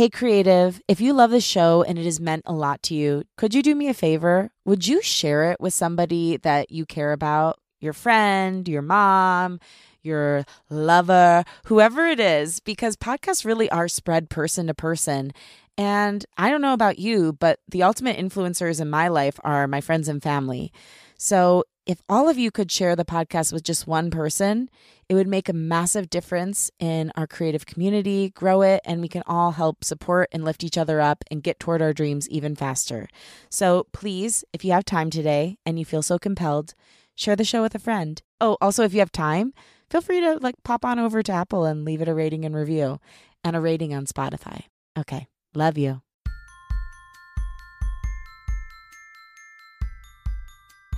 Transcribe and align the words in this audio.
Hey, 0.00 0.08
creative, 0.08 0.80
if 0.88 0.98
you 1.02 1.12
love 1.12 1.30
the 1.30 1.42
show 1.42 1.82
and 1.82 1.98
it 1.98 2.06
has 2.06 2.18
meant 2.18 2.44
a 2.46 2.54
lot 2.54 2.82
to 2.84 2.94
you, 2.94 3.24
could 3.36 3.52
you 3.52 3.62
do 3.62 3.74
me 3.74 3.86
a 3.86 3.92
favor? 3.92 4.50
Would 4.64 4.88
you 4.88 5.02
share 5.02 5.52
it 5.52 5.60
with 5.60 5.74
somebody 5.74 6.38
that 6.38 6.70
you 6.70 6.86
care 6.86 7.12
about? 7.12 7.60
Your 7.82 7.92
friend, 7.92 8.66
your 8.66 8.80
mom, 8.80 9.60
your 10.02 10.46
lover, 10.70 11.44
whoever 11.66 12.06
it 12.06 12.18
is, 12.18 12.60
because 12.60 12.96
podcasts 12.96 13.44
really 13.44 13.70
are 13.70 13.88
spread 13.88 14.30
person 14.30 14.68
to 14.68 14.74
person. 14.74 15.34
And 15.76 16.24
I 16.38 16.48
don't 16.48 16.62
know 16.62 16.72
about 16.72 16.98
you, 16.98 17.34
but 17.34 17.58
the 17.68 17.82
ultimate 17.82 18.16
influencers 18.16 18.80
in 18.80 18.88
my 18.88 19.08
life 19.08 19.38
are 19.44 19.68
my 19.68 19.82
friends 19.82 20.08
and 20.08 20.22
family. 20.22 20.72
So 21.18 21.64
if 21.84 22.00
all 22.08 22.26
of 22.26 22.38
you 22.38 22.50
could 22.50 22.72
share 22.72 22.96
the 22.96 23.04
podcast 23.04 23.52
with 23.52 23.64
just 23.64 23.86
one 23.86 24.10
person, 24.10 24.70
it 25.10 25.14
would 25.14 25.26
make 25.26 25.48
a 25.48 25.52
massive 25.52 26.08
difference 26.08 26.70
in 26.78 27.10
our 27.16 27.26
creative 27.26 27.66
community, 27.66 28.30
grow 28.30 28.62
it, 28.62 28.80
and 28.84 29.00
we 29.00 29.08
can 29.08 29.24
all 29.26 29.50
help 29.50 29.82
support 29.82 30.28
and 30.30 30.44
lift 30.44 30.62
each 30.62 30.78
other 30.78 31.00
up 31.00 31.24
and 31.32 31.42
get 31.42 31.58
toward 31.58 31.82
our 31.82 31.92
dreams 31.92 32.28
even 32.28 32.54
faster. 32.54 33.08
So 33.50 33.88
please, 33.92 34.44
if 34.52 34.64
you 34.64 34.70
have 34.70 34.84
time 34.84 35.10
today 35.10 35.58
and 35.66 35.80
you 35.80 35.84
feel 35.84 36.02
so 36.02 36.16
compelled, 36.16 36.74
share 37.16 37.34
the 37.34 37.42
show 37.42 37.60
with 37.60 37.74
a 37.74 37.80
friend. 37.80 38.22
Oh, 38.40 38.56
also, 38.60 38.84
if 38.84 38.94
you 38.94 39.00
have 39.00 39.10
time, 39.10 39.52
feel 39.90 40.00
free 40.00 40.20
to 40.20 40.38
like 40.40 40.54
pop 40.62 40.84
on 40.84 41.00
over 41.00 41.24
to 41.24 41.32
Apple 41.32 41.64
and 41.64 41.84
leave 41.84 42.00
it 42.00 42.08
a 42.08 42.14
rating 42.14 42.44
and 42.44 42.54
review 42.54 43.00
and 43.42 43.56
a 43.56 43.60
rating 43.60 43.92
on 43.92 44.06
Spotify. 44.06 44.62
Okay, 44.96 45.26
love 45.56 45.76
you. 45.76 46.02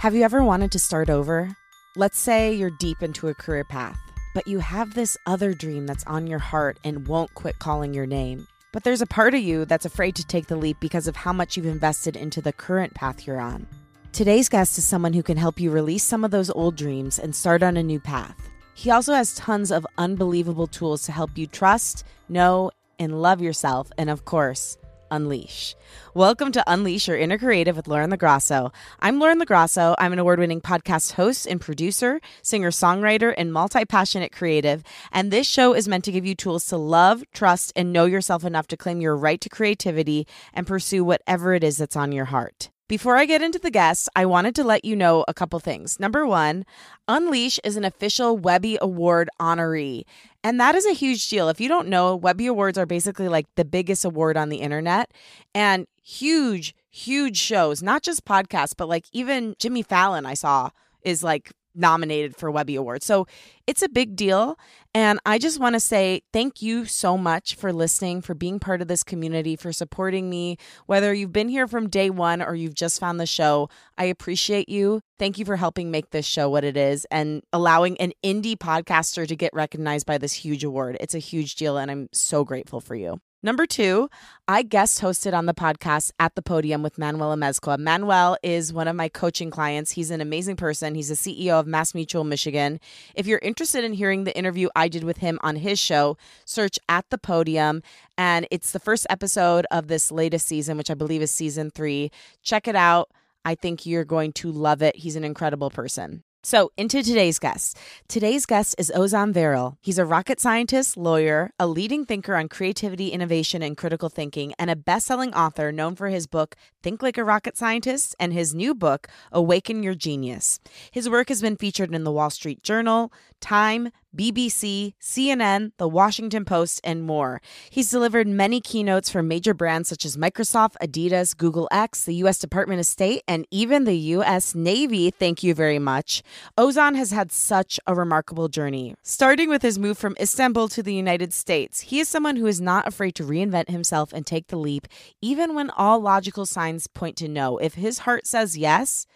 Have 0.01 0.15
you 0.15 0.23
ever 0.23 0.45
wanted 0.45 0.71
to 0.73 0.79
start 0.79 1.09
over? 1.09 1.57
Let's 1.95 2.19
say 2.19 2.55
you're 2.55 2.71
deep 2.71 3.03
into 3.03 3.29
a 3.29 3.35
career 3.35 3.65
path, 3.65 4.01
but 4.35 4.47
you 4.47 4.59
have 4.59 4.95
this 4.95 5.17
other 5.27 5.55
dream 5.55 5.87
that's 5.87 6.05
on 6.05 6.27
your 6.27 6.39
heart 6.39 6.79
and 6.85 7.07
won't 7.07 7.35
quit 7.35 7.59
calling 7.59 7.95
your 7.95 8.07
name. 8.07 8.47
But 8.73 8.85
there's 8.85 9.03
a 9.03 9.07
part 9.07 9.35
of 9.35 9.41
you 9.41 9.65
that's 9.65 9.85
afraid 9.85 10.17
to 10.17 10.27
take 10.27 10.47
the 10.47 10.57
leap 10.57 10.79
because 10.81 11.07
of 11.07 11.17
how 11.17 11.33
much 11.33 11.57
you've 11.57 11.67
invested 11.67 12.17
into 12.17 12.41
the 12.41 12.53
current 12.53 12.95
path 12.95 13.27
you're 13.27 13.41
on. 13.41 13.67
Today's 14.13 14.49
guest 14.49 14.79
is 14.79 14.85
someone 14.85 15.13
who 15.13 15.23
can 15.23 15.37
help 15.37 15.61
you 15.61 15.71
release 15.71 16.05
some 16.05 16.25
of 16.25 16.31
those 16.31 16.51
old 16.51 16.77
dreams 16.77 17.19
and 17.19 17.35
start 17.35 17.63
on 17.63 17.77
a 17.77 17.83
new 17.83 18.01
path. 18.01 18.51
He 18.75 18.91
also 18.91 19.15
has 19.15 19.35
tons 19.35 19.71
of 19.71 19.87
unbelievable 19.99 20.67
tools 20.67 21.03
to 21.03 21.13
help 21.13 21.37
you 21.37 21.47
trust, 21.47 22.05
know, 22.29 22.71
and 22.99 23.21
love 23.21 23.41
yourself, 23.41 23.91
and 23.99 24.09
of 24.09 24.25
course, 24.25 24.77
unleash. 25.13 25.77
Welcome 26.15 26.53
to 26.53 26.65
Unleash 26.67 27.07
Your 27.07 27.19
Inner 27.19 27.37
Creative 27.37 27.77
with 27.77 27.87
Lauren 27.87 28.11
LoGrasso. 28.11 28.73
I'm 28.99 29.21
Lauren 29.21 29.39
LoGrasso. 29.39 29.95
I'm 29.99 30.15
an 30.15 30.19
award 30.19 30.39
winning 30.39 30.63
podcast 30.63 31.13
host 31.13 31.47
and 31.47 31.61
producer, 31.61 32.19
singer 32.41 32.71
songwriter, 32.71 33.35
and 33.37 33.53
multi 33.53 33.85
passionate 33.85 34.33
creative. 34.33 34.83
And 35.13 35.31
this 35.31 35.47
show 35.47 35.75
is 35.75 35.87
meant 35.87 36.05
to 36.05 36.13
give 36.13 36.25
you 36.25 36.35
tools 36.35 36.65
to 36.67 36.79
love, 36.79 37.23
trust, 37.35 37.75
and 37.77 37.93
know 37.93 38.07
yourself 38.07 38.43
enough 38.43 38.67
to 38.69 38.77
claim 38.77 39.03
your 39.03 39.15
right 39.15 39.41
to 39.43 39.51
creativity 39.51 40.27
and 40.55 40.67
pursue 40.67 41.05
whatever 41.05 41.53
it 41.53 41.63
is 41.63 41.77
that's 41.77 41.95
on 41.95 42.11
your 42.11 42.25
heart. 42.27 42.71
Before 42.89 43.17
I 43.17 43.25
get 43.25 43.41
into 43.41 43.59
the 43.59 43.71
guests, 43.71 44.07
I 44.15 44.27
wanted 44.27 44.55
to 44.57 44.65
let 44.65 44.85
you 44.85 44.97
know 44.97 45.25
a 45.27 45.33
couple 45.33 45.59
things. 45.61 45.99
Number 45.99 46.27
one, 46.27 46.67
Unleash 47.09 47.59
is 47.65 47.77
an 47.77 47.87
official 47.87 48.37
Webby 48.37 48.77
Award 48.83 49.31
honoree. 49.41 50.05
And 50.45 50.59
that 50.61 50.75
is 50.75 50.87
a 50.87 50.93
huge 50.93 51.29
deal. 51.29 51.49
If 51.49 51.61
you 51.61 51.69
don't 51.69 51.89
know, 51.89 52.17
Webby 52.17 52.47
Awards 52.47 52.77
are 52.77 52.87
basically 52.87 53.29
like 53.29 53.47
the 53.55 53.65
biggest 53.65 54.05
award 54.05 54.37
on 54.37 54.49
the 54.49 54.57
internet 54.59 55.13
and 55.55 55.87
huge, 56.03 56.75
huge 56.91 57.37
shows, 57.37 57.83
not 57.83 58.03
just 58.03 58.25
podcasts, 58.25 58.75
but 58.77 58.89
like 58.89 59.07
even 59.13 59.55
Jimmy 59.59 59.83
Fallon, 59.83 60.27
I 60.27 60.35
saw, 60.35 60.71
is 61.03 61.23
like 61.23 61.53
nominated 61.75 62.37
for 62.37 62.51
Webby 62.51 62.77
Awards. 62.77 63.07
So 63.07 63.27
it's 63.67 63.83
a 63.83 63.89
big 63.89 64.17
deal. 64.17 64.59
And 64.95 65.21
I 65.25 65.39
just 65.39 65.59
want 65.59 65.75
to 65.75 65.81
say 65.81 66.23
thank 66.33 66.61
you 66.61 66.85
so 66.85 67.17
much 67.17 67.55
for 67.55 67.73
listening, 67.73 68.21
for 68.21 68.35
being 68.35 68.59
part 68.59 68.83
of 68.83 68.89
this 68.89 69.03
community, 69.03 69.57
for 69.57 69.73
supporting 69.73 70.29
me. 70.29 70.59
Whether 70.87 71.15
you've 71.15 71.33
been 71.33 71.49
here 71.49 71.67
from 71.67 71.89
day 71.89 72.11
one 72.11 72.43
or 72.43 72.55
you've 72.55 72.75
just 72.75 73.01
found 73.01 73.19
the 73.19 73.27
show, 73.27 73.71
I 73.97 74.05
appreciate 74.05 74.69
you. 74.69 75.01
Thank 75.19 75.39
you 75.39 75.45
for 75.45 75.57
helping 75.57 75.91
make 75.91 76.11
this 76.11 76.27
show 76.27 76.51
what 76.51 76.65
it 76.65 76.77
is 76.77 77.07
and 77.11 77.43
allowing 77.53 77.97
an 77.99 78.13
indie 78.23 78.57
podcaster 78.57 79.27
to 79.27 79.37
get 79.37 79.55
recognized 79.55 80.07
by 80.07 80.19
this 80.19 80.33
huge 80.33 80.65
award. 80.65 80.97
It's 81.01 81.15
a 81.15 81.19
huge 81.19 81.55
deal, 81.55 81.79
and 81.79 81.91
I'm 81.91 82.09
so 82.13 82.45
grateful 82.45 82.81
for 82.81 82.95
you. 82.95 83.21
Number 83.45 83.67
two, 83.67 84.09
I 84.47 84.63
guest 84.63 85.01
hosted 85.01 85.35
on 85.35 85.47
the 85.47 85.55
podcast 85.55 86.13
at 86.21 86.37
the 86.37 86.43
podium 86.43 86.81
with 86.81 86.97
Manuel 86.97 87.35
Amezcua. 87.35 87.77
Manuel 87.77 88.37
is 88.41 88.73
one 88.73 88.87
of 88.87 88.95
my 88.95 89.09
coaching 89.09 89.51
clients. 89.51 89.91
He's 89.91 90.13
an 90.13 90.21
amazing 90.21 90.55
person. 90.55 90.95
He's 90.95 91.09
the 91.09 91.17
CEO 91.17 91.59
of 91.59 91.67
Mass 91.67 91.93
Mutual 91.93 92.23
Michigan. 92.23 92.79
If 93.17 93.27
you're 93.27 93.41
interested 93.43 93.83
in 93.83 93.95
hearing 93.95 94.23
the 94.23 94.37
interview 94.39 94.69
I 94.77 94.87
did 94.87 95.03
with 95.03 95.17
him 95.17 95.41
on 95.43 95.57
his 95.57 95.81
show, 95.81 96.17
search 96.45 96.79
at 96.89 97.11
the 97.11 97.19
podium. 97.19 97.83
And 98.17 98.47
it's 98.53 98.71
the 98.71 98.79
first 98.79 99.09
episode 99.11 99.67
of 99.73 99.89
this 99.89 100.13
latest 100.13 100.47
season, 100.47 100.77
which 100.77 100.91
I 100.91 100.95
believe 100.95 101.21
is 101.21 101.33
season 101.33 101.73
three. 101.73 102.13
Check 102.45 102.69
it 102.69 102.77
out. 102.77 103.11
I 103.45 103.57
think 103.57 103.85
you're 103.87 104.05
going 104.05 104.35
to 104.35 104.53
love 104.53 104.83
it. 104.83 104.95
He's 104.95 105.17
an 105.17 105.25
incredible 105.25 105.71
person. 105.71 106.23
So, 106.45 106.73
into 106.77 107.05
today's 107.05 107.39
guest. 107.39 107.79
Today's 108.09 108.47
guest 108.47 108.75
is 108.77 108.91
Ozan 108.97 109.33
Varol. 109.33 109.77
He's 109.81 109.99
a 109.99 110.05
rocket 110.05 110.41
scientist, 110.41 110.97
lawyer, 110.97 111.53
a 111.57 111.69
leading 111.69 112.05
thinker 112.05 112.35
on 112.35 112.49
creativity, 112.49 113.11
innovation, 113.11 113.63
and 113.63 113.77
critical 113.77 114.09
thinking, 114.09 114.53
and 114.59 114.69
a 114.69 114.75
best 114.75 115.07
selling 115.07 115.33
author 115.35 115.71
known 115.71 115.95
for 115.95 116.09
his 116.09 116.27
book, 116.27 116.57
Think 116.83 117.01
Like 117.01 117.17
a 117.17 117.23
Rocket 117.23 117.57
Scientist, 117.57 118.17
and 118.19 118.33
his 118.33 118.57
new 118.57 118.75
book, 118.75 119.07
Awaken 119.31 119.85
Your 119.85 119.95
Genius. 119.95 120.59
His 120.91 121.09
work 121.09 121.29
has 121.29 121.41
been 121.41 121.57
featured 121.57 121.95
in 121.95 122.03
the 122.03 122.11
Wall 122.11 122.31
Street 122.31 122.65
Journal, 122.65 123.13
Time, 123.41 123.91
BBC, 124.17 124.95
CNN, 125.01 125.73
The 125.79 125.89
Washington 125.89 126.45
Post, 126.45 126.81
and 126.85 127.03
more. 127.03 127.41
He's 127.71 127.91
delivered 127.91 128.29
many 128.29 128.61
keynotes 128.61 129.11
for 129.11 129.23
major 129.23 129.55
brands 129.55 129.89
such 129.89 130.05
as 130.05 130.17
Microsoft, 130.17 130.75
Adidas, 130.83 131.37
Google 131.37 131.69
X, 131.71 132.05
the 132.05 132.15
U.S. 132.17 132.39
Department 132.39 132.81
of 132.81 132.87
State, 132.87 133.23
and 133.27 133.47
even 133.51 133.85
the 133.85 133.97
U.S. 133.97 134.55
Navy. 134.55 135.11
Thank 135.11 135.43
you 135.43 135.55
very 135.55 135.79
much. 135.79 136.23
Ozan 136.59 136.97
has 136.97 137.11
had 137.11 137.33
such 137.33 137.81
a 137.87 137.95
remarkable 137.95 138.49
journey. 138.49 138.95
Starting 139.03 139.49
with 139.49 139.63
his 139.63 139.79
move 139.79 139.97
from 139.97 140.17
Istanbul 140.21 140.69
to 140.69 140.83
the 140.83 140.95
United 140.95 141.33
States, 141.33 141.81
he 141.81 142.01
is 142.01 142.09
someone 142.09 142.37
who 142.37 142.47
is 142.47 142.61
not 142.61 142.87
afraid 142.87 143.15
to 143.17 143.25
reinvent 143.25 143.71
himself 143.71 144.13
and 144.13 144.27
take 144.27 144.49
the 144.49 144.57
leap, 144.57 144.87
even 145.21 145.55
when 145.55 145.71
all 145.71 146.01
logical 146.01 146.47
signs 146.47 146.87
point 146.87 147.17
to 147.17 147.29
no. 147.29 147.59
If 147.59 147.75
his 147.75 148.01
heart 148.01 148.27
says 148.27 148.59
yes, 148.59 149.07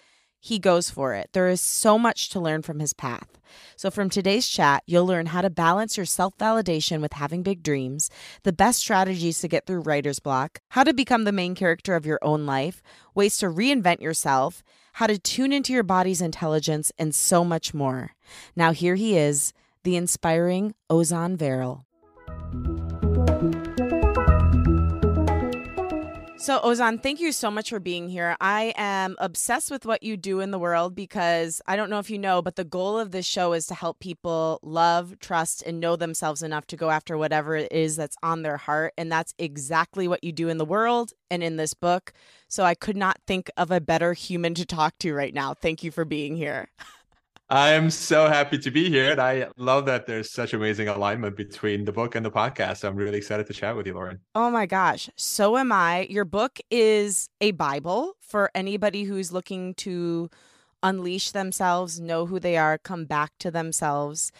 he 0.46 0.60
goes 0.60 0.88
for 0.88 1.12
it. 1.14 1.30
There 1.32 1.48
is 1.48 1.60
so 1.60 1.98
much 1.98 2.28
to 2.28 2.38
learn 2.38 2.62
from 2.62 2.78
his 2.78 2.92
path. 2.92 3.40
So, 3.74 3.90
from 3.90 4.08
today's 4.08 4.48
chat, 4.48 4.84
you'll 4.86 5.06
learn 5.06 5.26
how 5.26 5.42
to 5.42 5.50
balance 5.50 5.96
your 5.96 6.06
self 6.06 6.38
validation 6.38 7.00
with 7.00 7.14
having 7.14 7.42
big 7.42 7.64
dreams, 7.64 8.10
the 8.44 8.52
best 8.52 8.78
strategies 8.78 9.40
to 9.40 9.48
get 9.48 9.66
through 9.66 9.80
writer's 9.80 10.20
block, 10.20 10.60
how 10.68 10.84
to 10.84 10.94
become 10.94 11.24
the 11.24 11.32
main 11.32 11.56
character 11.56 11.96
of 11.96 12.06
your 12.06 12.20
own 12.22 12.46
life, 12.46 12.80
ways 13.12 13.38
to 13.38 13.46
reinvent 13.46 14.00
yourself, 14.00 14.62
how 14.94 15.08
to 15.08 15.18
tune 15.18 15.52
into 15.52 15.72
your 15.72 15.82
body's 15.82 16.20
intelligence, 16.20 16.92
and 16.96 17.12
so 17.12 17.44
much 17.44 17.74
more. 17.74 18.12
Now, 18.54 18.70
here 18.70 18.94
he 18.94 19.18
is, 19.18 19.52
the 19.82 19.96
inspiring 19.96 20.74
Ozan 20.88 21.36
Varol. 21.36 21.82
So, 26.46 26.60
Ozan, 26.60 27.02
thank 27.02 27.18
you 27.18 27.32
so 27.32 27.50
much 27.50 27.70
for 27.70 27.80
being 27.80 28.08
here. 28.08 28.36
I 28.40 28.72
am 28.76 29.16
obsessed 29.18 29.68
with 29.68 29.84
what 29.84 30.04
you 30.04 30.16
do 30.16 30.38
in 30.38 30.52
the 30.52 30.60
world 30.60 30.94
because 30.94 31.60
I 31.66 31.74
don't 31.74 31.90
know 31.90 31.98
if 31.98 32.08
you 32.08 32.20
know, 32.20 32.40
but 32.40 32.54
the 32.54 32.62
goal 32.62 33.00
of 33.00 33.10
this 33.10 33.26
show 33.26 33.52
is 33.52 33.66
to 33.66 33.74
help 33.74 33.98
people 33.98 34.60
love, 34.62 35.18
trust, 35.18 35.64
and 35.66 35.80
know 35.80 35.96
themselves 35.96 36.44
enough 36.44 36.64
to 36.68 36.76
go 36.76 36.90
after 36.90 37.18
whatever 37.18 37.56
it 37.56 37.72
is 37.72 37.96
that's 37.96 38.16
on 38.22 38.42
their 38.42 38.58
heart. 38.58 38.94
And 38.96 39.10
that's 39.10 39.34
exactly 39.40 40.06
what 40.06 40.22
you 40.22 40.30
do 40.30 40.48
in 40.48 40.58
the 40.58 40.64
world 40.64 41.12
and 41.32 41.42
in 41.42 41.56
this 41.56 41.74
book. 41.74 42.12
So, 42.46 42.62
I 42.62 42.76
could 42.76 42.96
not 42.96 43.18
think 43.26 43.50
of 43.56 43.72
a 43.72 43.80
better 43.80 44.12
human 44.12 44.54
to 44.54 44.64
talk 44.64 44.96
to 45.00 45.12
right 45.14 45.34
now. 45.34 45.52
Thank 45.52 45.82
you 45.82 45.90
for 45.90 46.04
being 46.04 46.36
here. 46.36 46.68
I'm 47.48 47.90
so 47.90 48.28
happy 48.28 48.58
to 48.58 48.70
be 48.72 48.90
here. 48.90 49.12
And 49.12 49.20
I 49.20 49.48
love 49.56 49.86
that 49.86 50.06
there's 50.06 50.30
such 50.30 50.52
amazing 50.52 50.88
alignment 50.88 51.36
between 51.36 51.84
the 51.84 51.92
book 51.92 52.16
and 52.16 52.26
the 52.26 52.30
podcast. 52.30 52.82
I'm 52.82 52.96
really 52.96 53.18
excited 53.18 53.46
to 53.46 53.52
chat 53.52 53.76
with 53.76 53.86
you, 53.86 53.94
Lauren. 53.94 54.18
Oh 54.34 54.50
my 54.50 54.66
gosh. 54.66 55.08
So 55.16 55.56
am 55.56 55.70
I. 55.70 56.08
Your 56.10 56.24
book 56.24 56.58
is 56.70 57.28
a 57.40 57.52
Bible 57.52 58.14
for 58.20 58.50
anybody 58.54 59.04
who's 59.04 59.30
looking 59.30 59.74
to 59.74 60.28
unleash 60.82 61.30
themselves, 61.30 62.00
know 62.00 62.26
who 62.26 62.40
they 62.40 62.56
are, 62.56 62.78
come 62.78 63.04
back 63.04 63.32
to 63.38 63.50
themselves. 63.50 64.32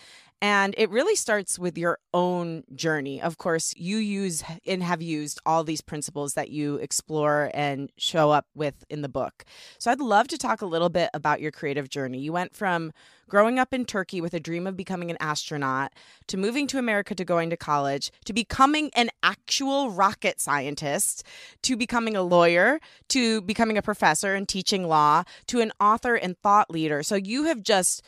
And 0.43 0.75
it 0.77 0.91
really 0.91 1.17
starts 1.17 1.59
with 1.59 1.79
your 1.79 1.99
own 2.13 2.65
journey. 2.75 3.23
Of 3.23 3.39
course, 3.39 3.73
you 3.75 3.97
use 3.97 4.45
and 4.67 4.83
have 4.83 5.01
used 5.01 5.41
all 5.47 5.65
these 5.65 5.81
principles 5.81 6.35
that 6.35 6.51
you 6.51 6.77
explore 6.77 7.51
and 7.55 7.91
show 7.97 8.31
up 8.31 8.47
with 8.55 8.85
in 8.91 9.01
the 9.01 9.09
book. 9.09 9.45
So 9.79 9.91
I'd 9.91 10.01
love 10.01 10.29
to 10.29 10.39
talk 10.39 10.61
a 10.61 10.67
little 10.67 10.91
bit 10.91 11.09
about 11.15 11.41
your 11.41 11.53
creative 11.53 11.89
journey. 11.89 12.19
You 12.19 12.35
went 12.35 12.55
from 12.55 12.93
growing 13.29 13.59
up 13.59 13.73
in 13.73 13.87
Turkey 13.87 14.21
with 14.21 14.35
a 14.35 14.41
dream 14.41 14.67
of 14.67 14.77
becoming 14.77 15.11
an 15.11 15.17
astronaut 15.21 15.95
to 16.27 16.37
moving 16.37 16.67
to 16.67 16.79
America 16.79 17.15
to 17.15 17.25
going 17.25 17.49
to 17.51 17.57
college 17.57 18.13
to 18.27 18.33
becoming 18.35 18.91
an 18.95 19.11
actual 19.23 19.91
rocket 19.91 20.41
scientist 20.41 21.25
to 21.63 21.77
becoming 21.77 22.15
a 22.15 22.23
lawyer 22.23 22.79
to 23.09 23.41
becoming 23.41 23.79
a 23.79 23.83
professor 23.83 24.35
and 24.35 24.49
teaching 24.49 24.87
law 24.87 25.25
to 25.47 25.61
an 25.61 25.73
author 25.81 26.15
and 26.15 26.39
thought 26.39 26.71
leader. 26.71 27.03
So 27.03 27.17
you 27.17 27.45
have 27.45 27.63
just 27.63 28.03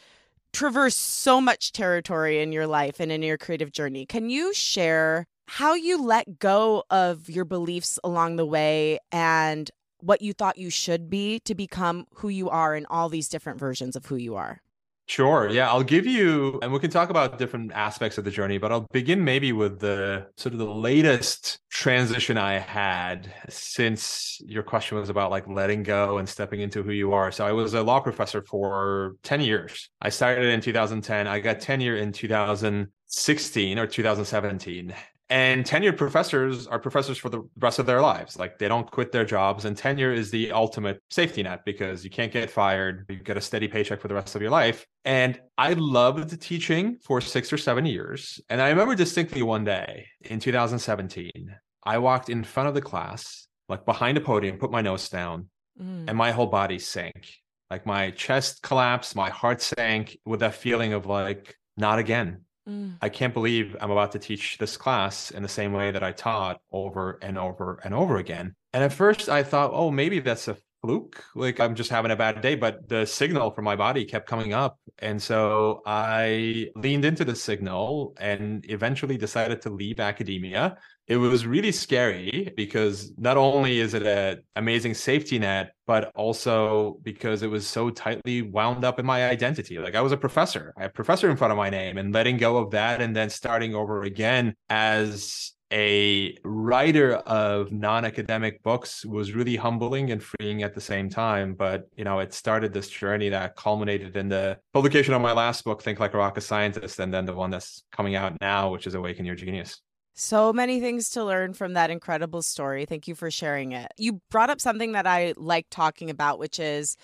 traversed 0.52 1.00
so 1.00 1.40
much 1.40 1.72
territory 1.72 2.40
in 2.40 2.52
your 2.52 2.66
life 2.66 3.00
and 3.00 3.12
in 3.12 3.22
your 3.22 3.38
creative 3.38 3.72
journey. 3.72 4.06
Can 4.06 4.30
you 4.30 4.52
share 4.54 5.26
how 5.46 5.74
you 5.74 6.02
let 6.02 6.38
go 6.38 6.84
of 6.90 7.28
your 7.30 7.44
beliefs 7.44 7.98
along 8.04 8.36
the 8.36 8.46
way 8.46 8.98
and 9.10 9.70
what 10.00 10.22
you 10.22 10.32
thought 10.32 10.58
you 10.58 10.70
should 10.70 11.10
be 11.10 11.40
to 11.40 11.54
become 11.54 12.06
who 12.16 12.28
you 12.28 12.48
are 12.48 12.74
in 12.74 12.86
all 12.86 13.08
these 13.08 13.28
different 13.28 13.58
versions 13.58 13.96
of 13.96 14.06
who 14.06 14.16
you 14.16 14.36
are. 14.36 14.62
Sure. 15.08 15.48
Yeah. 15.48 15.70
I'll 15.70 15.82
give 15.82 16.06
you, 16.06 16.58
and 16.60 16.70
we 16.70 16.78
can 16.78 16.90
talk 16.90 17.08
about 17.08 17.38
different 17.38 17.72
aspects 17.72 18.18
of 18.18 18.24
the 18.24 18.30
journey, 18.30 18.58
but 18.58 18.70
I'll 18.70 18.86
begin 18.92 19.24
maybe 19.24 19.52
with 19.52 19.80
the 19.80 20.26
sort 20.36 20.52
of 20.52 20.58
the 20.58 20.66
latest 20.66 21.60
transition 21.70 22.36
I 22.36 22.58
had 22.58 23.32
since 23.48 24.38
your 24.44 24.62
question 24.62 24.98
was 24.98 25.08
about 25.08 25.30
like 25.30 25.48
letting 25.48 25.82
go 25.82 26.18
and 26.18 26.28
stepping 26.28 26.60
into 26.60 26.82
who 26.82 26.92
you 26.92 27.14
are. 27.14 27.32
So 27.32 27.46
I 27.46 27.52
was 27.52 27.72
a 27.72 27.82
law 27.82 28.00
professor 28.00 28.42
for 28.42 29.16
10 29.22 29.40
years. 29.40 29.88
I 30.02 30.10
started 30.10 30.44
in 30.44 30.60
2010. 30.60 31.26
I 31.26 31.40
got 31.40 31.60
tenure 31.60 31.96
in 31.96 32.12
2016 32.12 33.78
or 33.78 33.86
2017 33.86 34.94
and 35.30 35.64
tenured 35.64 35.96
professors 35.96 36.66
are 36.66 36.78
professors 36.78 37.18
for 37.18 37.28
the 37.28 37.42
rest 37.58 37.78
of 37.78 37.86
their 37.86 38.00
lives. 38.00 38.38
Like 38.38 38.58
they 38.58 38.68
don't 38.68 38.90
quit 38.90 39.12
their 39.12 39.24
jobs 39.24 39.64
and 39.64 39.76
tenure 39.76 40.12
is 40.12 40.30
the 40.30 40.52
ultimate 40.52 41.02
safety 41.10 41.42
net 41.42 41.64
because 41.64 42.04
you 42.04 42.10
can't 42.10 42.32
get 42.32 42.50
fired 42.50 43.04
you 43.08 43.16
get 43.16 43.36
a 43.36 43.40
steady 43.40 43.68
paycheck 43.68 44.00
for 44.00 44.08
the 44.08 44.14
rest 44.14 44.34
of 44.34 44.42
your 44.42 44.50
life. 44.50 44.86
And 45.04 45.40
i 45.56 45.72
loved 45.72 46.40
teaching 46.40 46.98
for 47.02 47.20
six 47.20 47.52
or 47.52 47.56
seven 47.56 47.86
years 47.86 48.40
and 48.50 48.60
i 48.60 48.68
remember 48.68 48.94
distinctly 48.94 49.42
one 49.42 49.64
day 49.64 50.06
in 50.20 50.38
2017 50.38 51.54
i 51.84 51.98
walked 51.98 52.28
in 52.28 52.44
front 52.44 52.68
of 52.68 52.74
the 52.74 52.82
class 52.82 53.48
like 53.68 53.84
behind 53.84 54.18
a 54.18 54.20
podium 54.20 54.58
put 54.58 54.70
my 54.70 54.80
nose 54.80 55.08
down 55.08 55.48
mm. 55.80 56.04
and 56.06 56.16
my 56.16 56.30
whole 56.30 56.46
body 56.46 56.78
sank. 56.78 57.28
Like 57.70 57.84
my 57.84 58.10
chest 58.12 58.62
collapsed 58.62 59.14
my 59.14 59.30
heart 59.30 59.60
sank 59.60 60.18
with 60.24 60.40
that 60.40 60.54
feeling 60.54 60.94
of 60.94 61.06
like 61.06 61.54
not 61.76 61.98
again 61.98 62.42
Mm. 62.68 62.98
I 63.00 63.08
can't 63.08 63.34
believe 63.34 63.76
I'm 63.80 63.90
about 63.90 64.12
to 64.12 64.18
teach 64.18 64.58
this 64.58 64.76
class 64.76 65.30
in 65.30 65.42
the 65.42 65.48
same 65.48 65.72
way 65.72 65.90
that 65.90 66.02
I 66.02 66.12
taught 66.12 66.60
over 66.70 67.18
and 67.22 67.38
over 67.38 67.80
and 67.84 67.94
over 67.94 68.16
again. 68.18 68.54
And 68.72 68.84
at 68.84 68.92
first 68.92 69.28
I 69.28 69.42
thought, 69.42 69.70
oh, 69.72 69.90
maybe 69.90 70.20
that's 70.20 70.48
a 70.48 70.56
fluke. 70.82 71.24
Like 71.34 71.60
I'm 71.60 71.74
just 71.74 71.90
having 71.90 72.10
a 72.10 72.16
bad 72.16 72.40
day. 72.40 72.54
But 72.54 72.88
the 72.88 73.06
signal 73.06 73.50
from 73.50 73.64
my 73.64 73.76
body 73.76 74.04
kept 74.04 74.28
coming 74.28 74.52
up. 74.52 74.78
And 74.98 75.20
so 75.20 75.82
I 75.86 76.68
leaned 76.76 77.04
into 77.04 77.24
the 77.24 77.34
signal 77.34 78.14
and 78.20 78.64
eventually 78.68 79.16
decided 79.16 79.62
to 79.62 79.70
leave 79.70 80.00
academia 80.00 80.76
it 81.08 81.16
was 81.16 81.46
really 81.46 81.72
scary 81.72 82.52
because 82.54 83.12
not 83.16 83.38
only 83.38 83.80
is 83.80 83.94
it 83.94 84.02
an 84.02 84.42
amazing 84.56 84.92
safety 84.92 85.38
net, 85.38 85.72
but 85.86 86.12
also 86.14 86.98
because 87.02 87.42
it 87.42 87.50
was 87.50 87.66
so 87.66 87.88
tightly 87.88 88.42
wound 88.42 88.84
up 88.84 88.98
in 88.98 89.06
my 89.06 89.26
identity. 89.26 89.78
Like 89.78 89.94
I 89.94 90.02
was 90.02 90.12
a 90.12 90.18
professor, 90.18 90.74
I 90.76 90.82
had 90.82 90.94
professor 90.94 91.30
in 91.30 91.36
front 91.38 91.50
of 91.50 91.56
my 91.56 91.70
name, 91.70 91.96
and 91.96 92.12
letting 92.12 92.36
go 92.36 92.58
of 92.58 92.72
that 92.72 93.00
and 93.00 93.16
then 93.16 93.30
starting 93.30 93.74
over 93.74 94.02
again 94.02 94.54
as 94.68 95.52
a 95.70 96.34
writer 96.44 97.14
of 97.14 97.72
non-academic 97.72 98.62
books 98.62 99.04
was 99.04 99.32
really 99.32 99.56
humbling 99.56 100.10
and 100.12 100.22
freeing 100.22 100.62
at 100.62 100.74
the 100.74 100.80
same 100.80 101.08
time. 101.08 101.54
But 101.54 101.88
you 101.96 102.04
know 102.04 102.18
it 102.18 102.34
started 102.34 102.74
this 102.74 102.88
journey 102.88 103.30
that 103.30 103.56
culminated 103.56 104.14
in 104.16 104.28
the 104.28 104.58
publication 104.74 105.14
of 105.14 105.22
my 105.22 105.32
last 105.32 105.64
book 105.64 105.82
think 105.82 106.00
like 106.00 106.12
a 106.12 106.18
rocket 106.18 106.42
scientist 106.42 106.98
and 107.00 107.12
then 107.12 107.24
the 107.24 107.34
one 107.34 107.50
that's 107.50 107.82
coming 107.92 108.14
out 108.14 108.38
now 108.42 108.70
which 108.70 108.86
is 108.86 108.94
awaken 108.94 109.24
your 109.24 109.34
genius 109.34 109.80
so 110.18 110.52
many 110.52 110.80
things 110.80 111.10
to 111.10 111.24
learn 111.24 111.54
from 111.54 111.74
that 111.74 111.90
incredible 111.90 112.42
story. 112.42 112.84
Thank 112.84 113.06
you 113.06 113.14
for 113.14 113.30
sharing 113.30 113.70
it. 113.72 113.92
You 113.96 114.20
brought 114.30 114.50
up 114.50 114.60
something 114.60 114.92
that 114.92 115.06
I 115.06 115.32
like 115.36 115.66
talking 115.70 116.10
about, 116.10 116.40
which 116.40 116.58
is 116.58 116.96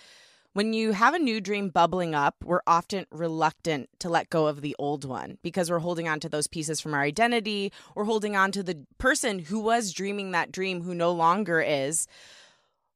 when 0.52 0.72
you 0.72 0.92
have 0.92 1.14
a 1.14 1.18
new 1.20 1.40
dream 1.40 1.68
bubbling 1.68 2.14
up, 2.14 2.36
we're 2.44 2.60
often 2.66 3.06
reluctant 3.12 3.88
to 4.00 4.08
let 4.08 4.30
go 4.30 4.48
of 4.48 4.62
the 4.62 4.74
old 4.80 5.04
one 5.04 5.38
because 5.42 5.70
we're 5.70 5.78
holding 5.78 6.08
on 6.08 6.18
to 6.20 6.28
those 6.28 6.48
pieces 6.48 6.80
from 6.80 6.92
our 6.92 7.02
identity 7.02 7.72
We're 7.94 8.04
holding 8.04 8.34
on 8.34 8.50
to 8.52 8.64
the 8.64 8.84
person 8.98 9.38
who 9.38 9.60
was 9.60 9.92
dreaming 9.92 10.32
that 10.32 10.50
dream 10.50 10.82
who 10.82 10.94
no 10.94 11.12
longer 11.12 11.60
is. 11.60 12.08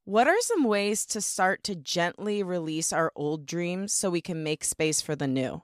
What 0.04 0.26
are 0.26 0.40
some 0.40 0.64
ways 0.64 1.06
to 1.06 1.20
start 1.20 1.62
to 1.64 1.76
gently 1.76 2.42
release 2.42 2.92
our 2.92 3.12
old 3.14 3.46
dreams 3.46 3.92
so 3.92 4.10
we 4.10 4.20
can 4.20 4.42
make 4.42 4.64
space 4.64 5.00
for 5.00 5.14
the 5.14 5.28
new? 5.28 5.62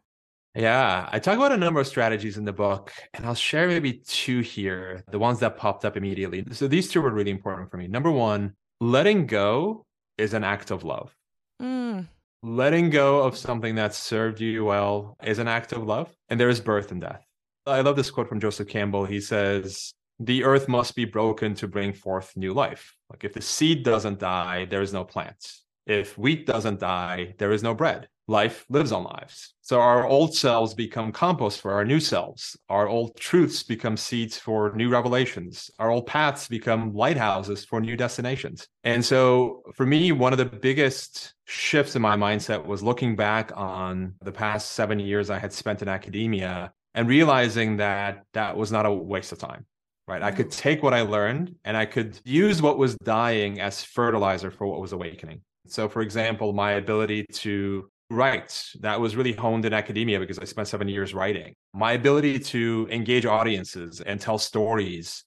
Yeah, 0.57 1.09
I 1.11 1.19
talk 1.19 1.37
about 1.37 1.51
a 1.51 1.57
number 1.57 1.81
of 1.81 1.87
strategies 1.89 2.37
in 2.37 2.45
the 2.45 2.53
book, 2.53 2.93
and 3.13 3.27
I'll 3.27 3.35
share 3.35 3.67
maybe 3.67 3.95
two 3.95 4.41
here, 4.41 5.03
the 5.11 5.19
ones 5.19 5.41
that 5.41 5.57
popped 5.57 5.85
up 5.85 5.97
immediately. 5.97 6.45
So 6.53 6.69
these 6.69 6.89
two 6.89 7.03
were 7.03 7.11
really 7.11 7.33
important 7.33 7.73
for 7.73 7.77
me. 7.77 7.89
Number 7.89 8.11
one, 8.11 8.55
letting 8.81 9.27
go 9.27 9.85
is 10.17 10.33
an 10.33 10.45
act 10.45 10.71
of 10.71 10.85
love. 10.85 11.13
Mm. 11.61 12.07
Letting 12.45 12.91
go 12.91 13.23
of 13.23 13.37
something 13.37 13.75
that 13.77 13.95
served 13.95 14.41
you 14.41 14.65
well 14.65 15.17
is 15.25 15.41
an 15.41 15.49
act 15.49 15.73
of 15.73 15.83
love, 15.83 16.15
and 16.29 16.39
there 16.39 16.49
is 16.49 16.61
birth 16.61 16.93
and 16.93 17.01
death. 17.01 17.25
I 17.67 17.81
love 17.81 17.97
this 17.97 18.11
quote 18.11 18.29
from 18.29 18.39
Joseph 18.39 18.69
Campbell. 18.69 19.07
He 19.07 19.21
says, 19.21 19.93
The 20.21 20.45
earth 20.45 20.69
must 20.69 20.95
be 20.95 21.05
broken 21.05 21.55
to 21.57 21.67
bring 21.67 21.93
forth 21.93 22.37
new 22.37 22.53
life. 22.53 22.95
Like 23.11 23.25
if 23.25 23.33
the 23.33 23.43
seed 23.43 23.83
doesn't 23.83 24.21
die, 24.21 24.67
there 24.67 24.83
is 24.83 24.93
no 24.93 25.03
plant. 25.03 25.64
If 25.87 26.17
wheat 26.17 26.47
doesn't 26.47 26.81
die, 26.81 27.35
there 27.39 27.53
is 27.53 27.63
no 27.63 27.75
bread 27.75 28.09
life 28.27 28.65
lives 28.69 28.93
on 28.93 29.05
lives. 29.05 29.55
So 29.61 29.81
our 29.81 30.07
old 30.07 30.35
selves 30.35 30.75
become 30.75 31.13
compost 31.13 31.61
for 31.61 31.73
our 31.73 31.85
new 31.85 32.01
selves. 32.01 32.57
Our 32.69 32.89
old 32.89 33.17
truths 33.17 33.63
become 33.63 33.97
seeds 33.97 34.39
for 34.39 34.75
new 34.75 34.89
revelations. 34.89 35.71
Our 35.79 35.91
old 35.91 36.07
paths 36.07 36.49
become 36.49 36.95
lighthouses 36.95 37.65
for 37.65 37.81
new 37.81 37.97
destinations. 37.97 38.67
And 38.83 39.05
so 39.05 39.63
for 39.75 39.85
me, 39.85 40.13
one 40.13 40.33
of 40.33 40.39
the 40.39 40.47
biggest 40.47 41.35
shifts 41.45 41.97
in 41.97 42.03
my 42.03 42.17
mindset 42.17 42.65
was 42.65 42.83
looking 42.83 43.15
back 43.15 43.53
on 43.55 44.15
the 44.23 44.33
past 44.33 44.73
seven 44.73 44.99
years 44.99 45.29
I 45.29 45.39
had 45.39 45.53
spent 45.53 45.83
in 45.83 45.89
academia 45.89 46.73
and 46.95 47.09
realizing 47.09 47.77
that 47.79 48.25
that 48.33 48.57
was 48.57 48.73
not 48.73 48.87
a 48.87 48.93
waste 48.93 49.33
of 49.33 49.39
time. 49.39 49.67
Right. 50.07 50.23
I 50.23 50.33
could 50.33 50.49
mm. 50.49 50.57
take 50.57 50.83
what 50.83 50.93
I 50.93 51.01
learned 51.01 51.57
and 51.65 51.79
I 51.79 51.87
could 51.87 52.21
use 52.25 52.61
what 52.61 52.77
was 52.77 52.95
dying 52.97 53.59
as 53.61 53.83
fertilizer 53.83 54.51
for 54.51 54.67
what 54.67 54.81
was 54.81 54.93
awakening. 54.93 55.41
So, 55.67 55.89
for 55.89 56.03
example, 56.03 56.53
my 56.53 56.73
ability 56.73 57.27
to 57.33 57.89
write 58.11 58.65
That 58.81 59.01
was 59.01 59.17
really 59.17 59.33
honed 59.33 59.65
in 59.65 59.73
academia 59.73 60.21
because 60.21 60.39
I 60.39 60.45
spent 60.45 60.69
seven 60.69 60.89
years 60.89 61.15
writing. 61.15 61.55
My 61.73 61.93
ability 61.93 62.39
to 62.39 62.87
engage 62.91 63.27
audiences 63.27 64.01
and 64.01 64.21
tell 64.21 64.39
stories. 64.39 65.25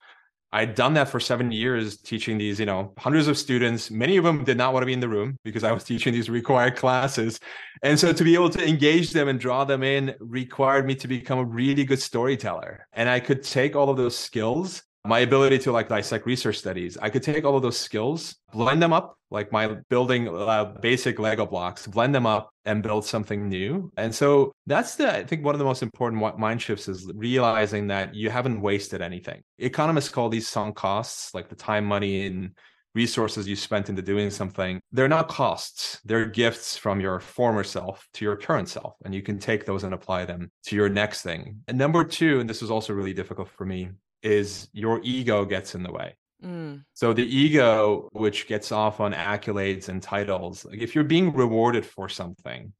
I'd 0.54 0.76
done 0.76 0.94
that 0.94 1.10
for 1.10 1.20
seven 1.20 1.52
years, 1.52 1.98
teaching 1.98 2.38
these, 2.38 2.60
you 2.60 2.66
know, 2.66 2.94
hundreds 2.98 3.28
of 3.28 3.38
students. 3.38 3.92
Many 3.92 4.16
of 4.16 4.24
them 4.24 4.46
did 4.46 4.58
not 4.58 4.72
want 4.72 4.84
to 4.84 4.86
be 4.86 4.94
in 4.94 5.02
the 5.02 5.10
room 5.10 5.36
because 5.44 5.66
I 5.66 5.74
was 5.74 5.84
teaching 5.92 6.14
these 6.14 6.30
required 6.30 6.78
classes. 6.78 7.40
And 7.84 8.00
so 8.00 8.14
to 8.14 8.24
be 8.24 8.34
able 8.34 8.50
to 8.52 8.66
engage 8.66 9.12
them 9.12 9.28
and 9.28 9.40
draw 9.40 9.66
them 9.66 9.84
in 9.84 10.16
required 10.20 10.86
me 10.86 10.96
to 10.96 11.08
become 11.08 11.40
a 11.40 11.46
really 11.46 11.84
good 11.84 12.02
storyteller. 12.02 12.88
And 12.94 13.10
I 13.10 13.20
could 13.20 13.44
take 13.44 13.76
all 13.76 13.90
of 13.90 13.98
those 13.98 14.16
skills 14.16 14.84
my 15.08 15.20
ability 15.20 15.58
to 15.58 15.72
like 15.72 15.88
dissect 15.88 16.26
research 16.26 16.58
studies 16.58 16.98
i 17.02 17.10
could 17.10 17.24
take 17.24 17.46
all 17.46 17.56
of 17.56 17.62
those 17.62 17.78
skills 17.78 18.36
blend 18.52 18.82
them 18.82 18.94
up 18.94 19.18
like 19.30 19.52
my 19.52 19.76
building 19.90 20.28
uh, 20.28 20.66
basic 20.82 21.20
lego 21.20 21.46
blocks 21.46 21.86
blend 21.88 22.16
them 22.16 22.26
up 22.26 22.50
and 22.66 22.84
build 22.84 23.06
something 23.06 23.48
new. 23.48 23.92
And 23.98 24.14
so 24.14 24.54
that's 24.66 24.96
the 24.96 25.12
i 25.12 25.24
think 25.24 25.44
one 25.44 25.56
of 25.56 25.60
the 25.60 25.66
most 25.66 25.82
important 25.82 26.38
mind 26.38 26.62
shifts 26.62 26.88
is 26.88 27.12
realizing 27.16 27.88
that 27.88 28.14
you 28.14 28.30
haven't 28.30 28.62
wasted 28.62 29.02
anything. 29.02 29.42
Economists 29.58 30.10
call 30.10 30.30
these 30.30 30.48
sunk 30.48 30.76
costs 30.76 31.34
like 31.34 31.50
the 31.50 31.56
time 31.56 31.86
money 31.86 32.26
and 32.26 32.52
resources 33.02 33.48
you 33.48 33.56
spent 33.56 33.90
into 33.90 34.02
doing 34.02 34.30
something 34.30 34.74
they're 34.92 35.16
not 35.18 35.28
costs 35.28 36.02
they're 36.06 36.26
gifts 36.44 36.70
from 36.84 37.00
your 37.06 37.20
former 37.20 37.64
self 37.64 38.08
to 38.14 38.26
your 38.26 38.38
current 38.46 38.70
self 38.78 38.94
and 39.04 39.14
you 39.16 39.24
can 39.28 39.38
take 39.50 39.66
those 39.66 39.84
and 39.86 39.94
apply 39.94 40.26
them 40.26 40.42
to 40.68 40.76
your 40.76 40.90
next 40.90 41.22
thing 41.22 41.42
and 41.68 41.78
number 41.78 42.04
two 42.04 42.40
and 42.40 42.50
this 42.50 42.62
was 42.62 42.72
also 42.72 42.94
really 42.94 43.14
difficult 43.14 43.50
for 43.50 43.66
me 43.66 43.90
is 44.24 44.70
your 44.74 45.00
ego 45.04 45.46
gets 45.46 45.76
in 45.76 45.84
the 45.84 45.92
way. 45.92 46.16
Mm. 46.44 46.84
So 46.94 47.14
the 47.14 47.26
ego, 47.26 48.10
which 48.12 48.48
gets 48.48 48.72
off 48.72 49.00
on 49.00 49.14
accolades 49.14 49.90
and 49.90 50.02
titles, 50.02 50.66
like 50.66 50.80
if 50.80 50.94
you're 50.94 51.04
being 51.04 51.34
rewarded 51.34 51.86
for 51.86 52.10
something 52.10 52.74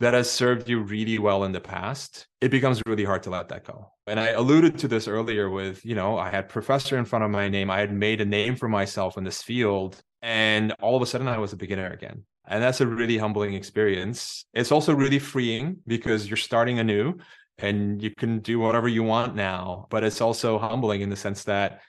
that 0.00 0.14
has 0.14 0.30
served 0.30 0.68
you 0.68 0.80
really 0.80 1.18
well 1.18 1.44
in 1.44 1.52
the 1.52 1.60
past, 1.60 2.26
it 2.40 2.50
becomes 2.50 2.82
really 2.86 3.04
hard 3.04 3.22
to 3.22 3.30
let 3.30 3.48
that 3.48 3.64
go. 3.64 3.90
And 4.06 4.20
I 4.20 4.28
alluded 4.28 4.78
to 4.78 4.88
this 4.88 5.08
earlier 5.08 5.48
with, 5.48 5.84
you 5.84 5.94
know, 5.94 6.18
I 6.18 6.30
had 6.30 6.48
professor 6.48 6.98
in 6.98 7.04
front 7.04 7.24
of 7.24 7.30
my 7.30 7.48
name. 7.48 7.70
I 7.70 7.80
had 7.80 7.92
made 7.92 8.20
a 8.20 8.26
name 8.26 8.56
for 8.56 8.68
myself 8.68 9.16
in 9.16 9.24
this 9.24 9.42
field. 9.42 10.00
And 10.22 10.72
all 10.80 10.96
of 10.96 11.02
a 11.02 11.06
sudden 11.06 11.28
I 11.28 11.38
was 11.38 11.52
a 11.52 11.56
beginner 11.56 11.90
again. 11.90 12.24
And 12.46 12.62
that's 12.62 12.80
a 12.80 12.86
really 12.86 13.18
humbling 13.18 13.54
experience. 13.54 14.44
It's 14.52 14.70
also 14.70 14.94
really 14.94 15.18
freeing 15.18 15.78
because 15.86 16.28
you're 16.28 16.36
starting 16.36 16.78
anew 16.78 17.14
and 17.58 18.02
you 18.02 18.10
can 18.16 18.40
do 18.40 18.58
whatever 18.60 18.88
you 18.88 19.02
want 19.02 19.34
now. 19.34 19.86
But 19.90 20.04
it's 20.04 20.20
also 20.20 20.58
humbling 20.58 21.00
in 21.00 21.10
the 21.10 21.16
sense 21.16 21.44
that 21.44 21.80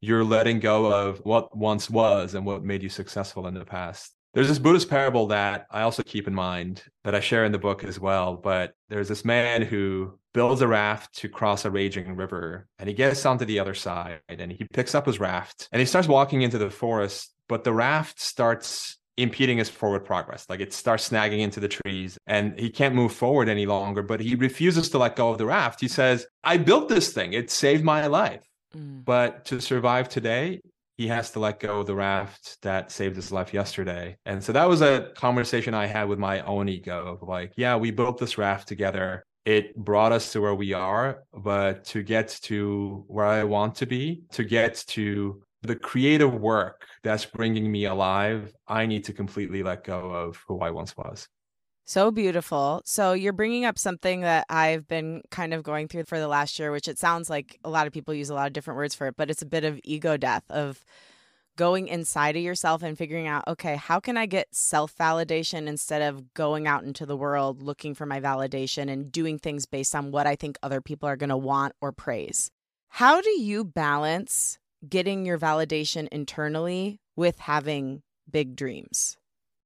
you're 0.00 0.24
letting 0.24 0.60
go 0.60 0.92
of 0.92 1.18
what 1.24 1.56
once 1.56 1.88
was 1.88 2.34
and 2.34 2.44
what 2.44 2.62
made 2.62 2.82
you 2.82 2.88
successful 2.88 3.46
in 3.46 3.54
the 3.54 3.64
past. 3.64 4.15
There's 4.36 4.48
this 4.48 4.58
Buddhist 4.58 4.90
parable 4.90 5.28
that 5.28 5.66
I 5.70 5.80
also 5.80 6.02
keep 6.02 6.28
in 6.28 6.34
mind 6.34 6.82
that 7.04 7.14
I 7.14 7.20
share 7.20 7.46
in 7.46 7.52
the 7.52 7.58
book 7.58 7.82
as 7.84 7.98
well. 7.98 8.36
But 8.36 8.74
there's 8.90 9.08
this 9.08 9.24
man 9.24 9.62
who 9.62 10.18
builds 10.34 10.60
a 10.60 10.68
raft 10.68 11.14
to 11.20 11.30
cross 11.30 11.64
a 11.64 11.70
raging 11.70 12.14
river 12.16 12.68
and 12.78 12.86
he 12.86 12.94
gets 12.94 13.24
onto 13.24 13.46
the 13.46 13.58
other 13.58 13.72
side 13.72 14.20
and 14.28 14.52
he 14.52 14.66
picks 14.74 14.94
up 14.94 15.06
his 15.06 15.18
raft 15.18 15.70
and 15.72 15.80
he 15.80 15.86
starts 15.86 16.06
walking 16.06 16.42
into 16.42 16.58
the 16.58 16.68
forest. 16.68 17.32
But 17.48 17.64
the 17.64 17.72
raft 17.72 18.20
starts 18.20 18.98
impeding 19.16 19.56
his 19.56 19.70
forward 19.70 20.04
progress. 20.04 20.44
Like 20.50 20.60
it 20.60 20.74
starts 20.74 21.08
snagging 21.08 21.38
into 21.38 21.58
the 21.58 21.68
trees 21.68 22.18
and 22.26 22.60
he 22.60 22.68
can't 22.68 22.94
move 22.94 23.12
forward 23.12 23.48
any 23.48 23.64
longer, 23.64 24.02
but 24.02 24.20
he 24.20 24.34
refuses 24.34 24.90
to 24.90 24.98
let 24.98 25.16
go 25.16 25.30
of 25.30 25.38
the 25.38 25.46
raft. 25.46 25.80
He 25.80 25.88
says, 25.88 26.26
I 26.44 26.58
built 26.58 26.90
this 26.90 27.10
thing, 27.10 27.32
it 27.32 27.50
saved 27.50 27.84
my 27.84 28.06
life. 28.06 28.46
Mm. 28.76 29.02
But 29.02 29.46
to 29.46 29.62
survive 29.62 30.10
today, 30.10 30.60
he 30.96 31.08
has 31.08 31.30
to 31.32 31.40
let 31.40 31.60
go 31.60 31.80
of 31.80 31.86
the 31.86 31.94
raft 31.94 32.58
that 32.62 32.90
saved 32.90 33.16
his 33.16 33.30
life 33.30 33.52
yesterday. 33.52 34.16
And 34.24 34.42
so 34.42 34.52
that 34.52 34.68
was 34.68 34.80
a 34.80 35.10
conversation 35.14 35.74
I 35.74 35.86
had 35.86 36.08
with 36.08 36.18
my 36.18 36.40
own 36.40 36.68
ego 36.68 37.06
of 37.06 37.28
like, 37.28 37.52
yeah, 37.56 37.76
we 37.76 37.90
built 37.90 38.18
this 38.18 38.38
raft 38.38 38.66
together. 38.66 39.24
It 39.44 39.76
brought 39.76 40.12
us 40.12 40.32
to 40.32 40.40
where 40.40 40.54
we 40.54 40.72
are, 40.72 41.22
but 41.32 41.84
to 41.86 42.02
get 42.02 42.28
to 42.42 43.04
where 43.08 43.26
I 43.26 43.44
want 43.44 43.76
to 43.76 43.86
be, 43.86 44.22
to 44.32 44.42
get 44.42 44.82
to 44.88 45.42
the 45.62 45.76
creative 45.76 46.34
work 46.34 46.86
that's 47.02 47.26
bringing 47.26 47.70
me 47.70 47.84
alive, 47.84 48.52
I 48.66 48.86
need 48.86 49.04
to 49.04 49.12
completely 49.12 49.62
let 49.62 49.84
go 49.84 50.10
of 50.10 50.42
who 50.48 50.60
I 50.60 50.70
once 50.70 50.96
was. 50.96 51.28
So 51.88 52.10
beautiful. 52.10 52.82
So 52.84 53.12
you're 53.12 53.32
bringing 53.32 53.64
up 53.64 53.78
something 53.78 54.22
that 54.22 54.44
I've 54.50 54.88
been 54.88 55.22
kind 55.30 55.54
of 55.54 55.62
going 55.62 55.86
through 55.86 56.02
for 56.06 56.18
the 56.18 56.26
last 56.26 56.58
year, 56.58 56.72
which 56.72 56.88
it 56.88 56.98
sounds 56.98 57.30
like 57.30 57.60
a 57.62 57.70
lot 57.70 57.86
of 57.86 57.92
people 57.92 58.12
use 58.12 58.28
a 58.28 58.34
lot 58.34 58.48
of 58.48 58.52
different 58.52 58.76
words 58.76 58.96
for 58.96 59.06
it, 59.06 59.16
but 59.16 59.30
it's 59.30 59.40
a 59.40 59.46
bit 59.46 59.64
of 59.64 59.78
ego 59.84 60.16
death 60.16 60.42
of 60.50 60.84
going 61.54 61.86
inside 61.86 62.34
of 62.34 62.42
yourself 62.42 62.82
and 62.82 62.98
figuring 62.98 63.28
out, 63.28 63.46
okay, 63.46 63.76
how 63.76 64.00
can 64.00 64.16
I 64.16 64.26
get 64.26 64.52
self 64.52 64.96
validation 64.96 65.68
instead 65.68 66.02
of 66.02 66.34
going 66.34 66.66
out 66.66 66.82
into 66.82 67.06
the 67.06 67.16
world 67.16 67.62
looking 67.62 67.94
for 67.94 68.04
my 68.04 68.20
validation 68.20 68.90
and 68.90 69.12
doing 69.12 69.38
things 69.38 69.64
based 69.64 69.94
on 69.94 70.10
what 70.10 70.26
I 70.26 70.34
think 70.34 70.58
other 70.64 70.80
people 70.80 71.08
are 71.08 71.16
going 71.16 71.30
to 71.30 71.36
want 71.36 71.76
or 71.80 71.92
praise? 71.92 72.50
How 72.88 73.20
do 73.20 73.40
you 73.40 73.64
balance 73.64 74.58
getting 74.88 75.24
your 75.24 75.38
validation 75.38 76.08
internally 76.10 76.98
with 77.14 77.38
having 77.38 78.02
big 78.28 78.56
dreams? 78.56 79.16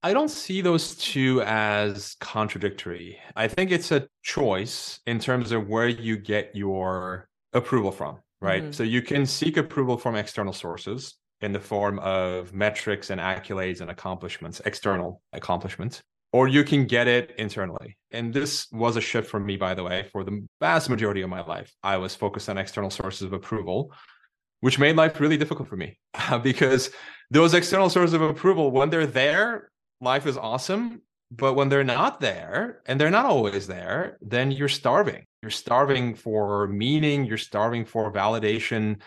I 0.02 0.14
don't 0.14 0.30
see 0.30 0.62
those 0.62 0.96
two 0.96 1.42
as 1.42 2.16
contradictory. 2.20 3.18
I 3.36 3.48
think 3.48 3.70
it's 3.70 3.92
a 3.92 4.08
choice 4.22 5.00
in 5.06 5.18
terms 5.18 5.52
of 5.52 5.68
where 5.68 5.88
you 5.88 6.16
get 6.16 6.56
your 6.56 7.28
approval 7.52 7.92
from, 7.92 8.18
right? 8.40 8.62
Mm-hmm. 8.62 8.72
So 8.72 8.82
you 8.82 9.02
can 9.02 9.26
seek 9.26 9.58
approval 9.58 9.98
from 9.98 10.16
external 10.16 10.54
sources 10.54 11.16
in 11.42 11.52
the 11.52 11.60
form 11.60 11.98
of 11.98 12.54
metrics 12.54 13.10
and 13.10 13.20
accolades 13.20 13.82
and 13.82 13.90
accomplishments, 13.90 14.60
external 14.64 15.20
accomplishments, 15.34 16.02
or 16.32 16.48
you 16.48 16.64
can 16.64 16.86
get 16.86 17.06
it 17.06 17.34
internally. 17.36 17.98
And 18.10 18.32
this 18.32 18.68
was 18.72 18.96
a 18.96 19.00
shift 19.02 19.28
for 19.28 19.40
me, 19.40 19.56
by 19.56 19.74
the 19.74 19.82
way, 19.82 20.08
for 20.12 20.24
the 20.24 20.46
vast 20.60 20.88
majority 20.88 21.20
of 21.22 21.28
my 21.28 21.42
life. 21.42 21.72
I 21.82 21.98
was 21.98 22.14
focused 22.14 22.48
on 22.48 22.56
external 22.56 22.90
sources 22.90 23.22
of 23.22 23.32
approval, 23.34 23.92
which 24.60 24.78
made 24.78 24.96
life 24.96 25.20
really 25.20 25.36
difficult 25.36 25.68
for 25.68 25.76
me 25.76 25.98
because 26.42 26.90
those 27.30 27.52
external 27.52 27.90
sources 27.90 28.14
of 28.14 28.22
approval, 28.22 28.70
when 28.70 28.90
they're 28.90 29.06
there, 29.06 29.69
life 30.00 30.26
is 30.26 30.36
awesome. 30.36 31.02
But 31.32 31.54
when 31.54 31.68
they're 31.68 31.84
not 31.84 32.18
there, 32.18 32.82
and 32.86 33.00
they're 33.00 33.08
not 33.08 33.24
always 33.24 33.68
there, 33.68 34.18
then 34.20 34.50
you're 34.50 34.68
starving. 34.68 35.26
You're 35.42 35.50
starving 35.52 36.16
for 36.16 36.66
meaning, 36.66 37.24
you're 37.24 37.38
starving 37.38 37.84
for 37.84 38.12
validation, 38.12 39.00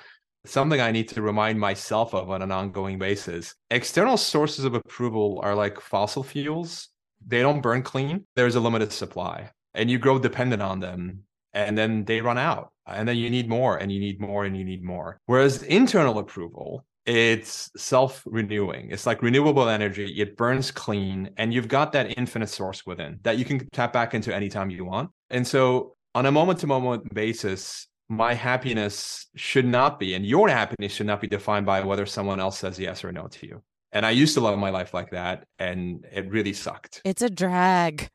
something 0.46 0.80
I 0.80 0.92
need 0.92 1.10
to 1.10 1.22
remind 1.22 1.60
myself 1.60 2.14
of 2.14 2.30
on 2.30 2.42
an 2.42 2.52
ongoing 2.52 2.98
basis. 2.98 3.56
External 3.72 4.16
sources 4.16 4.64
of 4.64 4.74
approval 4.74 5.42
are 5.44 5.54
like 5.54 5.82
fossil 5.82 6.24
fuels, 6.24 6.90
they 7.26 7.42
don't 7.42 7.62
burn 7.62 7.84
clean. 7.84 8.26
There's 8.36 8.56
a 8.56 8.60
limited 8.60 8.92
supply, 8.92 9.52
and 9.74 9.90
you 9.90 9.98
grow 9.98 10.20
dependent 10.20 10.62
on 10.62 10.80
them, 10.80 11.24
and 11.54 11.78
then 11.78 12.06
they 12.06 12.22
run 12.22 12.38
out. 12.38 12.72
And 12.86 13.08
then 13.08 13.18
you 13.18 13.30
need 13.30 13.48
more, 13.48 13.78
and 13.78 13.92
you 13.92 14.00
need 14.00 14.20
more, 14.20 14.44
and 14.44 14.58
you 14.58 14.66
need 14.66 14.84
more. 14.84 15.20
Whereas 15.26 15.64
internal 15.64 16.20
approval 16.20 16.86
it's 17.06 17.70
self-renewing. 17.76 18.92
It's 18.92 19.06
like 19.06 19.22
renewable 19.22 19.68
energy. 19.68 20.22
It 20.22 20.38
burns 20.38 20.72
clean 20.72 21.32
and 21.38 21.54
you've 21.54 21.68
got 21.68 21.92
that 21.94 22.18
infinite 22.18 22.50
source 22.50 22.86
within 22.86 23.20
that 23.24 23.38
you 23.38 23.46
can 23.46 23.68
tap 23.70 23.92
back 23.94 24.14
into 24.14 24.34
anytime 24.34 24.70
you 24.70 24.86
want. 24.86 25.12
And 25.30 25.46
so 25.46 25.96
on 26.16 26.26
a 26.26 26.32
moment-to-moment 26.32 27.14
basis 27.14 27.88
my 28.10 28.34
happiness 28.34 29.28
should 29.36 29.66
not 29.66 30.00
be 30.00 30.14
and 30.14 30.26
your 30.26 30.48
happiness 30.48 30.92
should 30.92 31.08
not 31.08 31.22
be 31.22 31.28
defined 31.28 31.66
by 31.66 31.82
whether 31.82 32.06
someone 32.06 32.40
else 32.40 32.60
says 32.60 32.78
yes 32.78 33.04
or 33.04 33.12
no 33.12 33.28
to 33.28 33.48
you. 33.48 33.62
And 33.92 34.06
i 34.06 34.12
used 34.12 34.34
to 34.36 34.42
love 34.42 34.58
my 34.58 34.70
life 34.70 34.94
like 34.94 35.12
that 35.12 35.46
and 35.60 36.06
it 36.12 36.30
really 36.30 36.54
sucked. 36.54 37.02
It's 37.06 37.22
a 37.22 37.30
drag. 37.30 38.10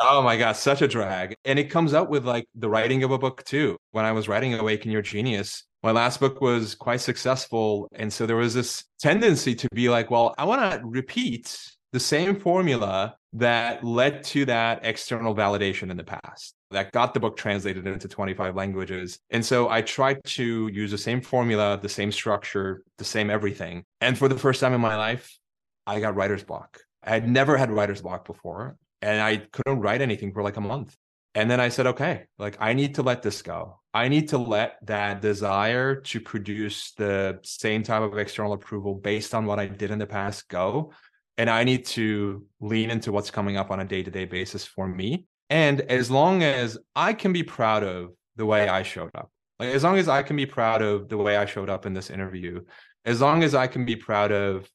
Oh 0.00 0.22
my 0.22 0.36
God, 0.36 0.56
such 0.56 0.82
a 0.82 0.88
drag. 0.88 1.34
And 1.44 1.58
it 1.58 1.70
comes 1.70 1.94
up 1.94 2.08
with 2.08 2.24
like 2.24 2.46
the 2.54 2.68
writing 2.68 3.04
of 3.04 3.10
a 3.10 3.18
book 3.18 3.44
too. 3.44 3.76
When 3.92 4.04
I 4.04 4.12
was 4.12 4.28
writing 4.28 4.54
Awaken 4.54 4.90
Your 4.90 5.02
Genius, 5.02 5.64
my 5.84 5.90
last 5.90 6.18
book 6.18 6.40
was 6.40 6.74
quite 6.74 7.02
successful. 7.02 7.88
And 7.92 8.10
so 8.10 8.24
there 8.24 8.36
was 8.36 8.54
this 8.54 8.84
tendency 8.98 9.54
to 9.54 9.68
be 9.74 9.90
like, 9.90 10.10
well, 10.10 10.34
I 10.38 10.44
want 10.46 10.72
to 10.72 10.80
repeat 10.82 11.60
the 11.92 12.00
same 12.00 12.40
formula 12.40 13.16
that 13.34 13.84
led 13.84 14.24
to 14.24 14.46
that 14.46 14.80
external 14.82 15.34
validation 15.34 15.90
in 15.90 15.98
the 15.98 16.04
past 16.04 16.54
that 16.70 16.90
got 16.92 17.12
the 17.12 17.20
book 17.20 17.36
translated 17.36 17.86
into 17.86 18.08
25 18.08 18.56
languages. 18.56 19.18
And 19.28 19.44
so 19.44 19.68
I 19.68 19.82
tried 19.82 20.24
to 20.24 20.68
use 20.72 20.90
the 20.90 20.98
same 20.98 21.20
formula, 21.20 21.78
the 21.80 21.88
same 21.90 22.10
structure, 22.10 22.82
the 22.96 23.04
same 23.04 23.28
everything. 23.30 23.84
And 24.00 24.16
for 24.16 24.28
the 24.28 24.38
first 24.38 24.60
time 24.60 24.72
in 24.72 24.80
my 24.80 24.96
life, 24.96 25.38
I 25.86 26.00
got 26.00 26.16
writer's 26.16 26.42
block. 26.42 26.80
I 27.02 27.10
had 27.10 27.28
never 27.28 27.58
had 27.58 27.70
writer's 27.70 28.00
block 28.00 28.24
before, 28.24 28.76
and 29.02 29.20
I 29.20 29.36
couldn't 29.52 29.80
write 29.80 30.00
anything 30.00 30.32
for 30.32 30.42
like 30.42 30.56
a 30.56 30.62
month. 30.62 30.96
And 31.34 31.50
then 31.50 31.60
I 31.60 31.68
said, 31.68 31.86
okay, 31.88 32.26
like 32.38 32.56
I 32.60 32.72
need 32.74 32.94
to 32.96 33.02
let 33.02 33.22
this 33.22 33.42
go. 33.42 33.80
I 33.92 34.08
need 34.08 34.28
to 34.28 34.38
let 34.38 34.76
that 34.86 35.20
desire 35.20 35.96
to 35.96 36.20
produce 36.20 36.92
the 36.92 37.40
same 37.42 37.82
type 37.82 38.02
of 38.02 38.18
external 38.18 38.52
approval 38.52 38.94
based 38.94 39.34
on 39.34 39.46
what 39.46 39.58
I 39.58 39.66
did 39.66 39.90
in 39.90 39.98
the 39.98 40.06
past 40.06 40.48
go. 40.48 40.92
And 41.36 41.50
I 41.50 41.64
need 41.64 41.86
to 41.86 42.44
lean 42.60 42.90
into 42.90 43.10
what's 43.10 43.30
coming 43.30 43.56
up 43.56 43.70
on 43.70 43.80
a 43.80 43.84
day 43.84 44.02
to 44.02 44.10
day 44.10 44.24
basis 44.24 44.64
for 44.64 44.86
me. 44.86 45.26
And 45.50 45.80
as 45.82 46.10
long 46.10 46.42
as 46.42 46.78
I 46.94 47.12
can 47.12 47.32
be 47.32 47.42
proud 47.42 47.82
of 47.82 48.10
the 48.36 48.46
way 48.46 48.68
I 48.68 48.82
showed 48.82 49.10
up, 49.14 49.30
like 49.58 49.68
as 49.70 49.84
long 49.84 49.98
as 49.98 50.08
I 50.08 50.22
can 50.22 50.36
be 50.36 50.46
proud 50.46 50.82
of 50.82 51.08
the 51.08 51.16
way 51.16 51.36
I 51.36 51.46
showed 51.46 51.70
up 51.70 51.86
in 51.86 51.94
this 51.94 52.10
interview, 52.10 52.60
as 53.04 53.20
long 53.20 53.42
as 53.42 53.54
I 53.54 53.66
can 53.66 53.84
be 53.84 53.96
proud 53.96 54.32
of 54.32 54.68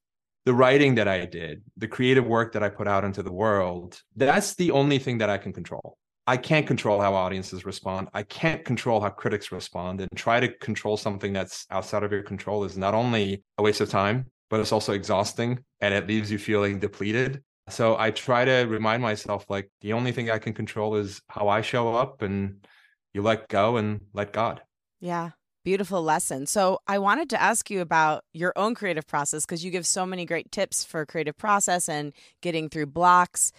the 0.46 0.54
writing 0.54 0.96
that 0.96 1.08
I 1.08 1.26
did, 1.26 1.64
the 1.78 1.88
creative 1.88 2.26
work 2.26 2.54
that 2.54 2.64
I 2.64 2.70
put 2.70 2.88
out 2.88 3.04
into 3.04 3.24
the 3.24 3.32
world, 3.32 4.02
that's 4.16 4.56
the 4.56 4.72
only 4.72 5.00
thing 5.00 5.18
that 5.20 5.30
I 5.30 5.38
can 5.38 5.54
control. 5.54 5.98
I 6.30 6.38
can't 6.38 6.68
control 6.68 7.02
how 7.02 7.16
audiences 7.16 7.66
respond. 7.66 8.10
I 8.14 8.22
can't 8.22 8.64
control 8.64 9.02
how 9.02 9.10
critics 9.10 9.52
respond. 9.52 10.00
And 10.00 10.12
try 10.16 10.40
to 10.40 10.48
control 10.48 10.96
something 10.96 11.34
that's 11.34 11.66
outside 11.72 12.04
of 12.04 12.12
your 12.12 12.22
control 12.22 12.64
is 12.66 12.78
not 12.78 12.94
only 12.94 13.44
a 13.58 13.64
waste 13.64 13.82
of 13.82 13.90
time, 13.90 14.28
but 14.52 14.60
it's 14.60 14.72
also 14.72 14.94
exhausting 14.94 15.64
and 15.82 15.92
it 15.92 16.06
leaves 16.06 16.32
you 16.32 16.38
feeling 16.38 16.78
depleted. 16.78 17.42
So 17.68 17.98
I 17.98 18.12
try 18.12 18.46
to 18.46 18.66
remind 18.66 19.02
myself 19.02 19.48
like 19.50 19.72
the 19.82 19.94
only 19.94 20.12
thing 20.12 20.30
I 20.30 20.38
can 20.38 20.54
control 20.54 20.98
is 20.98 21.20
how 21.30 21.48
I 21.48 21.62
show 21.62 21.96
up 21.96 22.22
and 22.22 22.64
you 23.12 23.24
let 23.24 23.48
go 23.48 23.78
and 23.78 24.02
let 24.14 24.32
God. 24.32 24.62
Yeah. 25.00 25.32
Beautiful 25.66 26.04
lesson. 26.04 26.46
So, 26.46 26.80
I 26.88 27.00
wanted 27.00 27.30
to 27.32 27.42
ask 27.42 27.70
you 27.70 27.82
about 27.82 28.24
your 28.34 28.54
own 28.56 28.76
creative 28.76 29.06
process 29.06 29.46
because 29.46 29.66
you 29.66 29.72
give 29.72 29.86
so 29.86 30.06
many 30.06 30.26
great 30.26 30.52
tips 30.52 30.86
for 30.86 31.06
creative 31.06 31.38
process 31.38 31.90
and 31.90 32.14
getting 32.42 32.70
through 32.70 32.86
blocks. 32.86 33.52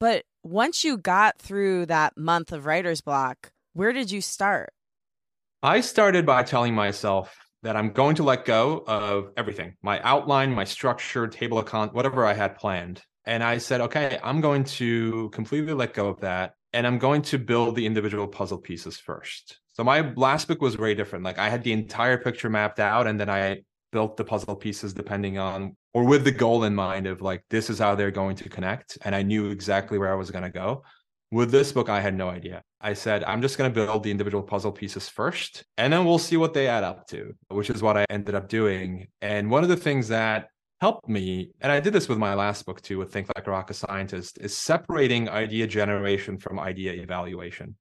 But 0.00 0.24
once 0.44 0.84
you 0.84 0.98
got 0.98 1.38
through 1.38 1.86
that 1.86 2.16
month 2.16 2.52
of 2.52 2.66
writer's 2.66 3.00
block, 3.00 3.50
where 3.72 3.92
did 3.92 4.10
you 4.10 4.20
start? 4.20 4.72
I 5.62 5.80
started 5.80 6.26
by 6.26 6.42
telling 6.42 6.74
myself 6.74 7.34
that 7.62 7.76
I'm 7.76 7.92
going 7.92 8.16
to 8.16 8.22
let 8.22 8.44
go 8.44 8.84
of 8.86 9.30
everything 9.38 9.74
my 9.82 10.00
outline, 10.02 10.52
my 10.52 10.64
structure, 10.64 11.26
table 11.26 11.58
of 11.58 11.64
content, 11.64 11.94
whatever 11.94 12.26
I 12.26 12.34
had 12.34 12.58
planned. 12.58 13.02
And 13.24 13.42
I 13.42 13.56
said, 13.56 13.80
okay, 13.80 14.18
I'm 14.22 14.42
going 14.42 14.64
to 14.64 15.30
completely 15.30 15.72
let 15.72 15.94
go 15.94 16.08
of 16.08 16.20
that. 16.20 16.52
And 16.74 16.86
I'm 16.86 16.98
going 16.98 17.22
to 17.22 17.38
build 17.38 17.74
the 17.74 17.86
individual 17.86 18.28
puzzle 18.28 18.58
pieces 18.58 18.98
first. 18.98 19.58
So 19.72 19.82
my 19.82 20.12
last 20.14 20.46
book 20.46 20.60
was 20.60 20.74
very 20.74 20.94
different. 20.94 21.24
Like 21.24 21.38
I 21.38 21.48
had 21.48 21.64
the 21.64 21.72
entire 21.72 22.18
picture 22.18 22.50
mapped 22.50 22.80
out 22.80 23.06
and 23.06 23.18
then 23.18 23.30
I 23.30 23.62
built 23.94 24.16
the 24.16 24.24
puzzle 24.24 24.56
pieces 24.56 24.92
depending 24.92 25.38
on 25.38 25.76
or 25.94 26.02
with 26.02 26.24
the 26.24 26.32
goal 26.44 26.64
in 26.64 26.74
mind 26.74 27.06
of 27.06 27.22
like 27.22 27.44
this 27.48 27.70
is 27.70 27.78
how 27.78 27.94
they're 27.94 28.18
going 28.22 28.34
to 28.34 28.48
connect 28.48 28.98
and 29.04 29.14
i 29.14 29.22
knew 29.22 29.50
exactly 29.50 29.96
where 29.98 30.12
i 30.12 30.16
was 30.22 30.30
going 30.32 30.44
to 30.50 30.50
go. 30.50 30.82
With 31.30 31.50
this 31.52 31.70
book 31.72 31.88
i 31.88 32.00
had 32.00 32.16
no 32.16 32.28
idea. 32.28 32.62
I 32.80 32.92
said 32.94 33.22
i'm 33.24 33.40
just 33.40 33.56
going 33.56 33.70
to 33.70 33.74
build 33.74 34.02
the 34.02 34.10
individual 34.10 34.42
puzzle 34.42 34.72
pieces 34.72 35.08
first 35.08 35.64
and 35.78 35.92
then 35.92 36.04
we'll 36.04 36.26
see 36.28 36.36
what 36.36 36.54
they 36.54 36.66
add 36.66 36.84
up 36.84 37.06
to 37.12 37.34
which 37.48 37.70
is 37.70 37.82
what 37.82 37.96
i 37.96 38.04
ended 38.10 38.34
up 38.34 38.48
doing. 38.48 39.06
And 39.22 39.48
one 39.48 39.62
of 39.62 39.68
the 39.68 39.82
things 39.86 40.08
that 40.08 40.48
helped 40.80 41.08
me 41.08 41.52
and 41.60 41.70
i 41.70 41.78
did 41.78 41.92
this 41.92 42.08
with 42.08 42.18
my 42.18 42.34
last 42.34 42.66
book 42.66 42.80
too 42.82 42.98
with 42.98 43.12
think 43.12 43.28
like 43.36 43.46
a 43.46 43.50
rocket 43.58 43.74
scientist 43.74 44.38
is 44.46 44.56
separating 44.56 45.28
idea 45.28 45.66
generation 45.68 46.36
from 46.36 46.58
idea 46.58 46.92
evaluation 46.92 47.76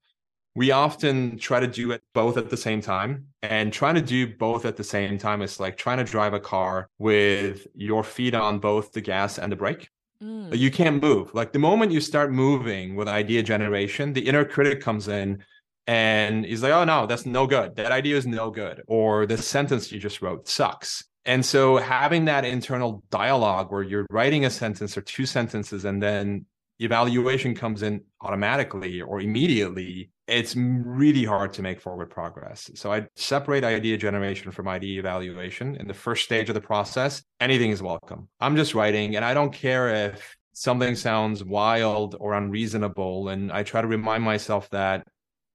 we 0.55 0.71
often 0.71 1.37
try 1.37 1.59
to 1.59 1.67
do 1.67 1.91
it 1.91 2.03
both 2.13 2.37
at 2.37 2.49
the 2.49 2.57
same 2.57 2.81
time 2.81 3.27
and 3.41 3.73
trying 3.73 3.95
to 3.95 4.01
do 4.01 4.27
both 4.35 4.65
at 4.65 4.77
the 4.77 4.83
same 4.83 5.17
time 5.17 5.41
is 5.41 5.59
like 5.59 5.77
trying 5.77 5.97
to 5.97 6.03
drive 6.03 6.33
a 6.33 6.39
car 6.39 6.89
with 6.99 7.65
your 7.73 8.03
feet 8.03 8.35
on 8.35 8.59
both 8.59 8.91
the 8.91 9.01
gas 9.01 9.39
and 9.39 9.51
the 9.51 9.55
brake. 9.55 9.89
Mm. 10.21 10.57
you 10.57 10.71
can't 10.71 11.01
move. 11.01 11.33
Like 11.33 11.51
the 11.51 11.59
moment 11.59 11.91
you 11.91 11.99
start 11.99 12.31
moving 12.31 12.95
with 12.95 13.07
idea 13.07 13.43
generation 13.43 14.13
the 14.13 14.25
inner 14.25 14.45
critic 14.45 14.79
comes 14.79 15.07
in 15.07 15.43
and 15.85 16.45
he's 16.45 16.63
like 16.63 16.71
oh 16.71 16.85
no 16.85 17.07
that's 17.07 17.25
no 17.25 17.47
good. 17.47 17.75
That 17.75 17.91
idea 17.91 18.15
is 18.15 18.25
no 18.25 18.49
good 18.49 18.83
or 18.87 19.25
the 19.25 19.37
sentence 19.37 19.91
you 19.91 19.99
just 19.99 20.21
wrote 20.21 20.47
sucks. 20.47 21.03
And 21.25 21.45
so 21.45 21.77
having 21.77 22.25
that 22.25 22.45
internal 22.45 23.03
dialogue 23.09 23.71
where 23.71 23.81
you're 23.81 24.05
writing 24.09 24.45
a 24.45 24.49
sentence 24.49 24.97
or 24.97 25.01
two 25.01 25.25
sentences 25.25 25.85
and 25.85 26.01
then 26.01 26.45
evaluation 26.79 27.55
comes 27.55 27.83
in 27.83 28.01
automatically 28.21 29.01
or 29.01 29.21
immediately, 29.21 30.11
it's 30.27 30.55
really 30.55 31.25
hard 31.25 31.53
to 31.53 31.61
make 31.61 31.81
forward 31.81 32.09
progress. 32.09 32.69
So 32.75 32.91
I 32.91 33.07
separate 33.15 33.63
idea 33.63 33.97
generation 33.97 34.51
from 34.51 34.67
idea 34.67 34.99
evaluation. 34.99 35.75
In 35.75 35.87
the 35.87 35.93
first 35.93 36.23
stage 36.23 36.49
of 36.49 36.55
the 36.55 36.61
process, 36.61 37.23
anything 37.39 37.71
is 37.71 37.81
welcome. 37.81 38.29
I'm 38.39 38.55
just 38.55 38.73
writing 38.73 39.15
and 39.15 39.25
I 39.25 39.33
don't 39.33 39.53
care 39.53 40.07
if 40.07 40.35
something 40.53 40.95
sounds 40.95 41.43
wild 41.43 42.15
or 42.19 42.33
unreasonable. 42.33 43.29
And 43.29 43.51
I 43.51 43.63
try 43.63 43.81
to 43.81 43.87
remind 43.87 44.23
myself 44.23 44.69
that 44.69 45.05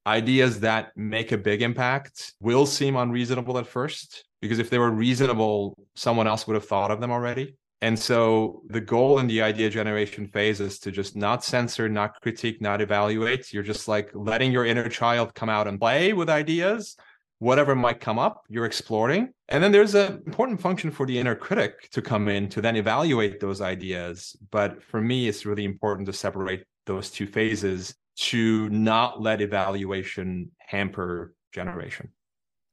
ideas 0.07 0.61
that 0.61 0.97
make 0.97 1.33
a 1.33 1.39
big 1.39 1.63
impact 1.63 2.33
will 2.41 2.67
seem 2.67 2.97
unreasonable 2.97 3.59
at 3.59 3.67
first 3.67 4.25
because 4.41 4.59
if 4.59 4.71
they 4.71 4.79
were 4.79 4.91
reasonable, 4.91 5.77
someone 5.95 6.27
else 6.27 6.47
would 6.47 6.55
have 6.55 6.67
thought 6.67 6.91
of 6.91 7.01
them 7.01 7.11
already. 7.11 7.57
And 7.81 7.97
so 7.97 8.63
the 8.67 8.81
goal 8.81 9.21
in 9.21 9.29
the 9.29 9.43
idea 9.43 9.71
generation 9.71 10.27
phase 10.27 10.61
is 10.61 10.81
to 10.81 10.91
just 10.91 11.15
not 11.15 11.45
censor, 11.45 11.89
not 11.89 12.21
critique, 12.21 12.61
not 12.61 12.81
evaluate. 12.81 13.53
You're 13.53 13.63
just 13.63 13.87
like 13.87 14.11
letting 14.15 14.51
your 14.51 14.65
inner 14.65 14.89
child 14.89 15.35
come 15.35 15.49
out 15.49 15.69
and 15.69 15.79
play 15.79 16.13
with 16.13 16.29
ideas, 16.29 16.97
whatever 17.39 17.77
might 17.77 18.01
come 18.01 18.19
up, 18.19 18.45
you're 18.49 18.65
exploring. 18.65 19.33
And 19.49 19.63
then 19.63 19.71
there's 19.71 19.95
an 19.95 20.23
important 20.27 20.61
function 20.61 20.91
for 20.91 21.07
the 21.07 21.19
inner 21.19 21.37
critic 21.37 21.89
to 21.93 22.03
come 22.03 22.29
in 22.29 22.49
to 22.51 22.61
then 22.61 22.75
evaluate 22.75 23.39
those 23.39 23.61
ideas. 23.61 24.37
But 24.51 24.83
for 24.83 25.01
me, 25.01 25.29
it's 25.29 25.47
really 25.47 25.65
important 25.65 26.07
to 26.07 26.13
separate 26.13 26.65
those 26.85 27.11
two 27.11 27.27
phases 27.27 27.95
to 28.17 28.69
not 28.71 29.23
let 29.23 29.41
evaluation 29.41 30.51
hamper 30.59 31.33
generation 31.53 32.11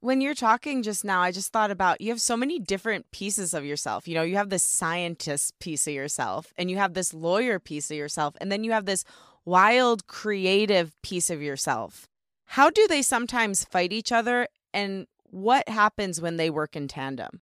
when 0.06 0.22
you're 0.22 0.36
talking 0.36 0.84
just 0.84 1.04
now, 1.04 1.22
I 1.22 1.32
just 1.32 1.52
thought 1.52 1.72
about 1.72 2.00
you 2.00 2.10
have 2.10 2.22
so 2.22 2.38
many 2.38 2.60
different 2.60 3.10
pieces 3.10 3.56
of 3.56 3.66
yourself. 3.66 4.08
You 4.08 4.14
know, 4.14 4.22
you 4.22 4.36
have 4.36 4.52
this 4.52 4.62
scientist 4.62 5.58
piece 5.60 5.88
of 5.88 5.94
yourself, 5.94 6.54
and 6.60 6.70
you 6.70 6.78
have 6.78 6.94
this 6.94 7.12
lawyer 7.12 7.58
piece 7.58 7.90
of 7.90 7.98
yourself, 7.98 8.36
and 8.40 8.52
then 8.52 8.64
you 8.64 8.72
have 8.72 8.86
this 8.86 9.04
wild, 9.46 10.06
creative 10.06 10.94
piece 11.02 11.32
of 11.32 11.42
yourself. 11.42 12.08
How 12.46 12.70
do 12.70 12.88
they 12.88 13.02
sometimes 13.02 13.66
fight 13.66 13.92
each 13.92 14.12
other, 14.12 14.48
and 14.72 15.08
what 15.24 15.68
happens 15.68 16.22
when 16.22 16.38
they 16.38 16.52
work 16.52 16.76
in 16.76 16.88
tandem? 16.88 17.42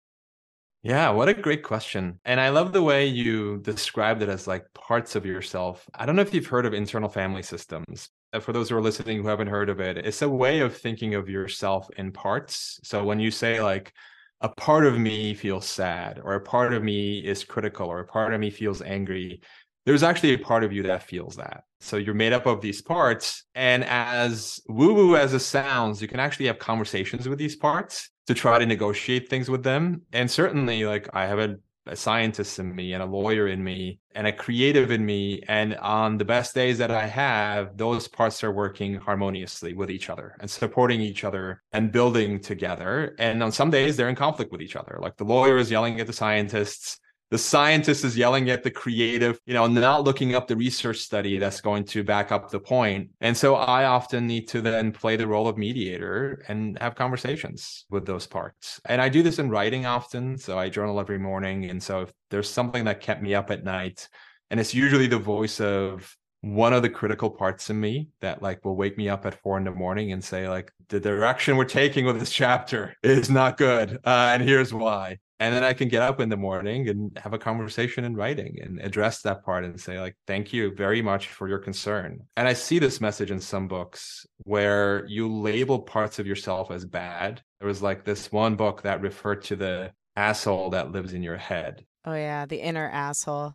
Yeah, 0.82 1.10
what 1.10 1.28
a 1.28 1.34
great 1.34 1.62
question. 1.62 2.18
And 2.24 2.40
I 2.40 2.48
love 2.48 2.72
the 2.72 2.82
way 2.82 3.06
you 3.06 3.58
described 3.58 4.20
it 4.22 4.28
as 4.28 4.48
like 4.48 4.66
parts 4.74 5.14
of 5.14 5.24
yourself. 5.24 5.88
I 5.94 6.06
don't 6.06 6.16
know 6.16 6.22
if 6.22 6.34
you've 6.34 6.46
heard 6.46 6.66
of 6.66 6.74
internal 6.74 7.08
family 7.08 7.42
systems, 7.42 8.08
uh, 8.32 8.40
for 8.40 8.52
those 8.52 8.68
who 8.68 8.76
are 8.76 8.82
listening 8.82 9.22
who 9.22 9.28
haven't 9.28 9.46
heard 9.46 9.68
of 9.70 9.78
it, 9.80 9.96
it's 9.98 10.22
a 10.22 10.28
way 10.28 10.58
of 10.60 10.76
thinking 10.76 11.14
of 11.14 11.28
yourself 11.28 11.88
in 11.96 12.10
parts. 12.10 12.80
So 12.82 13.04
when 13.04 13.20
you 13.20 13.30
say 13.30 13.62
like 13.62 13.92
a 14.40 14.48
part 14.48 14.84
of 14.84 14.98
me 14.98 15.34
feels 15.34 15.66
sad, 15.66 16.18
or 16.22 16.34
a 16.34 16.40
part 16.40 16.72
of 16.74 16.82
me 16.82 17.20
is 17.20 17.44
critical, 17.44 17.86
or 17.86 18.00
a 18.00 18.06
part 18.06 18.34
of 18.34 18.40
me 18.40 18.50
feels 18.50 18.82
angry, 18.82 19.40
there's 19.86 20.02
actually 20.02 20.34
a 20.34 20.38
part 20.38 20.64
of 20.64 20.72
you 20.72 20.82
that 20.84 21.04
feels 21.04 21.36
that. 21.36 21.62
So 21.82 21.96
you're 21.96 22.14
made 22.14 22.32
up 22.32 22.46
of 22.46 22.60
these 22.60 22.80
parts. 22.80 23.44
And 23.54 23.84
as 23.84 24.60
woo 24.68 24.94
woo 24.94 25.16
as 25.16 25.34
it 25.34 25.40
sounds, 25.40 26.00
you 26.00 26.08
can 26.08 26.20
actually 26.20 26.46
have 26.46 26.58
conversations 26.58 27.28
with 27.28 27.38
these 27.38 27.56
parts 27.56 28.10
to 28.26 28.34
try 28.34 28.58
to 28.58 28.66
negotiate 28.66 29.28
things 29.28 29.50
with 29.50 29.62
them. 29.64 30.02
And 30.12 30.30
certainly, 30.30 30.84
like 30.84 31.08
I 31.12 31.26
have 31.26 31.38
a 31.38 31.56
a 31.86 31.96
scientist 31.96 32.58
in 32.58 32.74
me 32.74 32.92
and 32.92 33.02
a 33.02 33.06
lawyer 33.06 33.48
in 33.48 33.62
me 33.62 33.98
and 34.14 34.26
a 34.26 34.32
creative 34.32 34.90
in 34.90 35.04
me. 35.04 35.42
And 35.48 35.76
on 35.76 36.18
the 36.18 36.24
best 36.24 36.54
days 36.54 36.78
that 36.78 36.90
I 36.90 37.06
have, 37.06 37.76
those 37.76 38.08
parts 38.08 38.44
are 38.44 38.52
working 38.52 38.96
harmoniously 38.96 39.74
with 39.74 39.90
each 39.90 40.08
other 40.08 40.36
and 40.40 40.50
supporting 40.50 41.00
each 41.00 41.24
other 41.24 41.62
and 41.72 41.90
building 41.90 42.40
together. 42.40 43.14
And 43.18 43.42
on 43.42 43.52
some 43.52 43.70
days, 43.70 43.96
they're 43.96 44.08
in 44.08 44.14
conflict 44.14 44.52
with 44.52 44.62
each 44.62 44.76
other. 44.76 44.98
Like 45.00 45.16
the 45.16 45.24
lawyer 45.24 45.58
is 45.58 45.70
yelling 45.70 45.98
at 46.00 46.06
the 46.06 46.12
scientists 46.12 46.98
the 47.32 47.38
scientist 47.38 48.04
is 48.04 48.14
yelling 48.14 48.50
at 48.50 48.62
the 48.62 48.70
creative, 48.70 49.40
you 49.46 49.54
know, 49.54 49.66
not 49.66 50.04
looking 50.04 50.34
up 50.34 50.46
the 50.46 50.54
research 50.54 50.98
study 50.98 51.38
that's 51.38 51.62
going 51.62 51.82
to 51.82 52.04
back 52.04 52.30
up 52.30 52.50
the 52.50 52.60
point. 52.60 53.08
And 53.22 53.34
so 53.34 53.54
I 53.54 53.86
often 53.86 54.26
need 54.26 54.48
to 54.48 54.60
then 54.60 54.92
play 54.92 55.16
the 55.16 55.26
role 55.26 55.48
of 55.48 55.56
mediator 55.56 56.44
and 56.48 56.78
have 56.78 56.94
conversations 56.94 57.86
with 57.88 58.04
those 58.04 58.26
parts. 58.26 58.82
And 58.84 59.00
I 59.00 59.08
do 59.08 59.22
this 59.22 59.38
in 59.38 59.48
writing 59.48 59.86
often. 59.86 60.36
So 60.36 60.58
I 60.58 60.68
journal 60.68 61.00
every 61.00 61.18
morning. 61.18 61.70
And 61.70 61.82
so 61.82 62.02
if 62.02 62.12
there's 62.28 62.50
something 62.50 62.84
that 62.84 63.00
kept 63.00 63.22
me 63.22 63.34
up 63.34 63.50
at 63.50 63.64
night, 63.64 64.10
and 64.50 64.60
it's 64.60 64.74
usually 64.74 65.06
the 65.06 65.18
voice 65.18 65.58
of 65.58 66.14
one 66.42 66.74
of 66.74 66.82
the 66.82 66.90
critical 66.90 67.30
parts 67.30 67.70
in 67.70 67.80
me 67.80 68.08
that 68.20 68.42
like 68.42 68.62
will 68.62 68.76
wake 68.76 68.98
me 68.98 69.08
up 69.08 69.24
at 69.24 69.40
four 69.40 69.56
in 69.56 69.64
the 69.64 69.70
morning 69.70 70.12
and 70.12 70.22
say 70.22 70.48
like 70.48 70.70
the 70.88 71.00
direction 71.00 71.56
we're 71.56 71.64
taking 71.64 72.04
with 72.04 72.18
this 72.18 72.32
chapter 72.32 72.94
is 73.02 73.30
not 73.30 73.56
good 73.56 74.00
uh, 74.04 74.32
and 74.34 74.42
here's 74.42 74.74
why 74.74 75.16
and 75.42 75.54
then 75.54 75.64
i 75.64 75.72
can 75.72 75.88
get 75.88 76.02
up 76.02 76.20
in 76.20 76.28
the 76.28 76.36
morning 76.36 76.88
and 76.88 77.16
have 77.18 77.32
a 77.32 77.38
conversation 77.38 78.04
in 78.04 78.14
writing 78.14 78.58
and 78.62 78.80
address 78.80 79.22
that 79.22 79.44
part 79.44 79.64
and 79.64 79.80
say 79.80 79.98
like 80.00 80.16
thank 80.26 80.52
you 80.52 80.72
very 80.74 81.02
much 81.02 81.28
for 81.28 81.48
your 81.48 81.58
concern 81.58 82.20
and 82.36 82.46
i 82.46 82.52
see 82.52 82.78
this 82.78 83.00
message 83.00 83.30
in 83.30 83.40
some 83.40 83.66
books 83.66 84.26
where 84.44 85.04
you 85.06 85.30
label 85.30 85.80
parts 85.80 86.18
of 86.18 86.26
yourself 86.26 86.70
as 86.70 86.84
bad 86.84 87.42
there 87.58 87.68
was 87.68 87.82
like 87.82 88.04
this 88.04 88.30
one 88.30 88.54
book 88.54 88.82
that 88.82 89.00
referred 89.00 89.42
to 89.42 89.56
the 89.56 89.90
asshole 90.16 90.70
that 90.70 90.92
lives 90.92 91.12
in 91.12 91.22
your 91.22 91.36
head 91.36 91.84
oh 92.04 92.14
yeah 92.14 92.46
the 92.46 92.60
inner 92.60 92.88
asshole 92.90 93.54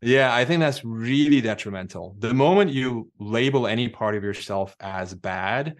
yeah, 0.00 0.32
I 0.32 0.44
think 0.44 0.60
that's 0.60 0.84
really 0.84 1.40
detrimental. 1.40 2.14
The 2.20 2.32
moment 2.32 2.70
you 2.70 3.10
label 3.18 3.66
any 3.66 3.88
part 3.88 4.14
of 4.14 4.22
yourself 4.22 4.76
as 4.78 5.12
bad, 5.12 5.74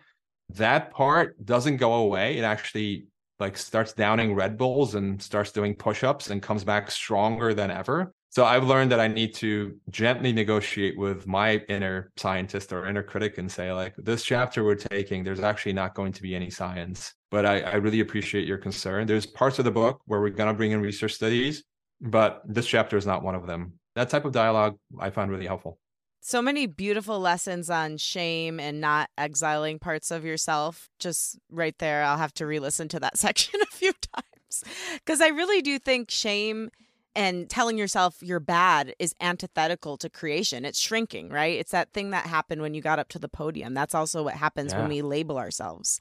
that 0.54 0.90
part 0.90 1.44
doesn't 1.44 1.76
go 1.76 1.94
away. 1.94 2.36
It 2.36 2.42
actually 2.42 3.06
like 3.38 3.56
starts 3.56 3.92
downing 3.92 4.34
Red 4.34 4.58
Bulls 4.58 4.94
and 4.94 5.20
starts 5.22 5.52
doing 5.52 5.74
push-ups 5.74 6.30
and 6.30 6.42
comes 6.42 6.64
back 6.64 6.90
stronger 6.90 7.54
than 7.54 7.70
ever. 7.70 8.12
So 8.30 8.44
I've 8.44 8.64
learned 8.64 8.92
that 8.92 9.00
I 9.00 9.08
need 9.08 9.34
to 9.36 9.76
gently 9.90 10.32
negotiate 10.32 10.98
with 10.98 11.26
my 11.26 11.56
inner 11.68 12.12
scientist 12.16 12.72
or 12.72 12.86
inner 12.86 13.02
critic 13.02 13.38
and 13.38 13.50
say, 13.50 13.72
like, 13.72 13.94
this 13.96 14.22
chapter 14.22 14.64
we're 14.64 14.74
taking, 14.74 15.24
there's 15.24 15.40
actually 15.40 15.72
not 15.72 15.94
going 15.94 16.12
to 16.12 16.22
be 16.22 16.34
any 16.34 16.50
science. 16.50 17.14
But 17.30 17.46
I, 17.46 17.60
I 17.60 17.74
really 17.76 18.00
appreciate 18.00 18.46
your 18.46 18.58
concern. 18.58 19.06
There's 19.06 19.26
parts 19.26 19.58
of 19.58 19.64
the 19.64 19.70
book 19.70 20.02
where 20.04 20.20
we're 20.20 20.30
going 20.30 20.48
to 20.48 20.54
bring 20.54 20.72
in 20.72 20.82
research 20.82 21.14
studies, 21.14 21.64
but 22.00 22.42
this 22.46 22.66
chapter 22.66 22.96
is 22.96 23.06
not 23.06 23.22
one 23.22 23.34
of 23.34 23.46
them 23.46 23.78
that 23.98 24.08
type 24.10 24.24
of 24.24 24.32
dialogue 24.32 24.78
I 24.98 25.10
find 25.10 25.30
really 25.30 25.46
helpful. 25.46 25.78
So 26.20 26.42
many 26.42 26.66
beautiful 26.66 27.20
lessons 27.20 27.70
on 27.70 27.96
shame 27.96 28.58
and 28.58 28.80
not 28.80 29.08
exiling 29.16 29.78
parts 29.78 30.10
of 30.10 30.24
yourself. 30.24 30.90
Just 30.98 31.38
right 31.50 31.76
there, 31.78 32.02
I'll 32.02 32.18
have 32.18 32.34
to 32.34 32.46
re 32.46 32.58
listen 32.58 32.88
to 32.88 33.00
that 33.00 33.16
section 33.18 33.60
a 33.62 33.66
few 33.66 33.92
times 33.92 34.64
because 34.94 35.20
I 35.20 35.28
really 35.28 35.62
do 35.62 35.78
think 35.78 36.10
shame 36.10 36.70
and 37.14 37.48
telling 37.48 37.78
yourself 37.78 38.16
you're 38.20 38.40
bad 38.40 38.94
is 38.98 39.14
antithetical 39.20 39.96
to 39.98 40.10
creation. 40.10 40.64
It's 40.64 40.78
shrinking, 40.78 41.30
right? 41.30 41.58
It's 41.58 41.72
that 41.72 41.92
thing 41.92 42.10
that 42.10 42.26
happened 42.26 42.62
when 42.62 42.74
you 42.74 42.82
got 42.82 42.98
up 42.98 43.08
to 43.10 43.18
the 43.18 43.28
podium. 43.28 43.74
That's 43.74 43.94
also 43.94 44.22
what 44.22 44.34
happens 44.34 44.72
yeah. 44.72 44.80
when 44.80 44.88
we 44.88 45.02
label 45.02 45.38
ourselves. 45.38 46.00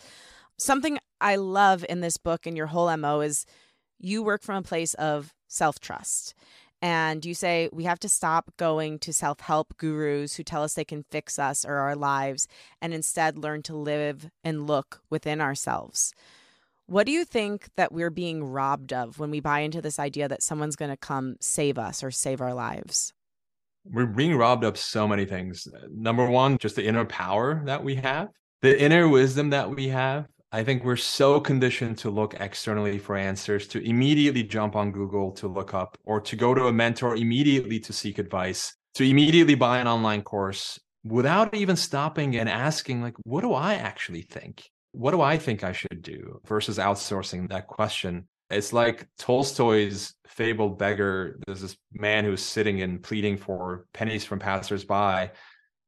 Something 0.57 0.99
I 1.21 1.35
love 1.35 1.85
in 1.87 2.01
this 2.01 2.17
book 2.17 2.45
and 2.45 2.57
your 2.57 2.67
whole 2.67 2.95
MO 2.97 3.21
is 3.21 3.45
you 3.99 4.23
work 4.23 4.43
from 4.43 4.57
a 4.57 4.61
place 4.61 4.93
of 4.95 5.33
self 5.47 5.79
trust 5.79 6.35
and 6.81 7.25
you 7.25 7.33
say 7.33 7.69
we 7.71 7.85
have 7.85 7.99
to 7.99 8.09
stop 8.09 8.51
going 8.57 8.99
to 8.99 9.13
self 9.13 9.39
help 9.39 9.75
gurus 9.77 10.35
who 10.35 10.43
tell 10.43 10.63
us 10.63 10.73
they 10.73 10.85
can 10.85 11.03
fix 11.09 11.39
us 11.39 11.65
or 11.65 11.75
our 11.75 11.95
lives 11.95 12.47
and 12.81 12.93
instead 12.93 13.37
learn 13.37 13.63
to 13.63 13.75
live 13.75 14.29
and 14.43 14.67
look 14.67 15.01
within 15.09 15.41
ourselves. 15.41 16.13
What 16.85 17.05
do 17.05 17.11
you 17.11 17.25
think 17.25 17.67
that 17.75 17.91
we're 17.91 18.09
being 18.09 18.43
robbed 18.43 18.93
of 18.93 19.19
when 19.19 19.29
we 19.29 19.41
buy 19.41 19.59
into 19.59 19.81
this 19.81 19.99
idea 19.99 20.27
that 20.29 20.43
someone's 20.43 20.77
going 20.77 20.91
to 20.91 20.97
come 20.97 21.35
save 21.41 21.77
us 21.77 22.03
or 22.03 22.11
save 22.11 22.39
our 22.39 22.53
lives? 22.53 23.13
We're 23.83 24.05
being 24.05 24.35
robbed 24.35 24.63
of 24.63 24.77
so 24.77 25.07
many 25.07 25.25
things. 25.25 25.67
Number 25.89 26.29
one, 26.29 26.57
just 26.57 26.75
the 26.75 26.85
inner 26.85 27.05
power 27.05 27.61
that 27.65 27.83
we 27.83 27.95
have, 27.95 28.29
the 28.61 28.79
inner 28.79 29.07
wisdom 29.07 29.49
that 29.49 29.69
we 29.69 29.89
have, 29.89 30.27
I 30.57 30.63
think 30.63 30.83
we're 30.83 30.95
so 30.95 31.39
conditioned 31.39 31.99
to 31.99 32.09
look 32.09 32.33
externally 32.39 32.97
for 32.97 33.15
answers, 33.15 33.67
to 33.67 33.87
immediately 33.87 34.41
jump 34.41 34.75
on 34.75 34.91
Google 34.91 35.31
to 35.33 35.47
look 35.47 35.75
up, 35.75 35.99
or 36.03 36.19
to 36.21 36.35
go 36.35 36.55
to 36.55 36.65
a 36.65 36.73
mentor 36.73 37.15
immediately 37.15 37.79
to 37.81 37.93
seek 37.93 38.17
advice, 38.17 38.73
to 38.95 39.03
immediately 39.03 39.53
buy 39.53 39.77
an 39.77 39.87
online 39.87 40.23
course 40.23 40.79
without 41.03 41.53
even 41.53 41.75
stopping 41.75 42.35
and 42.37 42.49
asking, 42.49 43.03
like, 43.03 43.13
what 43.21 43.41
do 43.41 43.53
I 43.53 43.75
actually 43.75 44.23
think? 44.23 44.67
What 44.93 45.11
do 45.11 45.21
I 45.21 45.37
think 45.37 45.63
I 45.63 45.73
should 45.73 46.01
do 46.01 46.41
versus 46.47 46.79
outsourcing 46.79 47.49
that 47.49 47.67
question? 47.67 48.27
It's 48.49 48.73
like 48.73 49.07
Tolstoy's 49.19 50.15
fabled 50.25 50.79
beggar. 50.79 51.37
There's 51.45 51.61
this 51.61 51.77
man 51.93 52.25
who's 52.25 52.41
sitting 52.41 52.81
and 52.81 53.03
pleading 53.03 53.37
for 53.37 53.85
pennies 53.93 54.25
from 54.25 54.39
passersby, 54.39 55.29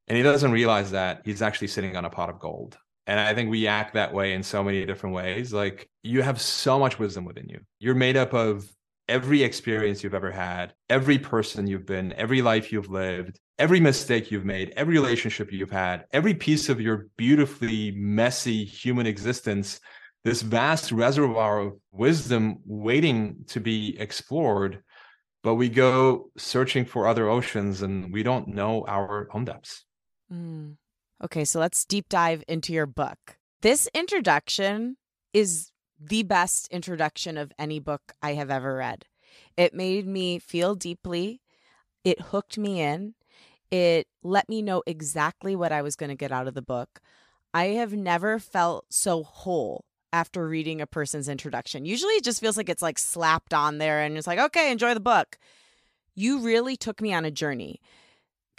and 0.06 0.16
he 0.16 0.22
doesn't 0.22 0.52
realize 0.52 0.92
that 0.92 1.22
he's 1.24 1.42
actually 1.42 1.66
sitting 1.66 1.96
on 1.96 2.04
a 2.04 2.10
pot 2.10 2.30
of 2.30 2.38
gold. 2.38 2.78
And 3.10 3.18
I 3.18 3.34
think 3.34 3.50
we 3.50 3.66
act 3.66 3.94
that 3.94 4.14
way 4.14 4.34
in 4.34 4.44
so 4.44 4.62
many 4.62 4.86
different 4.86 5.16
ways. 5.16 5.52
Like 5.52 5.90
you 6.04 6.22
have 6.22 6.40
so 6.40 6.78
much 6.78 7.00
wisdom 7.00 7.24
within 7.24 7.48
you. 7.48 7.58
You're 7.80 7.96
made 7.96 8.16
up 8.16 8.32
of 8.32 8.70
every 9.08 9.42
experience 9.42 10.04
you've 10.04 10.14
ever 10.14 10.30
had, 10.30 10.74
every 10.88 11.18
person 11.18 11.66
you've 11.66 11.86
been, 11.86 12.12
every 12.12 12.40
life 12.40 12.70
you've 12.70 12.88
lived, 12.88 13.40
every 13.58 13.80
mistake 13.80 14.30
you've 14.30 14.44
made, 14.44 14.72
every 14.76 14.94
relationship 14.94 15.50
you've 15.50 15.72
had, 15.72 16.04
every 16.12 16.34
piece 16.34 16.68
of 16.68 16.80
your 16.80 17.08
beautifully 17.16 17.90
messy 17.96 18.64
human 18.64 19.08
existence, 19.08 19.80
this 20.22 20.42
vast 20.42 20.92
reservoir 20.92 21.58
of 21.58 21.72
wisdom 21.90 22.58
waiting 22.64 23.44
to 23.48 23.58
be 23.58 23.98
explored. 23.98 24.84
but 25.42 25.56
we 25.56 25.68
go 25.68 26.30
searching 26.36 26.84
for 26.84 27.08
other 27.08 27.28
oceans 27.28 27.82
and 27.82 28.12
we 28.12 28.22
don't 28.22 28.46
know 28.46 28.84
our 28.86 29.26
home 29.32 29.46
depths. 29.46 29.84
Mm. 30.32 30.76
Okay, 31.22 31.44
so 31.44 31.60
let's 31.60 31.84
deep 31.84 32.08
dive 32.08 32.42
into 32.48 32.72
your 32.72 32.86
book. 32.86 33.36
This 33.60 33.88
introduction 33.94 34.96
is 35.34 35.70
the 36.00 36.22
best 36.22 36.66
introduction 36.68 37.36
of 37.36 37.52
any 37.58 37.78
book 37.78 38.12
I 38.22 38.32
have 38.34 38.50
ever 38.50 38.76
read. 38.76 39.04
It 39.56 39.74
made 39.74 40.06
me 40.06 40.38
feel 40.38 40.74
deeply, 40.74 41.42
it 42.04 42.20
hooked 42.20 42.56
me 42.56 42.80
in, 42.80 43.14
it 43.70 44.06
let 44.22 44.48
me 44.48 44.62
know 44.62 44.82
exactly 44.86 45.54
what 45.54 45.72
I 45.72 45.82
was 45.82 45.94
going 45.94 46.08
to 46.08 46.16
get 46.16 46.32
out 46.32 46.48
of 46.48 46.54
the 46.54 46.62
book. 46.62 47.00
I 47.52 47.66
have 47.66 47.92
never 47.92 48.38
felt 48.38 48.86
so 48.88 49.22
whole 49.22 49.84
after 50.12 50.48
reading 50.48 50.80
a 50.80 50.86
person's 50.86 51.28
introduction. 51.28 51.84
Usually 51.84 52.14
it 52.14 52.24
just 52.24 52.40
feels 52.40 52.56
like 52.56 52.70
it's 52.70 52.82
like 52.82 52.98
slapped 52.98 53.52
on 53.52 53.76
there 53.76 54.00
and 54.00 54.16
it's 54.16 54.26
like, 54.26 54.38
okay, 54.38 54.72
enjoy 54.72 54.94
the 54.94 55.00
book. 55.00 55.38
You 56.14 56.40
really 56.40 56.76
took 56.76 57.02
me 57.02 57.12
on 57.12 57.26
a 57.26 57.30
journey. 57.30 57.80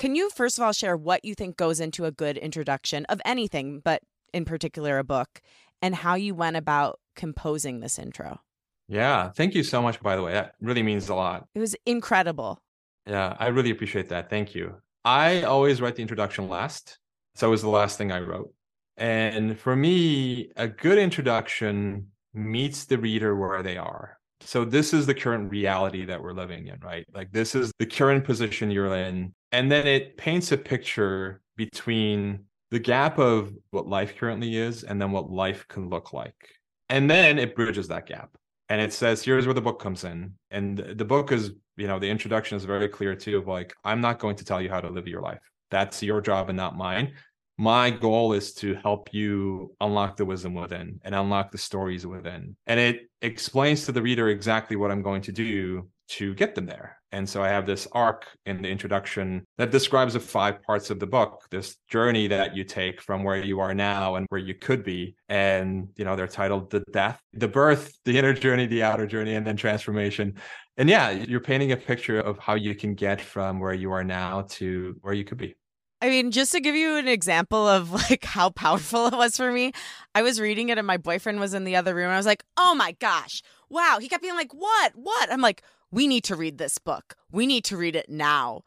Can 0.02 0.16
you 0.16 0.32
first 0.32 0.58
of 0.58 0.64
all 0.64 0.72
share 0.74 0.98
what 0.98 1.24
you 1.24 1.36
think 1.36 1.58
goes 1.58 1.80
into 1.80 2.06
a 2.06 2.12
good 2.12 2.36
introduction 2.36 3.06
of 3.06 3.22
anything, 3.24 3.82
but 3.86 4.02
in 4.34 4.46
particular 4.46 4.98
a 4.98 5.04
book, 5.04 5.44
and 5.80 5.94
how 5.94 6.16
you 6.16 6.34
went 6.34 6.58
about 6.58 7.00
composing 7.16 7.82
this 7.82 8.00
intro? 8.00 8.40
Yeah, 8.88 9.30
thank 9.30 9.54
you 9.54 9.62
so 9.62 9.80
much, 9.80 10.02
by 10.02 10.16
the 10.16 10.24
way. 10.24 10.34
That 10.34 10.56
really 10.60 10.82
means 10.82 11.08
a 11.10 11.14
lot. 11.14 11.46
It 11.54 11.60
was 11.60 11.76
incredible. 11.86 12.58
Yeah, 13.06 13.36
I 13.38 13.50
really 13.50 13.70
appreciate 13.70 14.10
that. 14.10 14.28
Thank 14.28 14.56
you. 14.56 14.74
I 15.06 15.44
always 15.44 15.82
write 15.82 15.98
the 15.98 16.02
introduction 16.02 16.50
last. 16.50 16.98
So 17.36 17.50
it 17.50 17.52
was 17.52 17.62
the 17.62 17.70
last 17.70 18.00
thing 18.00 18.12
I 18.12 18.22
wrote. 18.22 18.52
And 18.98 19.60
for 19.60 19.76
me, 19.76 20.50
a 20.56 20.68
good 20.68 20.98
introduction 20.98 22.08
meets 22.34 22.86
the 22.86 22.98
reader 22.98 23.36
where 23.36 23.62
they 23.62 23.78
are. 23.78 24.18
So 24.40 24.66
this 24.66 24.96
is 24.96 25.06
the 25.06 25.14
current 25.14 25.52
reality 25.52 26.06
that 26.06 26.24
we're 26.24 26.34
living 26.34 26.66
in, 26.66 26.80
right? 26.80 27.06
Like 27.14 27.32
this 27.32 27.54
is 27.54 27.72
the 27.78 27.86
current 27.86 28.24
position 28.24 28.72
you're 28.72 28.96
in. 28.96 29.36
And 29.52 29.72
then 29.72 29.88
it 29.88 30.18
paints 30.18 30.52
a 30.52 30.58
picture 30.58 31.42
between 31.58 32.46
the 32.70 32.80
gap 32.80 33.20
of 33.20 33.54
what 33.72 33.88
life 33.88 34.16
currently 34.18 34.56
is 34.56 34.84
and 34.84 35.02
then 35.02 35.12
what 35.12 35.30
life 35.30 35.68
can 35.68 35.90
look 35.90 36.14
like. 36.14 36.50
And 36.90 37.10
then 37.10 37.38
it 37.38 37.56
bridges 37.56 37.88
that 37.90 38.06
gap. 38.06 38.38
And 38.70 38.80
it 38.80 38.94
says, 38.94 39.24
here's 39.24 39.46
where 39.46 39.54
the 39.54 39.62
book 39.62 39.82
comes 39.82 40.06
in. 40.06 40.34
And 40.50 40.78
the 40.78 41.06
book 41.06 41.32
is, 41.32 41.52
you 41.76 41.88
know, 41.88 42.00
the 42.00 42.10
introduction 42.10 42.56
is 42.56 42.64
very 42.64 42.88
clear 42.88 43.16
too 43.16 43.38
of 43.38 43.48
like, 43.48 43.74
I'm 43.84 44.00
not 44.00 44.20
going 44.20 44.38
to 44.38 44.46
tell 44.46 44.62
you 44.62 44.70
how 44.70 44.80
to 44.80 44.90
live 44.90 45.08
your 45.08 45.22
life. 45.22 45.42
That's 45.70 46.02
your 46.02 46.22
job 46.22 46.50
and 46.50 46.58
not 46.58 46.78
mine 46.78 47.14
my 47.62 47.92
goal 47.92 48.34
is 48.34 48.56
to 48.56 48.74
help 48.74 49.14
you 49.14 49.76
unlock 49.82 50.18
the 50.18 50.26
wisdom 50.26 50.56
within 50.56 51.00
and 51.04 51.14
unlock 51.14 51.52
the 51.52 51.60
stories 51.60 52.08
within. 52.08 52.56
And 52.66 52.80
it 52.80 53.10
explains 53.22 53.86
to 53.86 53.92
the 53.92 54.02
reader 54.02 54.30
exactly 54.30 54.76
what 54.76 54.90
I'm 54.90 55.04
going 55.04 55.22
to 55.24 55.32
do 55.32 55.88
to 56.10 56.34
get 56.34 56.56
them 56.56 56.66
there. 56.66 56.98
And 57.12 57.28
so 57.28 57.44
I 57.44 57.50
have 57.50 57.66
this 57.66 57.88
arc 57.92 58.26
in 58.46 58.62
the 58.62 58.70
introduction 58.70 59.46
that 59.58 59.72
describes 59.72 60.14
the 60.14 60.20
five 60.20 60.62
parts 60.64 60.90
of 60.90 61.00
the 61.00 61.08
book, 61.08 61.46
this 61.52 61.76
journey 61.90 62.28
that 62.28 62.56
you 62.56 62.64
take 62.64 63.02
from 63.02 63.24
where 63.24 63.38
you 63.38 63.60
are 63.60 63.74
now 63.74 64.16
and 64.16 64.26
where 64.30 64.40
you 64.40 64.54
could 64.54 64.84
be. 64.84 65.16
And, 65.28 65.90
you 65.96 66.06
know, 66.06 66.16
they're 66.16 66.28
titled 66.28 66.70
The 66.72 66.84
Death, 66.92 67.20
The 67.34 67.48
Birth, 67.48 67.98
The 68.06 68.18
Inner 68.18 68.34
Journey, 68.34 68.66
The 68.66 68.84
Outer 68.84 69.08
Journey, 69.08 69.36
and 69.36 69.46
then 69.46 69.58
Transformation. 69.58 70.36
And 70.78 70.90
yeah, 70.90 71.10
you're 71.10 71.42
painting 71.42 71.74
a 71.74 71.78
picture 71.78 72.20
of 72.20 72.40
how 72.40 72.56
you 72.56 72.76
can 72.76 72.96
get 72.96 73.20
from 73.20 73.60
where 73.60 73.74
you 73.74 73.92
are 73.92 74.04
now 74.04 74.44
to 74.52 74.96
where 75.02 75.14
you 75.14 75.26
could 75.26 75.38
be. 75.38 75.56
I 76.04 76.10
mean, 76.10 76.32
just 76.32 76.52
to 76.54 76.60
give 76.60 76.76
you 76.76 76.98
an 76.98 77.08
example 77.08 77.68
of 77.68 77.92
like 78.10 78.24
how 78.24 78.50
powerful 78.50 79.08
it 79.08 79.14
was 79.14 79.38
for 79.38 79.52
me, 79.52 79.74
I 80.16 80.24
was 80.24 80.40
reading 80.40 80.70
it 80.70 80.78
and 80.78 80.88
my 80.88 80.98
boyfriend 80.98 81.40
was 81.40 81.54
in 81.54 81.64
the 81.64 81.76
other 81.76 81.94
room. 81.94 82.10
I 82.10 82.18
was 82.18 82.26
like, 82.26 82.44
"Oh 82.58 82.74
my 82.74 82.94
gosh. 82.94 83.44
Wow." 83.70 84.00
He 84.02 84.10
kept 84.10 84.24
being 84.24 84.36
like, 84.36 84.54
"What? 84.54 84.94
What?" 84.96 85.32
I'm 85.32 85.42
like, 85.42 85.62
"We 85.92 86.08
need 86.08 86.24
to 86.26 86.36
read 86.36 86.58
this 86.58 86.78
book. 86.78 87.16
We 87.32 87.46
need 87.46 87.64
to 87.66 87.78
read 87.78 87.96
it 87.96 88.10
now." 88.10 88.64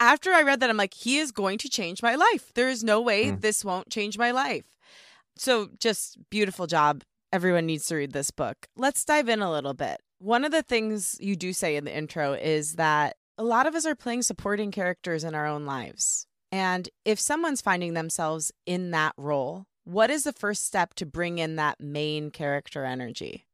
After 0.00 0.32
I 0.32 0.42
read 0.42 0.60
that, 0.60 0.70
I'm 0.70 0.76
like, 0.76 0.94
"He 0.94 1.18
is 1.18 1.32
going 1.32 1.58
to 1.58 1.68
change 1.68 2.02
my 2.02 2.14
life. 2.14 2.52
There 2.54 2.68
is 2.68 2.84
no 2.84 3.00
way 3.00 3.26
mm. 3.26 3.40
this 3.40 3.64
won't 3.64 3.90
change 3.90 4.16
my 4.18 4.30
life." 4.30 4.64
So, 5.36 5.70
just 5.78 6.18
beautiful 6.30 6.66
job. 6.66 7.04
Everyone 7.32 7.66
needs 7.66 7.86
to 7.86 7.96
read 7.96 8.12
this 8.12 8.30
book. 8.30 8.68
Let's 8.76 9.04
dive 9.04 9.28
in 9.28 9.42
a 9.42 9.50
little 9.50 9.74
bit. 9.74 10.00
One 10.18 10.44
of 10.44 10.52
the 10.52 10.62
things 10.62 11.16
you 11.20 11.36
do 11.36 11.52
say 11.52 11.76
in 11.76 11.84
the 11.84 11.96
intro 11.96 12.32
is 12.32 12.74
that 12.74 13.16
a 13.36 13.44
lot 13.44 13.66
of 13.66 13.74
us 13.74 13.86
are 13.86 13.94
playing 13.94 14.22
supporting 14.22 14.70
characters 14.70 15.24
in 15.24 15.34
our 15.34 15.46
own 15.46 15.64
lives 15.64 16.28
and 16.50 16.88
if 17.04 17.20
someone's 17.20 17.60
finding 17.60 17.94
themselves 17.94 18.52
in 18.66 18.90
that 18.92 19.14
role, 19.16 19.66
what 19.84 20.10
is 20.10 20.24
the 20.24 20.32
first 20.32 20.64
step 20.64 20.94
to 20.94 21.06
bring 21.06 21.38
in 21.38 21.56
that 21.56 21.80
main 21.80 22.30
character 22.30 22.84
energy? 22.84 23.46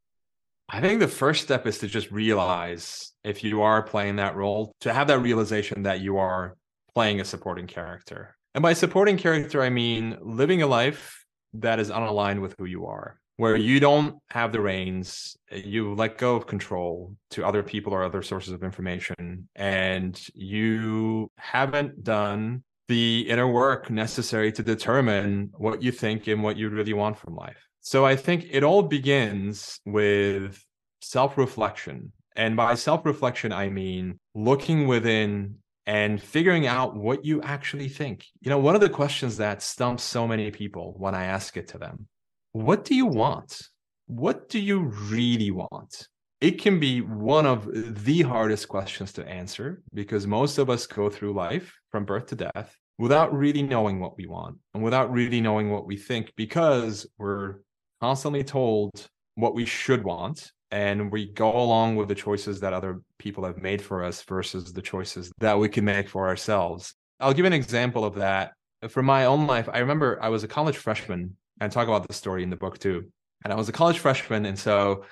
I 0.69 0.81
think 0.81 1.01
the 1.01 1.09
first 1.09 1.43
step 1.43 1.67
is 1.67 1.79
to 1.79 1.89
just 1.89 2.11
realize 2.11 3.13
if 3.23 3.45
you 3.45 3.63
are 3.63 3.83
playing 3.83 4.17
that 4.17 4.35
role, 4.35 4.73
to 4.81 4.93
have 4.93 5.09
that 5.09 5.21
realization 5.21 5.83
that 5.83 6.01
you 6.01 6.17
are 6.17 6.57
playing 6.95 7.21
a 7.21 7.25
supporting 7.25 7.67
character. 7.67 8.37
And 8.55 8.63
by 8.63 8.73
supporting 8.73 9.19
character, 9.19 9.63
I 9.63 9.69
mean 9.69 10.17
living 10.23 10.63
a 10.63 10.67
life 10.67 11.25
that 11.55 11.81
is 11.81 11.91
unaligned 11.91 12.41
with 12.41 12.55
who 12.59 12.65
you 12.65 12.87
are, 12.87 13.19
where 13.37 13.57
you 13.57 13.79
don't 13.79 14.17
have 14.31 14.53
the 14.53 14.61
reins, 14.61 15.37
you 15.51 15.95
let 15.95 16.19
go 16.19 16.37
of 16.37 16.47
control 16.47 17.15
to 17.31 17.45
other 17.45 17.63
people 17.63 17.93
or 17.93 18.03
other 18.03 18.23
sources 18.23 18.53
of 18.53 18.63
information, 18.63 19.49
and 19.55 20.21
you 20.35 21.31
haven't 21.37 22.03
done 22.05 22.63
the 22.89 23.27
inner 23.29 23.49
work 23.49 23.91
necessary 23.91 24.53
to 24.53 24.63
determine 24.63 25.51
what 25.57 25.83
you 25.83 25.91
think 25.91 26.27
and 26.27 26.43
what 26.43 26.57
you 26.57 26.69
really 26.69 26.93
want 26.93 27.19
from 27.19 27.35
life. 27.35 27.69
So 27.85 28.07
I 28.07 28.17
think 28.17 28.47
it 28.51 28.65
all 28.65 28.83
begins 28.83 29.79
with 29.85 30.65
self 31.03 31.37
reflection. 31.37 32.13
And 32.35 32.57
by 32.57 32.75
self 32.77 33.05
reflection, 33.05 33.53
I 33.53 33.69
mean 33.69 34.19
looking 34.35 34.87
within 34.87 35.57
and 35.85 36.21
figuring 36.21 36.67
out 36.67 36.97
what 36.97 37.27
you 37.27 37.43
actually 37.43 37.91
think. 37.91 38.25
You 38.41 38.49
know, 38.49 38.59
one 38.59 38.75
of 38.75 38.81
the 38.81 38.89
questions 38.89 39.37
that 39.37 39.63
stumps 39.63 40.03
so 40.03 40.27
many 40.27 40.51
people 40.51 40.95
when 40.97 41.15
I 41.15 41.27
ask 41.27 41.59
it 41.59 41.69
to 41.69 41.79
them 41.79 42.09
what 42.53 42.87
do 42.87 42.95
you 42.95 43.05
want? 43.05 43.61
What 44.07 44.49
do 44.49 44.59
you 44.59 44.85
really 45.11 45.51
want? 45.51 46.09
It 46.41 46.63
can 46.63 46.81
be 46.81 47.03
one 47.03 47.45
of 47.45 47.69
the 48.05 48.23
hardest 48.23 48.67
questions 48.67 49.13
to 49.15 49.29
answer 49.29 49.83
because 49.93 50.27
most 50.27 50.57
of 50.57 50.71
us 50.71 50.87
go 50.87 51.11
through 51.11 51.35
life 51.35 51.75
from 51.91 52.07
birth 52.07 52.27
to 52.29 52.37
death 52.37 52.75
without 52.99 53.35
really 53.35 53.63
knowing 53.63 54.01
what 54.01 54.17
we 54.17 54.27
want 54.27 54.57
and 54.73 54.83
without 54.83 55.13
really 55.13 55.41
knowing 55.41 55.71
what 55.71 55.87
we 55.87 55.97
think 55.97 56.33
because 56.37 57.07
we're 57.19 57.57
constantly 58.05 58.45
told 58.45 58.91
what 59.35 59.55
we 59.55 59.65
should 59.65 60.05
want 60.05 60.53
and 60.71 61.11
we 61.11 61.25
go 61.25 61.51
along 61.57 61.97
with 61.97 62.07
the 62.07 62.15
choices 62.15 62.61
that 62.61 62.75
other 62.75 63.01
people 63.19 63.43
have 63.47 63.57
made 63.57 63.81
for 63.81 64.05
us 64.05 64.23
versus 64.25 64.75
the 64.75 64.83
choices 64.83 65.33
that 65.39 65.59
we 65.59 65.71
can 65.71 65.87
make 65.87 66.07
for 66.07 66.29
ourselves. 66.29 66.95
I'll 67.19 67.33
give 67.33 67.47
an 67.47 67.55
example 67.55 68.05
of 68.05 68.17
that. 68.17 68.53
From 68.91 69.07
my 69.07 69.25
own 69.25 69.47
life, 69.47 69.71
I 69.73 69.79
remember 69.79 70.19
I 70.21 70.29
was 70.29 70.45
a 70.45 70.49
college 70.49 70.77
freshman 70.77 71.35
and 71.63 71.73
talk 71.73 71.89
about 71.89 72.07
the 72.07 72.13
story 72.13 72.43
in 72.43 72.51
the 72.51 72.57
book 72.57 72.79
too. 72.79 73.11
And 73.43 73.51
I 73.51 73.57
was 73.57 73.71
a 73.71 73.73
college 73.73 74.01
freshman. 74.01 74.45
And 74.45 74.59
so 74.59 75.07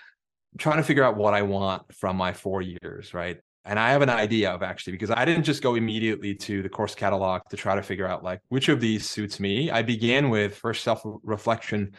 trying 0.59 0.77
to 0.77 0.83
figure 0.83 1.03
out 1.03 1.17
what 1.17 1.33
I 1.33 1.41
want 1.41 1.95
from 1.95 2.17
my 2.17 2.35
four 2.35 2.61
years, 2.61 3.15
right? 3.15 3.39
and 3.65 3.79
I 3.79 3.91
have 3.91 4.03
an 4.03 4.11
idea 4.11 4.51
of 4.51 4.63
actually 4.63 4.93
because 4.95 5.11
I 5.11 5.25
didn't 5.25 5.45
just 5.45 5.63
go 5.63 5.77
immediately 5.77 6.35
to 6.35 6.63
the 6.63 6.69
course 6.69 6.95
catalog 6.95 7.43
to 7.51 7.57
try 7.57 7.77
to 7.77 7.83
figure 7.83 8.07
out 8.07 8.25
like 8.25 8.41
which 8.49 8.69
of 8.69 8.81
these 8.81 9.09
suits 9.09 9.39
me. 9.39 9.71
I 9.71 9.83
began 9.83 10.31
with 10.31 10.57
first 10.57 10.83
self 10.83 11.03
reflection 11.23 11.93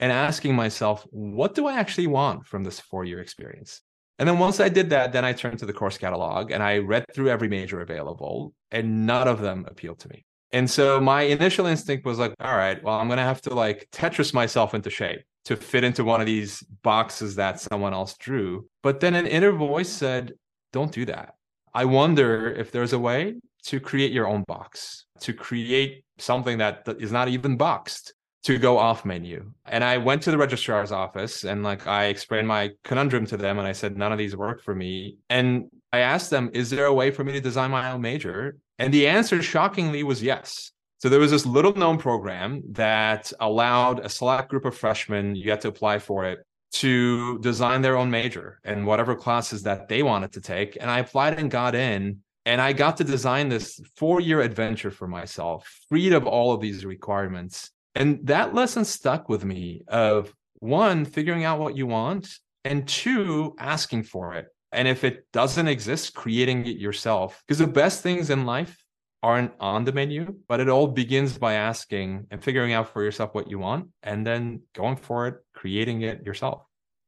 and 0.00 0.10
asking 0.10 0.56
myself, 0.56 1.06
what 1.10 1.54
do 1.54 1.66
I 1.66 1.78
actually 1.78 2.08
want 2.08 2.46
from 2.46 2.64
this 2.64 2.80
four 2.80 3.04
year 3.04 3.20
experience? 3.20 3.82
And 4.18 4.28
then 4.28 4.38
once 4.38 4.60
I 4.60 4.68
did 4.68 4.90
that, 4.90 5.12
then 5.12 5.24
I 5.24 5.32
turned 5.32 5.60
to 5.60 5.66
the 5.66 5.72
course 5.72 5.96
catalog 5.96 6.50
and 6.50 6.62
I 6.62 6.78
read 6.78 7.04
through 7.14 7.30
every 7.30 7.48
major 7.48 7.80
available, 7.80 8.52
and 8.70 9.06
none 9.06 9.28
of 9.28 9.40
them 9.40 9.66
appealed 9.68 10.00
to 10.00 10.08
me. 10.08 10.24
And 10.52 10.68
so 10.68 11.00
my 11.00 11.22
initial 11.22 11.66
instinct 11.66 12.04
was 12.04 12.18
like, 12.18 12.34
all 12.40 12.56
right, 12.56 12.82
well, 12.82 12.98
I'm 12.98 13.06
going 13.06 13.18
to 13.18 13.22
have 13.22 13.40
to 13.42 13.54
like 13.54 13.88
Tetris 13.92 14.34
myself 14.34 14.74
into 14.74 14.90
shape 14.90 15.22
to 15.44 15.56
fit 15.56 15.84
into 15.84 16.04
one 16.04 16.20
of 16.20 16.26
these 16.26 16.62
boxes 16.82 17.36
that 17.36 17.60
someone 17.60 17.94
else 17.94 18.16
drew. 18.18 18.66
But 18.82 19.00
then 19.00 19.14
an 19.14 19.26
inner 19.26 19.52
voice 19.52 19.88
said, 19.88 20.32
don't 20.72 20.92
do 20.92 21.04
that. 21.06 21.34
I 21.72 21.84
wonder 21.84 22.50
if 22.52 22.72
there's 22.72 22.92
a 22.92 22.98
way 22.98 23.36
to 23.64 23.80
create 23.80 24.12
your 24.12 24.26
own 24.26 24.42
box, 24.48 25.06
to 25.20 25.32
create 25.32 26.04
something 26.18 26.58
that 26.58 26.86
is 26.98 27.12
not 27.12 27.28
even 27.28 27.56
boxed 27.56 28.12
to 28.42 28.58
go 28.58 28.78
off 28.78 29.04
menu. 29.04 29.52
And 29.66 29.84
I 29.84 29.98
went 29.98 30.22
to 30.22 30.30
the 30.30 30.38
registrar's 30.38 30.92
office 30.92 31.44
and 31.44 31.62
like 31.62 31.86
I 31.86 32.06
explained 32.06 32.48
my 32.48 32.70
conundrum 32.84 33.26
to 33.26 33.36
them 33.36 33.58
and 33.58 33.68
I 33.68 33.72
said 33.72 33.96
none 33.96 34.12
of 34.12 34.18
these 34.18 34.36
work 34.36 34.62
for 34.62 34.74
me. 34.74 35.18
And 35.28 35.70
I 35.92 35.98
asked 35.98 36.30
them, 36.30 36.50
is 36.54 36.70
there 36.70 36.86
a 36.86 36.94
way 36.94 37.10
for 37.10 37.24
me 37.24 37.32
to 37.32 37.40
design 37.40 37.70
my 37.70 37.90
own 37.90 38.00
major? 38.00 38.56
And 38.78 38.94
the 38.94 39.08
answer 39.08 39.42
shockingly 39.42 40.02
was 40.02 40.22
yes. 40.22 40.72
So 40.98 41.08
there 41.08 41.20
was 41.20 41.30
this 41.30 41.46
little 41.46 41.74
known 41.74 41.98
program 41.98 42.62
that 42.72 43.32
allowed 43.40 44.00
a 44.00 44.08
select 44.08 44.48
group 44.50 44.64
of 44.64 44.76
freshmen, 44.76 45.34
you 45.34 45.50
had 45.50 45.60
to 45.62 45.68
apply 45.68 45.98
for 45.98 46.24
it, 46.24 46.40
to 46.72 47.38
design 47.40 47.82
their 47.82 47.96
own 47.96 48.10
major 48.10 48.60
and 48.64 48.86
whatever 48.86 49.14
classes 49.14 49.62
that 49.64 49.88
they 49.88 50.02
wanted 50.02 50.32
to 50.32 50.40
take. 50.40 50.76
And 50.80 50.90
I 50.90 51.00
applied 51.00 51.38
and 51.38 51.50
got 51.50 51.74
in. 51.74 52.20
And 52.46 52.60
I 52.60 52.72
got 52.72 52.96
to 52.96 53.04
design 53.04 53.48
this 53.48 53.80
four 53.96 54.20
year 54.20 54.40
adventure 54.40 54.90
for 54.90 55.06
myself, 55.06 55.70
freed 55.88 56.14
of 56.14 56.26
all 56.26 56.52
of 56.52 56.60
these 56.60 56.86
requirements. 56.86 57.70
And 57.94 58.26
that 58.26 58.54
lesson 58.54 58.84
stuck 58.84 59.28
with 59.28 59.44
me 59.44 59.82
of 59.88 60.32
one, 60.60 61.04
figuring 61.04 61.44
out 61.44 61.58
what 61.58 61.76
you 61.76 61.86
want, 61.86 62.28
and 62.64 62.86
two, 62.86 63.54
asking 63.58 64.04
for 64.04 64.34
it. 64.34 64.46
And 64.72 64.86
if 64.86 65.02
it 65.02 65.26
doesn't 65.32 65.66
exist, 65.66 66.14
creating 66.14 66.66
it 66.66 66.76
yourself. 66.76 67.42
Because 67.46 67.58
the 67.58 67.66
best 67.66 68.02
things 68.02 68.30
in 68.30 68.46
life 68.46 68.84
aren't 69.22 69.52
on 69.60 69.84
the 69.84 69.92
menu, 69.92 70.34
but 70.48 70.60
it 70.60 70.68
all 70.68 70.86
begins 70.86 71.36
by 71.36 71.54
asking 71.54 72.26
and 72.30 72.42
figuring 72.42 72.72
out 72.72 72.88
for 72.88 73.02
yourself 73.02 73.34
what 73.34 73.50
you 73.50 73.58
want 73.58 73.88
and 74.02 74.26
then 74.26 74.62
going 74.74 74.96
for 74.96 75.26
it, 75.26 75.34
creating 75.54 76.02
it 76.02 76.24
yourself. 76.24 76.62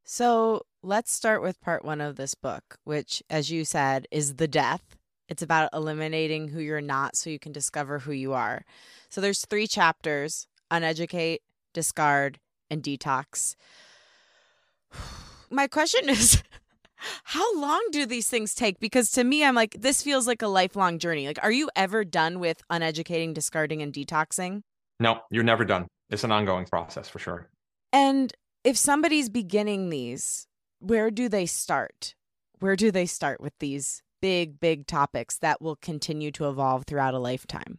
So 0.05 0.63
let's 0.83 1.13
start 1.13 1.43
with 1.43 1.61
part 1.61 1.85
one 1.85 2.01
of 2.01 2.17
this 2.17 2.35
book, 2.35 2.79
which, 2.85 3.23
as 3.31 3.51
you 3.51 3.65
said, 3.65 4.09
is 4.11 4.35
the 4.35 4.49
death. 4.49 4.97
It's 5.29 5.43
about 5.43 5.71
eliminating 5.73 6.49
who 6.49 6.61
you're 6.61 6.81
not 6.81 7.17
so 7.17 7.31
you 7.31 7.39
can 7.39 7.53
discover 7.53 8.01
who 8.01 8.13
you 8.13 8.33
are. 8.33 8.65
So 9.09 9.21
there's 9.21 9.47
three 9.47 9.67
chapters 9.67 10.49
uneducate, 10.73 11.43
discard, 11.73 12.41
and 12.71 12.83
detox. 12.83 13.55
My 15.51 15.67
question 15.67 16.09
is 16.09 16.43
how 17.25 17.61
long 17.61 17.87
do 17.93 18.07
these 18.07 18.29
things 18.29 18.55
take? 18.55 18.81
Because 18.81 19.11
to 19.13 19.25
me, 19.25 19.45
I'm 19.45 19.55
like, 19.55 19.77
this 19.79 20.03
feels 20.03 20.27
like 20.27 20.43
a 20.43 20.49
lifelong 20.49 20.99
journey. 20.99 21.27
Like, 21.27 21.39
are 21.43 21.53
you 21.53 21.71
ever 21.77 22.05
done 22.05 22.41
with 22.41 22.63
uneducating, 22.71 23.35
discarding, 23.35 23.83
and 23.83 23.93
detoxing? 23.93 24.63
No, 24.99 25.21
you're 25.31 25.45
never 25.45 25.65
done. 25.65 25.87
It's 26.11 26.25
an 26.25 26.33
ongoing 26.33 26.67
process 26.67 27.09
for 27.09 27.19
sure. 27.19 27.49
And 27.93 28.33
if 28.65 28.77
somebody's 28.77 29.29
beginning 29.29 29.91
these, 29.91 30.47
where 30.79 31.11
do 31.11 31.29
they 31.29 31.47
start? 31.47 32.15
Where 32.61 32.77
do 32.77 32.91
they 32.91 33.07
start 33.07 33.41
with 33.41 33.53
these 33.59 34.03
big, 34.21 34.61
big 34.61 34.87
topics 34.87 35.39
that 35.39 35.61
will 35.61 35.77
continue 35.77 36.31
to 36.33 36.49
evolve 36.49 36.85
throughout 36.87 37.15
a 37.15 37.19
lifetime? 37.19 37.79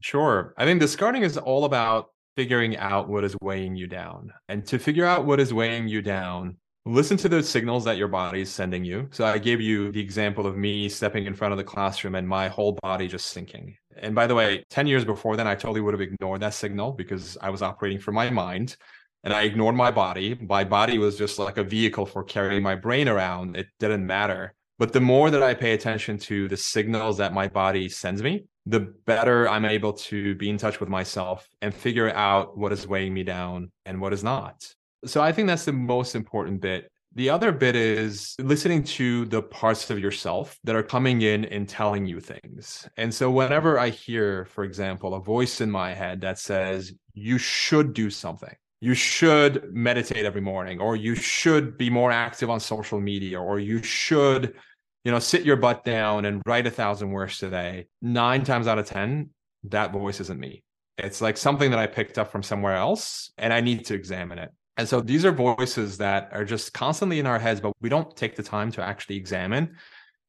Sure. 0.00 0.54
I 0.56 0.64
think 0.64 0.80
discarding 0.80 1.22
is 1.22 1.36
all 1.36 1.64
about 1.64 2.06
figuring 2.36 2.76
out 2.76 3.08
what 3.08 3.24
is 3.24 3.36
weighing 3.42 3.76
you 3.76 3.86
down. 3.86 4.32
And 4.48 4.64
to 4.66 4.78
figure 4.78 5.04
out 5.04 5.26
what 5.26 5.40
is 5.40 5.52
weighing 5.52 5.88
you 5.88 6.00
down, 6.00 6.56
listen 6.86 7.16
to 7.18 7.28
those 7.28 7.48
signals 7.48 7.84
that 7.84 7.98
your 7.98 8.08
body 8.08 8.40
is 8.40 8.50
sending 8.50 8.84
you. 8.84 9.08
So 9.12 9.26
I 9.26 9.38
gave 9.38 9.60
you 9.60 9.92
the 9.92 10.00
example 10.00 10.46
of 10.46 10.56
me 10.56 10.88
stepping 10.88 11.26
in 11.26 11.34
front 11.34 11.52
of 11.52 11.58
the 11.58 11.64
classroom 11.64 12.14
and 12.14 12.26
my 12.26 12.48
whole 12.48 12.78
body 12.82 13.08
just 13.08 13.26
sinking. 13.28 13.76
And 13.98 14.14
by 14.14 14.26
the 14.26 14.34
way, 14.34 14.64
10 14.70 14.86
years 14.86 15.04
before 15.04 15.36
then, 15.36 15.46
I 15.46 15.54
totally 15.54 15.82
would 15.82 15.94
have 15.94 16.00
ignored 16.00 16.40
that 16.40 16.54
signal 16.54 16.92
because 16.92 17.36
I 17.42 17.50
was 17.50 17.60
operating 17.60 18.00
from 18.00 18.14
my 18.14 18.30
mind 18.30 18.76
and 19.22 19.34
I 19.34 19.42
ignored 19.42 19.74
my 19.74 19.90
body. 19.90 20.38
My 20.40 20.64
body 20.64 20.98
was 20.98 21.18
just 21.18 21.38
like 21.38 21.58
a 21.58 21.64
vehicle 21.64 22.06
for 22.06 22.24
carrying 22.24 22.62
my 22.62 22.74
brain 22.74 23.08
around. 23.08 23.56
It 23.56 23.66
didn't 23.78 24.06
matter. 24.06 24.54
But 24.80 24.94
the 24.94 25.00
more 25.00 25.30
that 25.30 25.42
I 25.42 25.52
pay 25.52 25.74
attention 25.74 26.16
to 26.20 26.48
the 26.48 26.56
signals 26.56 27.18
that 27.18 27.34
my 27.34 27.48
body 27.48 27.86
sends 27.90 28.22
me, 28.22 28.46
the 28.64 28.80
better 29.04 29.46
I'm 29.46 29.66
able 29.66 29.92
to 30.08 30.34
be 30.36 30.48
in 30.48 30.56
touch 30.56 30.80
with 30.80 30.88
myself 30.88 31.46
and 31.60 31.74
figure 31.74 32.10
out 32.14 32.56
what 32.56 32.72
is 32.72 32.88
weighing 32.88 33.12
me 33.12 33.22
down 33.22 33.70
and 33.84 34.00
what 34.00 34.14
is 34.14 34.24
not. 34.24 34.66
So 35.04 35.20
I 35.20 35.32
think 35.32 35.48
that's 35.48 35.66
the 35.66 35.72
most 35.74 36.14
important 36.14 36.62
bit. 36.62 36.90
The 37.14 37.28
other 37.28 37.52
bit 37.52 37.76
is 37.76 38.34
listening 38.38 38.82
to 38.84 39.26
the 39.26 39.42
parts 39.42 39.90
of 39.90 39.98
yourself 39.98 40.58
that 40.64 40.74
are 40.74 40.82
coming 40.82 41.20
in 41.20 41.44
and 41.44 41.68
telling 41.68 42.06
you 42.06 42.18
things. 42.18 42.88
And 42.96 43.12
so 43.12 43.30
whenever 43.30 43.78
I 43.78 43.90
hear, 43.90 44.46
for 44.46 44.64
example, 44.64 45.14
a 45.14 45.20
voice 45.20 45.60
in 45.60 45.70
my 45.70 45.92
head 45.92 46.22
that 46.22 46.38
says, 46.38 46.94
you 47.12 47.36
should 47.36 47.92
do 47.92 48.08
something, 48.08 48.54
you 48.80 48.94
should 48.94 49.74
meditate 49.74 50.24
every 50.24 50.40
morning, 50.40 50.80
or 50.80 50.96
you 50.96 51.14
should 51.14 51.76
be 51.76 51.90
more 51.90 52.10
active 52.10 52.48
on 52.48 52.60
social 52.60 52.98
media, 52.98 53.38
or 53.38 53.60
you 53.60 53.82
should 53.82 54.54
you 55.04 55.10
know, 55.10 55.18
sit 55.18 55.44
your 55.44 55.56
butt 55.56 55.84
down 55.84 56.24
and 56.24 56.42
write 56.46 56.66
a 56.66 56.70
thousand 56.70 57.10
words 57.10 57.38
today, 57.38 57.86
nine 58.02 58.44
times 58.44 58.66
out 58.66 58.78
of 58.78 58.86
10, 58.86 59.30
that 59.64 59.92
voice 59.92 60.20
isn't 60.20 60.38
me. 60.38 60.62
It's 60.98 61.20
like 61.20 61.36
something 61.36 61.70
that 61.70 61.78
I 61.78 61.86
picked 61.86 62.18
up 62.18 62.30
from 62.30 62.42
somewhere 62.42 62.76
else 62.76 63.32
and 63.38 63.52
I 63.52 63.60
need 63.60 63.86
to 63.86 63.94
examine 63.94 64.38
it. 64.38 64.50
And 64.76 64.88
so 64.88 65.00
these 65.00 65.24
are 65.24 65.32
voices 65.32 65.98
that 65.98 66.30
are 66.32 66.44
just 66.44 66.72
constantly 66.72 67.18
in 67.18 67.26
our 67.26 67.38
heads, 67.38 67.60
but 67.60 67.72
we 67.80 67.88
don't 67.88 68.14
take 68.16 68.36
the 68.36 68.42
time 68.42 68.70
to 68.72 68.82
actually 68.82 69.16
examine 69.16 69.76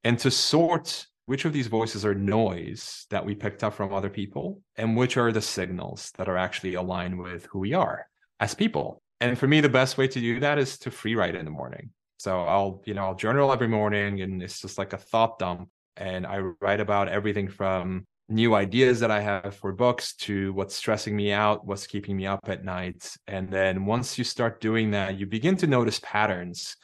and 0.04 0.18
to 0.20 0.30
sort 0.30 1.06
which 1.26 1.44
of 1.44 1.52
these 1.52 1.68
voices 1.68 2.04
are 2.04 2.14
noise 2.14 3.06
that 3.10 3.24
we 3.24 3.34
picked 3.34 3.62
up 3.62 3.74
from 3.74 3.92
other 3.92 4.10
people 4.10 4.60
and 4.76 4.96
which 4.96 5.16
are 5.16 5.32
the 5.32 5.40
signals 5.40 6.12
that 6.16 6.28
are 6.28 6.36
actually 6.36 6.74
aligned 6.74 7.18
with 7.18 7.46
who 7.46 7.60
we 7.60 7.74
are 7.74 8.06
as 8.40 8.54
people. 8.54 9.00
And 9.20 9.38
for 9.38 9.46
me, 9.46 9.60
the 9.60 9.68
best 9.68 9.96
way 9.96 10.08
to 10.08 10.20
do 10.20 10.40
that 10.40 10.58
is 10.58 10.78
to 10.78 10.90
free 10.90 11.14
write 11.14 11.36
in 11.36 11.44
the 11.44 11.50
morning. 11.50 11.90
So 12.22 12.42
I'll, 12.42 12.82
you 12.84 12.94
know, 12.94 13.06
I'll 13.06 13.16
journal 13.16 13.52
every 13.52 13.66
morning 13.66 14.20
and 14.20 14.40
it's 14.40 14.60
just 14.60 14.78
like 14.78 14.92
a 14.92 14.96
thought 14.96 15.40
dump. 15.40 15.68
And 15.96 16.24
I 16.24 16.38
write 16.60 16.78
about 16.78 17.08
everything 17.08 17.48
from 17.48 18.06
new 18.28 18.54
ideas 18.54 19.00
that 19.00 19.10
I 19.10 19.20
have 19.20 19.56
for 19.56 19.72
books 19.72 20.14
to 20.26 20.52
what's 20.52 20.76
stressing 20.76 21.16
me 21.16 21.32
out, 21.32 21.66
what's 21.66 21.88
keeping 21.88 22.16
me 22.16 22.26
up 22.28 22.48
at 22.48 22.64
night. 22.64 23.12
And 23.26 23.50
then 23.50 23.86
once 23.86 24.18
you 24.18 24.22
start 24.22 24.60
doing 24.60 24.92
that, 24.92 25.18
you 25.18 25.26
begin 25.26 25.56
to 25.56 25.66
notice 25.66 25.98
patterns, 26.00 26.76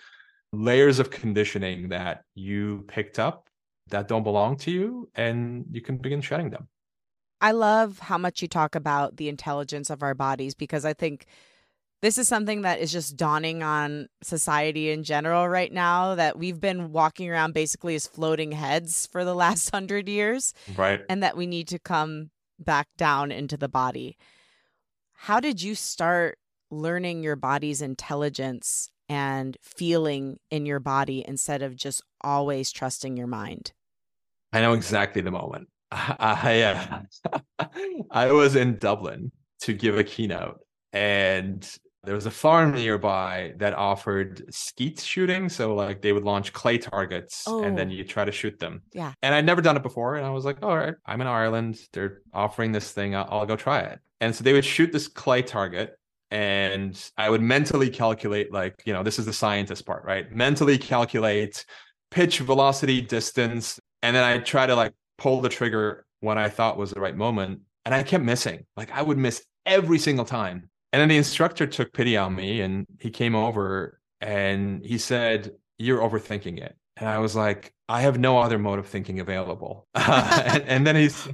layers 0.53 0.98
of 0.98 1.09
conditioning 1.09 1.90
that 1.90 2.24
you 2.35 2.85
picked 2.88 3.20
up 3.20 3.48
that 3.90 4.09
don't 4.09 4.24
belong 4.24 4.57
to 4.57 4.72
you, 4.72 5.09
and 5.14 5.66
you 5.70 5.81
can 5.81 5.98
begin 5.98 6.20
shedding 6.20 6.51
them. 6.51 6.66
I 7.40 7.53
love 7.53 8.01
how 8.01 8.18
much 8.18 8.42
you 8.42 8.48
talk 8.48 8.74
about 8.74 9.18
the 9.18 9.29
intelligence 9.29 9.88
of 9.88 10.03
our 10.03 10.16
bodies 10.16 10.57
because 10.57 10.85
I 10.85 10.94
think 10.94 11.27
this 12.01 12.19
is 12.19 12.29
something 12.29 12.63
that 12.63 12.79
is 12.79 12.93
just 12.93 13.17
dawning 13.17 13.63
on 13.63 14.09
society 14.23 14.91
in 14.91 15.03
general 15.03 15.49
right 15.49 15.73
now 15.73 16.15
that 16.15 16.39
we've 16.39 16.61
been 16.61 16.93
walking 16.93 17.29
around 17.29 17.55
basically 17.55 17.95
as 17.95 18.07
floating 18.07 18.53
heads 18.53 19.09
for 19.11 19.25
the 19.25 19.35
last 19.35 19.71
hundred 19.71 20.09
years. 20.09 20.55
Right. 20.77 21.01
And 21.09 21.23
that 21.23 21.37
we 21.37 21.47
need 21.47 21.69
to 21.69 21.79
come 21.79 22.31
back 22.59 22.89
down 22.97 23.33
into 23.33 23.57
the 23.57 23.69
body. 23.69 24.17
How 25.13 25.41
did 25.41 25.63
you 25.63 25.75
start 25.75 26.39
learning 26.71 27.23
your 27.23 27.37
body's 27.37 27.83
intelligence 27.83 28.91
and 29.09 29.57
feeling 29.63 30.39
in 30.51 30.67
your 30.67 30.81
body 30.81 31.25
instead 31.27 31.63
of 31.63 31.75
just 31.75 32.03
always 32.21 32.71
trusting 32.71 33.17
your 33.17 33.27
mind? 33.27 33.73
I 34.53 34.61
know 34.61 34.75
exactly 34.75 35.23
the 35.23 35.31
moment. 35.31 35.69
I, 35.91 36.63
uh, 36.63 37.67
I 38.11 38.31
was 38.33 38.55
in 38.55 38.77
Dublin 38.79 39.33
to 39.63 39.73
give 39.73 39.99
a 39.99 40.05
keynote 40.05 40.61
and 40.93 41.69
there 42.09 42.14
was 42.14 42.25
a 42.25 42.31
farm 42.31 42.73
nearby 42.73 43.53
that 43.59 43.75
offered 43.75 44.42
skeet 44.49 44.99
shooting. 44.99 45.51
So 45.51 45.75
like 45.75 46.01
they 46.01 46.14
would 46.14 46.25
launch 46.25 46.55
clay 46.55 46.79
targets 46.79 47.44
oh. 47.47 47.62
and 47.62 47.77
then 47.77 47.88
oh. 47.88 47.92
you 47.92 48.03
try 48.03 48.25
to 48.25 48.33
shoot 48.33 48.59
them. 48.59 48.81
Yeah. 48.94 49.12
And 49.21 49.35
I'd 49.35 49.44
never 49.44 49.61
done 49.61 49.77
it 49.77 49.83
before. 49.83 50.16
And 50.16 50.25
I 50.25 50.31
was 50.31 50.47
like, 50.47 50.62
all 50.62 50.75
right, 50.75 50.94
I'm 51.05 51.21
in 51.21 51.27
Ireland. 51.27 51.79
They're 51.92 52.23
offering 52.33 52.73
this 52.73 52.92
thing. 52.92 53.14
I'll, 53.14 53.29
I'll 53.29 53.44
go 53.44 53.57
try 53.57 53.81
it. 53.81 53.99
And 54.23 54.35
so 54.35 54.42
they 54.42 54.55
would 54.55 54.64
shoot 54.64 54.90
this 54.90 55.07
clay 55.07 55.42
target 55.42 55.99
and 56.31 56.99
I 57.18 57.29
would 57.29 57.42
mentally 57.42 57.90
calculate 57.90 58.55
like, 58.55 58.83
you 58.87 58.94
know, 58.94 59.03
this 59.03 59.18
is 59.18 59.27
the 59.27 59.35
scientist 59.35 59.85
part, 59.85 60.03
right? 60.07 60.33
Mentally 60.33 60.79
calculate 60.79 61.62
pitch, 62.11 62.38
velocity, 62.38 63.03
distance. 63.03 63.79
And 64.03 64.16
then 64.16 64.25
I 64.25 64.38
try 64.38 64.66
to 64.66 64.75
like 64.75 64.94
pull 65.18 65.42
the 65.42 65.51
trigger 65.51 66.07
when 66.21 66.38
I 66.38 66.49
thought 66.49 66.79
was 66.79 66.90
the 66.90 67.01
right 67.01 67.14
moment. 67.14 67.61
And 67.85 67.94
I 67.94 68.03
kept 68.03 68.25
missing. 68.25 68.64
Like 68.79 68.90
I 68.92 69.03
would 69.03 69.18
miss 69.18 69.44
every 69.66 69.99
single 69.99 70.25
time. 70.25 70.71
And 70.99 71.03
then 71.03 71.11
the 71.11 71.17
instructor 71.17 71.65
took 71.65 71.93
pity 71.93 72.17
on 72.17 72.35
me 72.35 72.61
and 72.61 72.85
he 72.99 73.11
came 73.11 73.37
over 73.37 74.01
and 74.21 74.85
he 74.85 74.99
said, 74.99 75.53
You're 75.79 76.01
overthinking 76.01 76.59
it. 76.59 76.77
And 76.97 77.09
I 77.09 77.21
was 77.21 77.37
like, 77.37 77.73
I 77.89 78.01
have 78.01 78.19
no 78.19 78.39
other 78.39 78.59
mode 78.59 78.81
of 78.81 78.89
thinking 78.89 79.21
available. 79.21 79.87
Uh, 79.95 80.43
and, 80.47 80.65
and, 80.65 80.85
then 80.85 80.97
he's. 80.97 81.23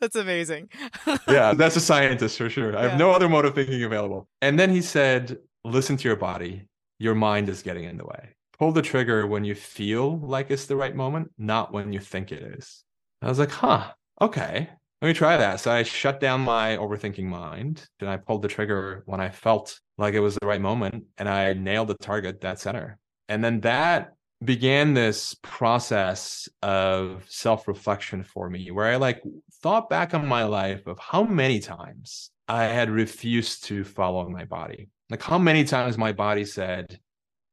That's 0.00 0.14
amazing. 0.14 0.68
yeah, 1.28 1.54
that's 1.54 1.74
a 1.74 1.80
scientist 1.80 2.38
for 2.38 2.48
sure. 2.48 2.78
I 2.78 2.82
have 2.82 2.98
no 2.98 3.10
other 3.10 3.28
mode 3.28 3.46
of 3.46 3.56
thinking 3.56 3.82
available. 3.82 4.28
And 4.40 4.56
then 4.56 4.70
he 4.70 4.80
said, 4.80 5.38
Listen 5.64 5.96
to 5.96 6.08
your 6.08 6.16
body. 6.16 6.68
Your 7.00 7.16
mind 7.16 7.48
is 7.48 7.64
getting 7.64 7.82
in 7.82 7.96
the 7.96 8.04
way. 8.04 8.28
Pull 8.60 8.70
the 8.70 8.82
trigger 8.82 9.26
when 9.26 9.44
you 9.44 9.56
feel 9.56 10.20
like 10.20 10.52
it's 10.52 10.66
the 10.66 10.76
right 10.76 10.94
moment, 10.94 11.32
not 11.36 11.72
when 11.72 11.92
you 11.92 11.98
think 11.98 12.30
it 12.30 12.44
is. 12.44 12.84
I 13.20 13.28
was 13.28 13.40
like, 13.40 13.50
Huh, 13.50 13.90
okay 14.20 14.68
let 15.02 15.08
me 15.08 15.14
try 15.14 15.36
that. 15.36 15.58
So 15.58 15.72
I 15.72 15.82
shut 15.82 16.20
down 16.20 16.42
my 16.42 16.76
overthinking 16.76 17.24
mind 17.24 17.84
and 17.98 18.08
I 18.08 18.18
pulled 18.18 18.42
the 18.42 18.48
trigger 18.48 19.02
when 19.06 19.20
I 19.20 19.30
felt 19.30 19.80
like 19.98 20.14
it 20.14 20.20
was 20.20 20.36
the 20.36 20.46
right 20.46 20.60
moment 20.60 21.06
and 21.18 21.28
I 21.28 21.54
nailed 21.54 21.88
the 21.88 21.94
target 21.94 22.40
that 22.42 22.60
center. 22.60 22.98
And 23.28 23.42
then 23.42 23.60
that 23.62 24.12
began 24.44 24.94
this 24.94 25.34
process 25.42 26.48
of 26.62 27.24
self-reflection 27.28 28.22
for 28.22 28.48
me 28.48 28.70
where 28.70 28.86
I 28.86 28.96
like 28.96 29.20
thought 29.60 29.90
back 29.90 30.14
on 30.14 30.24
my 30.24 30.44
life 30.44 30.86
of 30.86 31.00
how 31.00 31.24
many 31.24 31.58
times 31.58 32.30
I 32.46 32.64
had 32.64 32.88
refused 32.88 33.64
to 33.64 33.82
follow 33.82 34.28
my 34.28 34.44
body. 34.44 34.88
Like 35.10 35.22
how 35.22 35.38
many 35.38 35.64
times 35.64 35.98
my 35.98 36.12
body 36.12 36.44
said, 36.44 37.00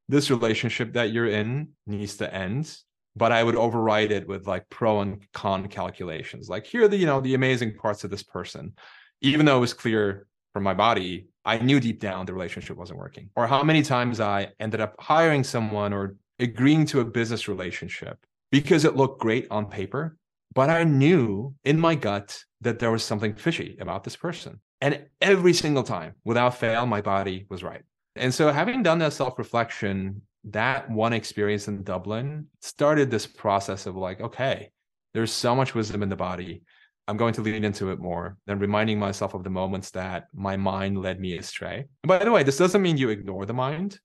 this 0.07 0.29
relationship 0.29 0.93
that 0.93 1.11
you're 1.11 1.27
in 1.27 1.69
needs 1.87 2.17
to 2.17 2.31
end 2.31 2.77
but 3.15 3.31
I 3.31 3.43
would 3.43 3.55
override 3.55 4.11
it 4.11 4.27
with 4.27 4.47
like 4.47 4.69
pro 4.69 5.01
and 5.01 5.25
con 5.33 5.67
calculations. 5.67 6.49
Like 6.49 6.65
here 6.65 6.83
are 6.83 6.87
the, 6.87 6.97
you 6.97 7.05
know, 7.05 7.21
the 7.21 7.33
amazing 7.33 7.75
parts 7.75 8.03
of 8.03 8.09
this 8.09 8.23
person. 8.23 8.73
Even 9.21 9.45
though 9.45 9.57
it 9.57 9.61
was 9.61 9.73
clear 9.73 10.27
from 10.53 10.63
my 10.63 10.73
body, 10.73 11.27
I 11.45 11.57
knew 11.57 11.79
deep 11.79 11.99
down 11.99 12.25
the 12.25 12.33
relationship 12.33 12.77
wasn't 12.77 12.99
working. 12.99 13.29
Or 13.35 13.47
how 13.47 13.63
many 13.63 13.81
times 13.81 14.19
I 14.19 14.49
ended 14.59 14.81
up 14.81 14.95
hiring 14.99 15.43
someone 15.43 15.93
or 15.93 16.15
agreeing 16.39 16.85
to 16.87 17.01
a 17.01 17.05
business 17.05 17.47
relationship 17.47 18.17
because 18.51 18.85
it 18.85 18.95
looked 18.95 19.21
great 19.21 19.47
on 19.51 19.65
paper, 19.65 20.17
but 20.53 20.69
I 20.69 20.83
knew 20.83 21.53
in 21.63 21.79
my 21.79 21.95
gut 21.95 22.43
that 22.61 22.79
there 22.79 22.91
was 22.91 23.03
something 23.03 23.35
fishy 23.35 23.77
about 23.79 24.03
this 24.03 24.15
person. 24.15 24.59
And 24.81 25.05
every 25.21 25.53
single 25.53 25.83
time, 25.83 26.15
without 26.23 26.57
fail, 26.57 26.85
my 26.85 27.01
body 27.01 27.45
was 27.49 27.63
right. 27.63 27.83
And 28.15 28.33
so, 28.33 28.51
having 28.51 28.81
done 28.81 28.99
that 28.99 29.13
self 29.13 29.37
reflection, 29.37 30.21
that 30.45 30.89
one 30.89 31.13
experience 31.13 31.67
in 31.67 31.83
Dublin 31.83 32.47
started 32.61 33.11
this 33.11 33.27
process 33.27 33.85
of 33.85 33.95
like, 33.95 34.21
okay, 34.21 34.71
there's 35.13 35.31
so 35.31 35.55
much 35.55 35.75
wisdom 35.75 36.03
in 36.03 36.09
the 36.09 36.15
body. 36.15 36.63
I'm 37.07 37.17
going 37.17 37.33
to 37.33 37.41
lean 37.41 37.63
into 37.63 37.89
it 37.91 37.99
more 37.99 38.37
and 38.47 38.61
reminding 38.61 38.99
myself 38.99 39.33
of 39.33 39.43
the 39.43 39.49
moments 39.49 39.89
that 39.91 40.27
my 40.33 40.57
mind 40.57 41.01
led 41.01 41.19
me 41.19 41.37
astray. 41.37 41.85
And 42.03 42.07
by 42.07 42.23
the 42.23 42.31
way, 42.31 42.43
this 42.43 42.57
doesn't 42.57 42.81
mean 42.81 42.97
you 42.97 43.09
ignore 43.09 43.45
the 43.45 43.53
mind. 43.53 43.99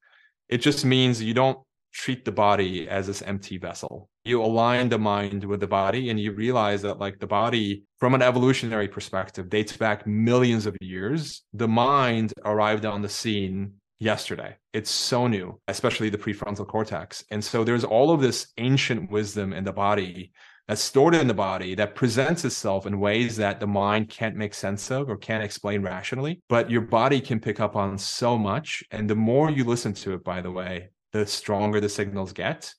It 0.48 0.58
just 0.58 0.84
means 0.84 1.22
you 1.22 1.34
don't 1.34 1.58
treat 1.92 2.24
the 2.24 2.32
body 2.32 2.88
as 2.88 3.06
this 3.06 3.22
empty 3.22 3.58
vessel. 3.58 4.08
You 4.24 4.42
align 4.42 4.88
the 4.88 4.98
mind 4.98 5.44
with 5.44 5.60
the 5.60 5.66
body 5.66 6.10
and 6.10 6.18
you 6.18 6.32
realize 6.32 6.82
that 6.82 6.98
like 6.98 7.20
the 7.20 7.26
body 7.26 7.84
from 7.98 8.14
an 8.14 8.22
evolutionary 8.22 8.88
perspective 8.88 9.48
dates 9.48 9.76
back 9.76 10.06
millions 10.06 10.66
of 10.66 10.76
years. 10.80 11.42
The 11.52 11.68
mind 11.68 12.32
arrived 12.44 12.84
on 12.84 13.02
the 13.02 13.08
scene 13.08 13.74
yesterday. 14.04 14.56
It's 14.72 14.90
so 14.90 15.26
new, 15.26 15.58
especially 15.66 16.10
the 16.10 16.18
prefrontal 16.18 16.68
cortex. 16.68 17.24
And 17.30 17.42
so 17.42 17.64
there's 17.64 17.84
all 17.84 18.10
of 18.10 18.20
this 18.20 18.48
ancient 18.58 19.10
wisdom 19.10 19.52
in 19.52 19.64
the 19.64 19.72
body 19.72 20.32
that's 20.68 20.82
stored 20.82 21.14
in 21.14 21.26
the 21.26 21.34
body 21.34 21.74
that 21.74 21.94
presents 21.94 22.44
itself 22.44 22.86
in 22.86 23.00
ways 23.00 23.36
that 23.36 23.60
the 23.60 23.66
mind 23.66 24.08
can't 24.08 24.36
make 24.36 24.54
sense 24.54 24.90
of 24.90 25.08
or 25.08 25.16
can't 25.16 25.42
explain 25.42 25.82
rationally. 25.82 26.40
But 26.48 26.70
your 26.70 26.82
body 26.82 27.20
can 27.20 27.40
pick 27.40 27.60
up 27.60 27.76
on 27.76 27.98
so 27.98 28.38
much. 28.38 28.84
And 28.90 29.08
the 29.08 29.14
more 29.14 29.50
you 29.50 29.64
listen 29.64 29.94
to 29.94 30.14
it, 30.14 30.24
by 30.24 30.40
the 30.40 30.50
way, 30.50 30.90
the 31.12 31.26
stronger 31.26 31.80
the 31.80 31.88
signals 31.88 32.32
get. 32.32 32.72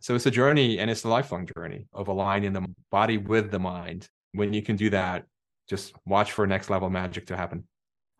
So 0.00 0.14
it's 0.14 0.26
a 0.26 0.30
journey 0.30 0.78
and 0.78 0.90
it's 0.90 1.04
a 1.04 1.08
lifelong 1.08 1.48
journey 1.54 1.86
of 1.92 2.08
aligning 2.08 2.52
the 2.54 2.66
body 2.90 3.18
with 3.18 3.50
the 3.50 3.58
mind. 3.58 4.08
When 4.32 4.52
you 4.52 4.62
can 4.62 4.76
do 4.76 4.90
that, 4.90 5.24
just 5.68 5.94
watch 6.06 6.32
for 6.32 6.46
next 6.46 6.70
level 6.70 6.88
magic 6.88 7.26
to 7.26 7.36
happen. 7.36 7.64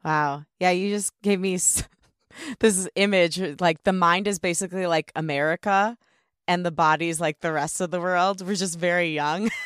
Wow. 0.05 0.45
Yeah, 0.59 0.71
you 0.71 0.91
just 0.91 1.13
gave 1.23 1.41
me 1.41 1.59
this 2.61 2.89
image 2.95 3.61
like 3.61 3.83
the 3.85 3.93
mind 3.93 4.27
is 4.27 4.39
basically 4.39 4.87
like 4.87 5.13
America 5.15 5.97
and 6.49 6.65
the 6.65 6.71
body's 6.71 7.21
like 7.21 7.41
the 7.41 7.53
rest 7.53 7.81
of 7.81 7.91
the 7.91 8.01
world. 8.01 8.47
We're 8.47 8.55
just 8.55 8.79
very 8.79 9.15
young. 9.15 9.51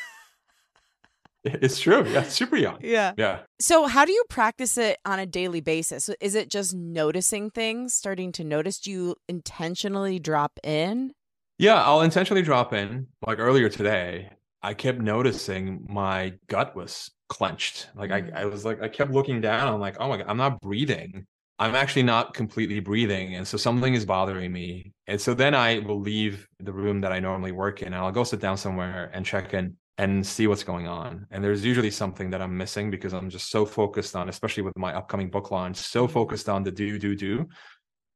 It's 1.45 1.79
true. 1.79 2.09
Yeah, 2.09 2.23
super 2.23 2.57
young. 2.57 2.79
Yeah. 2.81 3.13
Yeah. 3.19 3.41
So, 3.61 3.87
how 3.87 4.07
do 4.07 4.13
you 4.13 4.25
practice 4.31 4.79
it 4.79 4.97
on 5.05 5.19
a 5.19 5.27
daily 5.27 5.61
basis? 5.61 6.09
Is 6.21 6.35
it 6.35 6.49
just 6.49 6.75
noticing 6.75 7.51
things, 7.51 7.93
starting 7.93 8.33
to 8.33 8.45
notice? 8.45 8.81
Do 8.81 8.91
you 8.91 9.17
intentionally 9.29 10.19
drop 10.19 10.59
in? 10.63 11.13
Yeah, 11.59 11.83
I'll 11.83 12.01
intentionally 12.01 12.43
drop 12.43 12.73
in. 12.73 13.09
Like 13.27 13.39
earlier 13.39 13.69
today, 13.69 14.31
I 14.63 14.73
kept 14.73 15.01
noticing 15.01 15.85
my 15.87 16.33
gut 16.49 16.75
was 16.75 17.11
clenched. 17.29 17.89
Like 17.95 18.11
I, 18.11 18.23
mm. 18.23 18.35
I 18.35 18.47
was 18.47 18.65
like, 18.65 18.81
I 18.81 18.89
kept 18.89 19.11
looking 19.11 19.43
down. 19.43 19.69
I'm 19.69 19.81
like, 19.81 19.97
oh 20.01 20.09
my 20.09 20.17
God, 20.17 20.27
I'm 20.29 20.39
not 20.39 20.61
breathing. 20.61 21.27
I'm 21.59 21.75
actually 21.75 22.03
not 22.03 22.35
completely 22.35 22.81
breathing. 22.81 23.37
And 23.37 23.47
so 23.47 23.57
something 23.57 23.95
is 23.95 24.05
bothering 24.05 24.53
me. 24.53 24.93
And 25.07 25.21
so 25.21 25.35
then 25.35 25.55
I 25.55 25.79
will 25.79 26.01
leave 26.01 26.49
the 26.59 26.73
room 26.73 27.01
that 27.03 27.13
I 27.13 27.21
normally 27.21 27.53
work 27.53 27.83
in 27.83 27.89
and 27.89 27.97
I'll 27.97 28.11
go 28.11 28.25
sit 28.25 28.41
down 28.41 28.57
somewhere 28.57 29.11
and 29.15 29.25
check 29.25 29.55
in 29.55 29.77
and 29.97 30.27
see 30.27 30.49
what's 30.49 30.65
going 30.65 30.89
on. 30.89 31.27
And 31.31 31.45
there's 31.45 31.65
usually 31.65 31.91
something 31.91 32.31
that 32.31 32.43
I'm 32.43 32.57
missing 32.57 32.91
because 32.91 33.15
I'm 33.15 33.31
just 33.31 33.51
so 33.51 33.65
focused 33.65 34.17
on, 34.17 34.29
especially 34.29 34.65
with 34.65 34.77
my 34.77 34.93
upcoming 34.95 35.31
book 35.31 35.53
launch, 35.53 35.77
so 35.77 36.05
mm-hmm. 36.05 36.13
focused 36.13 36.49
on 36.49 36.65
the 36.65 36.73
do, 36.73 36.99
do, 36.99 37.15
do 37.15 37.47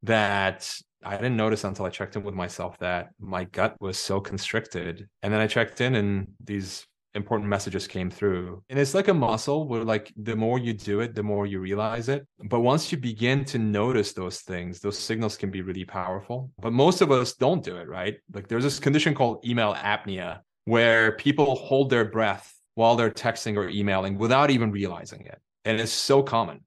that 0.03 0.68
I 1.05 1.16
didn't 1.16 1.37
notice 1.37 1.64
until 1.64 1.87
I 1.87 1.90
checked 1.90 2.16
in 2.16 2.24
with 2.24 2.35
myself 2.35 2.77
that 2.79 3.11
my 3.20 3.44
gut 3.44 3.77
was 3.81 3.98
so 3.98 4.20
constricted. 4.20 5.09
And 5.22 5.33
then 5.33 5.40
I 5.40 5.46
checked 5.46 5.81
in 5.81 5.94
and 5.94 6.29
these 6.42 6.85
important 7.18 7.50
messages 7.50 7.87
came 7.87 8.11
through. 8.11 8.62
And 8.70 8.78
it's 8.78 8.94
like 8.94 9.09
a 9.09 9.14
muscle 9.14 9.68
where 9.68 9.85
like 9.85 10.12
the 10.16 10.35
more 10.35 10.59
you 10.59 10.72
do 10.72 11.00
it, 11.00 11.14
the 11.14 11.22
more 11.22 11.46
you 11.46 11.61
realize 11.61 12.09
it. 12.09 12.26
But 12.44 12.61
once 12.61 12.90
you 12.90 12.96
begin 12.96 13.44
to 13.46 13.59
notice 13.59 14.12
those 14.12 14.40
things, 14.40 14.81
those 14.81 14.98
signals 14.98 15.37
can 15.37 15.50
be 15.50 15.61
really 15.61 15.85
powerful. 15.85 16.50
But 16.59 16.72
most 16.72 17.02
of 17.02 17.12
us 17.12 17.35
don't 17.35 17.62
do 17.62 17.76
it, 17.76 17.88
right? 17.88 18.16
Like 18.33 18.48
there's 18.48 18.64
this 18.64 18.81
condition 18.81 19.14
called 19.14 19.44
email 19.44 19.74
apnea 19.74 20.40
where 20.64 21.12
people 21.12 21.57
hold 21.57 21.90
their 21.90 22.07
breath 22.07 22.54
while 22.74 22.96
they're 22.96 23.11
texting 23.11 23.57
or 23.57 23.68
emailing 23.68 24.16
without 24.16 24.50
even 24.50 24.70
realizing 24.70 25.26
it. 25.26 25.40
And 25.64 25.81
it's 25.81 25.92
so 25.92 26.22
common. 26.22 26.61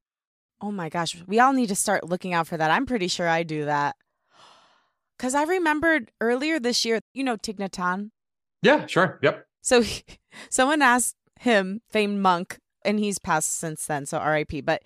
Oh 0.61 0.71
my 0.71 0.89
gosh, 0.89 1.15
we 1.25 1.39
all 1.39 1.53
need 1.53 1.69
to 1.69 1.75
start 1.75 2.07
looking 2.07 2.33
out 2.33 2.47
for 2.47 2.57
that. 2.57 2.69
I'm 2.69 2.85
pretty 2.85 3.07
sure 3.07 3.27
I 3.27 3.43
do 3.43 3.65
that. 3.65 3.95
Cuz 5.17 5.33
I 5.33 5.43
remembered 5.43 6.11
earlier 6.19 6.59
this 6.59 6.83
year, 6.85 6.99
you 7.13 7.23
know 7.23 7.37
Hanh? 7.37 8.11
Yeah, 8.61 8.85
sure. 8.85 9.19
Yep. 9.23 9.45
So 9.61 9.81
he, 9.81 10.03
someone 10.49 10.81
asked 10.81 11.15
him, 11.39 11.81
famed 11.89 12.19
monk, 12.19 12.59
and 12.83 12.99
he's 12.99 13.19
passed 13.19 13.57
since 13.57 13.85
then, 13.85 14.05
so 14.05 14.23
RIP, 14.23 14.65
but 14.65 14.83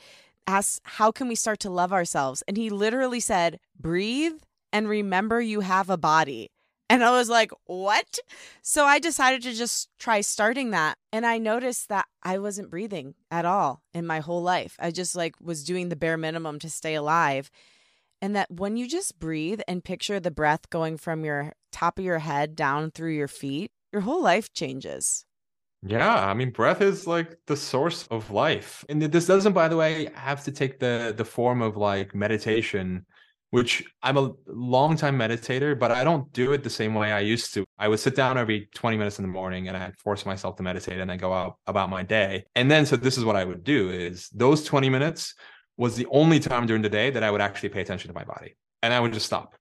asked, 0.47 0.81
How 0.83 1.11
can 1.11 1.27
we 1.27 1.35
start 1.35 1.59
to 1.61 1.69
love 1.69 1.93
ourselves? 1.93 2.43
And 2.47 2.57
he 2.57 2.69
literally 2.69 3.19
said, 3.19 3.59
Breathe 3.79 4.37
and 4.71 4.89
remember 4.89 5.41
you 5.41 5.61
have 5.61 5.89
a 5.89 5.97
body. 5.97 6.51
And 6.89 7.03
I 7.03 7.11
was 7.11 7.29
like, 7.29 7.51
What? 7.65 8.19
So 8.61 8.85
I 8.85 8.99
decided 8.99 9.41
to 9.43 9.53
just 9.53 9.89
try 9.97 10.21
starting 10.21 10.71
that. 10.71 10.97
And 11.11 11.25
I 11.25 11.37
noticed 11.37 11.89
that 11.89 12.07
I 12.23 12.37
wasn't 12.37 12.69
breathing 12.69 13.15
at 13.31 13.45
all 13.45 13.81
in 13.93 14.05
my 14.05 14.19
whole 14.19 14.41
life. 14.41 14.75
I 14.79 14.91
just 14.91 15.15
like 15.15 15.35
was 15.41 15.63
doing 15.63 15.89
the 15.89 15.95
bare 15.95 16.17
minimum 16.17 16.59
to 16.59 16.69
stay 16.69 16.95
alive. 16.95 17.49
And 18.21 18.35
that 18.35 18.49
when 18.49 18.77
you 18.77 18.87
just 18.87 19.19
breathe 19.19 19.61
and 19.67 19.83
picture 19.83 20.19
the 20.19 20.31
breath 20.31 20.69
going 20.69 20.97
from 20.97 21.25
your 21.25 21.53
top 21.71 21.99
of 21.99 22.05
your 22.05 22.19
head 22.19 22.55
down 22.55 22.91
through 22.91 23.13
your 23.13 23.27
feet, 23.27 23.71
your 23.95 24.01
whole 24.01 24.21
life 24.21 24.51
changes. 24.53 25.25
Yeah, 25.81 26.25
I 26.25 26.33
mean, 26.33 26.51
breath 26.51 26.81
is 26.81 27.07
like 27.07 27.37
the 27.47 27.55
source 27.55 28.07
of 28.07 28.29
life, 28.29 28.83
and 28.89 29.01
this 29.01 29.27
doesn't, 29.27 29.53
by 29.53 29.67
the 29.69 29.77
way, 29.77 30.09
have 30.15 30.43
to 30.43 30.51
take 30.51 30.79
the 30.79 31.13
the 31.15 31.23
form 31.23 31.61
of 31.61 31.77
like 31.77 32.13
meditation, 32.13 33.05
which 33.51 33.83
I'm 34.03 34.17
a 34.17 34.33
long 34.47 34.97
time 34.97 35.17
meditator, 35.17 35.79
but 35.79 35.91
I 35.91 36.03
don't 36.03 36.31
do 36.33 36.51
it 36.53 36.63
the 36.63 36.69
same 36.69 36.93
way 36.93 37.11
I 37.11 37.21
used 37.21 37.53
to. 37.53 37.63
I 37.77 37.87
would 37.87 37.99
sit 37.99 38.15
down 38.15 38.37
every 38.37 38.67
20 38.73 38.97
minutes 38.97 39.19
in 39.19 39.23
the 39.23 39.31
morning, 39.31 39.67
and 39.69 39.77
I'd 39.77 39.97
force 39.97 40.25
myself 40.25 40.57
to 40.57 40.63
meditate, 40.63 40.99
and 40.99 41.09
then 41.09 41.19
go 41.19 41.31
out 41.31 41.57
about 41.67 41.89
my 41.89 42.03
day. 42.03 42.45
And 42.55 42.69
then, 42.69 42.85
so 42.85 42.97
this 42.97 43.17
is 43.17 43.23
what 43.23 43.37
I 43.37 43.45
would 43.45 43.63
do: 43.63 43.91
is 43.91 44.27
those 44.33 44.63
20 44.65 44.89
minutes 44.89 45.35
was 45.77 45.95
the 45.95 46.07
only 46.09 46.39
time 46.39 46.65
during 46.65 46.81
the 46.81 46.89
day 46.89 47.11
that 47.11 47.23
I 47.23 47.31
would 47.31 47.41
actually 47.41 47.69
pay 47.69 47.81
attention 47.81 48.09
to 48.09 48.15
my 48.15 48.25
body, 48.25 48.57
and 48.81 48.93
I 48.93 48.99
would 48.99 49.13
just 49.13 49.27
stop. 49.27 49.55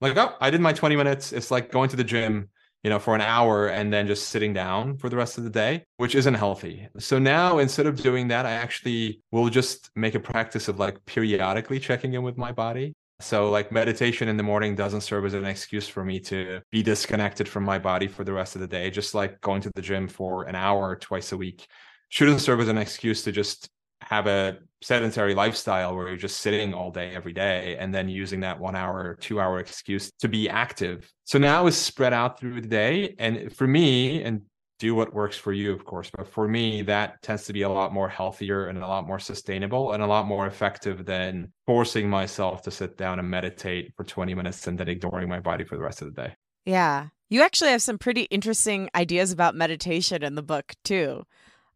Like, 0.00 0.16
oh, 0.16 0.34
I 0.40 0.50
did 0.50 0.60
my 0.60 0.74
20 0.74 0.94
minutes. 0.94 1.32
It's 1.32 1.50
like 1.50 1.72
going 1.72 1.88
to 1.90 1.96
the 1.96 2.04
gym 2.04 2.50
you 2.82 2.90
know, 2.90 2.98
for 2.98 3.14
an 3.14 3.20
hour 3.20 3.68
and 3.68 3.92
then 3.92 4.06
just 4.06 4.28
sitting 4.28 4.52
down 4.52 4.96
for 4.96 5.08
the 5.08 5.16
rest 5.16 5.38
of 5.38 5.44
the 5.44 5.50
day, 5.50 5.84
which 5.98 6.14
isn't 6.14 6.34
healthy. 6.34 6.88
So 6.98 7.18
now 7.18 7.58
instead 7.58 7.86
of 7.86 8.00
doing 8.00 8.28
that, 8.28 8.46
I 8.46 8.52
actually 8.52 9.22
will 9.32 9.50
just 9.50 9.90
make 9.94 10.14
a 10.14 10.20
practice 10.20 10.68
of 10.68 10.78
like 10.78 11.04
periodically 11.04 11.78
checking 11.78 12.14
in 12.14 12.22
with 12.22 12.38
my 12.38 12.52
body. 12.52 12.94
So 13.20 13.50
like 13.50 13.70
meditation 13.70 14.28
in 14.28 14.38
the 14.38 14.42
morning 14.42 14.74
doesn't 14.74 15.02
serve 15.02 15.26
as 15.26 15.34
an 15.34 15.44
excuse 15.44 15.86
for 15.86 16.02
me 16.04 16.20
to 16.20 16.62
be 16.70 16.82
disconnected 16.82 17.46
from 17.46 17.64
my 17.64 17.78
body 17.78 18.08
for 18.08 18.24
the 18.24 18.32
rest 18.32 18.54
of 18.54 18.62
the 18.62 18.66
day. 18.66 18.90
Just 18.90 19.14
like 19.14 19.40
going 19.42 19.60
to 19.62 19.70
the 19.74 19.82
gym 19.82 20.08
for 20.08 20.44
an 20.44 20.54
hour 20.54 20.96
twice 20.96 21.32
a 21.32 21.36
week 21.36 21.66
shouldn't 22.08 22.40
serve 22.40 22.60
as 22.60 22.68
an 22.68 22.78
excuse 22.78 23.22
to 23.24 23.32
just 23.32 23.68
have 24.00 24.26
a 24.26 24.58
sedentary 24.82 25.34
lifestyle 25.34 25.94
where 25.94 26.08
you're 26.08 26.16
just 26.16 26.38
sitting 26.38 26.72
all 26.72 26.90
day 26.90 27.14
every 27.14 27.32
day 27.32 27.76
and 27.78 27.94
then 27.94 28.08
using 28.08 28.40
that 28.40 28.58
one 28.58 28.74
hour 28.74 29.16
two 29.20 29.40
hour 29.40 29.58
excuse 29.58 30.10
to 30.20 30.28
be 30.28 30.48
active. 30.48 31.10
So 31.24 31.38
now 31.38 31.66
it's 31.66 31.76
spread 31.76 32.12
out 32.12 32.38
through 32.38 32.60
the 32.60 32.68
day. 32.68 33.14
And 33.18 33.54
for 33.54 33.66
me 33.66 34.22
and 34.22 34.42
do 34.78 34.94
what 34.94 35.12
works 35.12 35.36
for 35.36 35.52
you 35.52 35.72
of 35.72 35.84
course 35.84 36.10
but 36.16 36.26
for 36.26 36.48
me 36.48 36.80
that 36.80 37.20
tends 37.20 37.44
to 37.44 37.52
be 37.52 37.62
a 37.62 37.68
lot 37.68 37.92
more 37.92 38.08
healthier 38.08 38.68
and 38.68 38.78
a 38.78 38.86
lot 38.86 39.06
more 39.06 39.18
sustainable 39.18 39.92
and 39.92 40.02
a 40.02 40.06
lot 40.06 40.26
more 40.26 40.46
effective 40.46 41.04
than 41.04 41.52
forcing 41.66 42.08
myself 42.08 42.62
to 42.62 42.70
sit 42.70 42.96
down 42.96 43.18
and 43.18 43.30
meditate 43.30 43.92
for 43.94 44.04
20 44.04 44.34
minutes 44.34 44.66
and 44.66 44.78
then 44.78 44.88
ignoring 44.88 45.28
my 45.28 45.38
body 45.38 45.64
for 45.64 45.76
the 45.76 45.82
rest 45.82 46.00
of 46.00 46.14
the 46.14 46.22
day. 46.22 46.34
Yeah. 46.64 47.08
You 47.28 47.42
actually 47.42 47.70
have 47.70 47.82
some 47.82 47.98
pretty 47.98 48.22
interesting 48.22 48.88
ideas 48.94 49.32
about 49.32 49.54
meditation 49.54 50.24
in 50.24 50.34
the 50.34 50.42
book 50.42 50.72
too. 50.82 51.24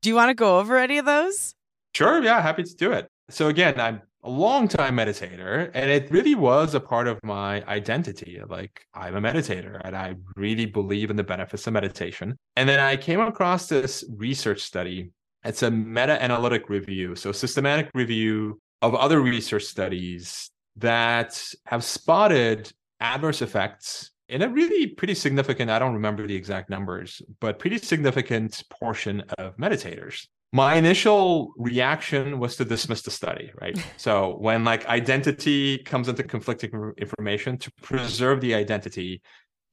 Do 0.00 0.08
you 0.08 0.14
want 0.14 0.30
to 0.30 0.34
go 0.34 0.58
over 0.58 0.78
any 0.78 0.96
of 0.96 1.04
those 1.04 1.53
Sure. 1.94 2.22
Yeah. 2.22 2.40
Happy 2.40 2.64
to 2.64 2.74
do 2.74 2.92
it. 2.92 3.08
So 3.30 3.48
again, 3.48 3.80
I'm 3.80 4.02
a 4.24 4.30
long 4.30 4.68
time 4.68 4.96
meditator 4.96 5.70
and 5.74 5.90
it 5.90 6.10
really 6.10 6.34
was 6.34 6.74
a 6.74 6.80
part 6.80 7.06
of 7.06 7.20
my 7.22 7.62
identity. 7.66 8.40
Like 8.46 8.86
I'm 8.94 9.16
a 9.16 9.20
meditator 9.20 9.80
and 9.84 9.94
I 9.96 10.16
really 10.36 10.66
believe 10.66 11.10
in 11.10 11.16
the 11.16 11.24
benefits 11.24 11.66
of 11.66 11.72
meditation. 11.72 12.36
And 12.56 12.68
then 12.68 12.80
I 12.80 12.96
came 12.96 13.20
across 13.20 13.68
this 13.68 14.04
research 14.16 14.60
study. 14.62 15.10
It's 15.44 15.62
a 15.62 15.70
meta-analytic 15.70 16.68
review. 16.68 17.14
So 17.14 17.32
systematic 17.32 17.90
review 17.94 18.60
of 18.82 18.94
other 18.94 19.20
research 19.20 19.64
studies 19.64 20.50
that 20.76 21.40
have 21.66 21.84
spotted 21.84 22.72
adverse 23.00 23.42
effects 23.42 24.10
in 24.28 24.42
a 24.42 24.48
really 24.48 24.86
pretty 24.86 25.14
significant, 25.14 25.70
I 25.70 25.78
don't 25.78 25.94
remember 25.94 26.26
the 26.26 26.34
exact 26.34 26.70
numbers, 26.70 27.22
but 27.40 27.58
pretty 27.58 27.78
significant 27.78 28.62
portion 28.70 29.22
of 29.38 29.56
meditators. 29.56 30.26
My 30.52 30.76
initial 30.76 31.52
reaction 31.56 32.38
was 32.38 32.54
to 32.56 32.64
dismiss 32.64 33.02
the 33.02 33.10
study 33.10 33.50
right? 33.60 33.76
So 33.96 34.36
when 34.38 34.64
like 34.64 34.86
identity 34.86 35.78
comes 35.78 36.08
into 36.08 36.22
conflicting 36.22 36.92
information 36.96 37.58
to 37.58 37.72
preserve 37.82 38.40
the 38.40 38.54
identity 38.54 39.20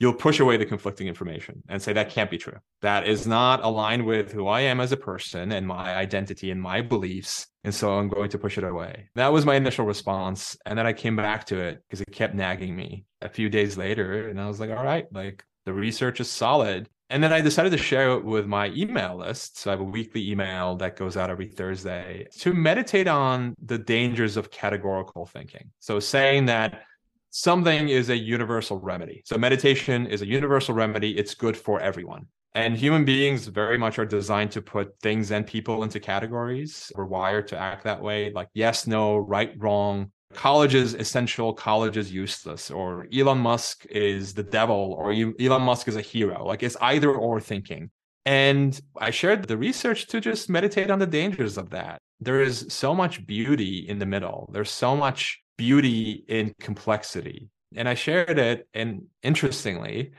you'll 0.02 0.12
push 0.12 0.39
away 0.39 0.58
the 0.58 0.66
conflicting 0.66 1.08
information 1.08 1.62
and 1.70 1.80
say 1.80 1.93
that 1.93 2.10
can't 2.10 2.32
be 2.32 2.38
true. 2.39 2.58
That 2.82 3.08
is 3.08 3.28
not 3.28 3.64
aligned 3.64 4.04
with 4.04 4.32
who 4.32 4.47
I 4.47 4.62
am 4.62 4.80
as 4.80 4.91
a 4.91 4.97
person 4.97 5.52
and 5.52 5.68
my 5.68 5.95
identity 5.95 6.49
and 6.49 6.60
my 6.60 6.82
beliefs. 6.82 7.45
And 7.64 7.74
so 7.74 7.99
I'm 7.99 8.10
going 8.10 8.32
to 8.32 8.39
push 8.39 8.58
it 8.58 8.64
away. 8.64 9.10
That 9.14 9.32
was 9.32 9.45
my 9.45 9.54
initial 9.54 9.86
response. 9.86 10.58
And 10.66 10.76
then 10.76 10.88
I 10.88 10.93
came 10.93 11.16
back 11.16 11.45
to 11.45 11.60
it 11.60 11.84
because 11.88 12.02
it 12.02 12.12
kept 12.12 12.34
nagging 12.34 12.76
me 12.76 13.06
a 13.22 13.30
few 13.30 13.47
days 13.47 13.78
later. 13.78 14.28
And 14.28 14.41
I 14.41 14.47
was 14.47 14.60
like, 14.60 14.72
all 14.72 14.84
right, 14.84 15.06
like 15.14 15.45
the 15.66 15.74
research 15.74 16.20
is 16.20 16.32
solid. 16.32 16.89
And 17.12 17.24
then 17.24 17.32
I 17.32 17.41
decided 17.41 17.72
to 17.74 17.78
share 17.78 18.14
it 18.14 18.26
with 18.26 18.47
my 18.47 18.70
email 18.70 19.18
list. 19.18 19.60
So 19.60 19.70
I 19.70 19.74
have 19.74 19.82
a 19.82 19.84
weekly 19.84 20.32
email 20.32 20.78
that 20.78 20.95
goes 20.95 21.16
out 21.16 21.30
every 21.30 21.47
Thursday 21.47 22.26
to 22.39 22.56
meditate 22.56 23.08
on 23.08 23.54
the 23.64 23.78
dangers 23.78 24.36
of 24.36 24.49
categorical 24.49 25.28
thinking. 25.28 25.70
So 25.80 25.99
saying 25.99 26.47
that 26.47 26.86
something 27.32 27.90
is 27.90 28.10
a 28.10 28.18
universal 28.18 28.80
remedy. 28.80 29.24
So 29.26 29.38
meditation 29.38 30.06
is 30.06 30.22
a 30.22 30.28
universal 30.28 30.76
remedy. 30.76 31.18
It's 31.18 31.34
good 31.34 31.58
for 31.58 31.80
everyone. 31.80 32.28
And 32.54 32.76
human 32.76 33.06
beings 33.06 33.48
very 33.48 33.78
much 33.78 33.98
are 33.98 34.06
designed 34.06 34.52
to 34.52 34.62
put 34.62 35.00
things 35.02 35.32
and 35.32 35.48
people 35.48 35.84
into 35.84 36.02
categories. 36.02 36.92
We're 36.96 37.06
wired 37.06 37.48
to 37.48 37.58
act 37.58 37.86
that 37.86 38.02
way, 38.02 38.32
like 38.34 38.50
yes, 38.54 38.86
no, 38.86 39.18
right, 39.18 39.54
wrong. 39.58 40.12
College 40.34 40.76
is 40.76 40.94
essential, 40.94 41.54
college 41.54 41.98
is 41.98 42.12
useless, 42.12 42.70
or 42.70 43.08
Elon 43.14 43.38
Musk 43.38 43.86
is 43.90 44.34
the 44.34 44.44
devil, 44.44 44.96
or 44.98 45.12
Elon 45.14 45.62
Musk 45.62 45.88
is 45.88 45.96
a 45.96 46.02
hero. 46.02 46.46
Like 46.46 46.64
it's 46.64 46.78
either 46.82 47.14
or 47.14 47.40
thinking. 47.40 47.90
And 48.26 48.80
I 48.98 49.12
shared 49.12 49.48
the 49.48 49.58
research 49.58 50.08
to 50.08 50.22
just 50.22 50.50
meditate 50.50 50.92
on 50.92 51.00
the 51.00 51.08
dangers 51.08 51.58
of 51.58 51.70
that. 51.72 52.00
There 52.20 52.42
is 52.42 52.66
so 52.70 52.94
much 52.94 53.26
beauty 53.26 53.86
in 53.88 53.98
the 53.98 54.06
middle. 54.06 54.50
There's 54.54 54.70
so 54.70 54.96
much 54.96 55.41
beauty 55.58 56.24
in 56.28 56.54
complexity. 56.60 57.49
And 57.76 57.88
I 57.88 57.93
shared 57.93 58.39
it. 58.39 58.68
And 58.74 59.04
interestingly, 59.24 60.12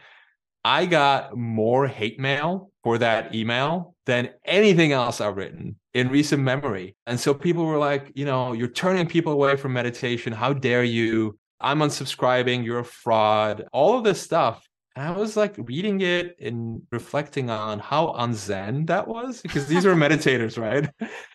I 0.65 0.87
got 0.87 1.37
more 1.37 1.87
hate 1.87 2.21
mail 2.21 2.71
for 2.85 2.99
that 2.99 3.35
email 3.35 3.95
than 4.07 4.31
anything 4.45 4.93
else 4.93 5.21
I've 5.21 5.37
written 5.37 5.77
in 5.95 6.09
recent 6.09 6.43
memory. 6.43 6.97
And 7.07 7.19
so 7.19 7.35
people 7.35 7.67
were 7.67 7.79
like, 7.79 8.13
you 8.15 8.25
know, 8.25 8.53
you're 8.53 8.69
turning 8.69 9.07
people 9.07 9.33
away 9.33 9.57
from 9.57 9.73
meditation. 9.73 10.33
How 10.33 10.53
dare 10.53 10.85
you? 10.85 11.39
I'm 11.61 11.81
unsubscribing. 11.81 12.65
You're 12.65 12.81
a 12.81 12.85
fraud. 12.85 13.65
All 13.73 13.99
of 13.99 14.05
this 14.05 14.21
stuff. 14.21 14.67
And 14.95 15.07
I 15.07 15.13
was 15.13 15.37
like 15.37 15.55
reading 15.57 16.01
it 16.01 16.37
and 16.41 16.83
reflecting 16.91 17.51
on 17.51 17.79
how 17.79 18.15
unzen 18.19 18.87
that 18.89 19.09
was 19.09 19.41
because 19.41 19.67
these 19.67 19.87
are 19.87 19.95
meditators, 19.95 20.61
right? 20.61 20.89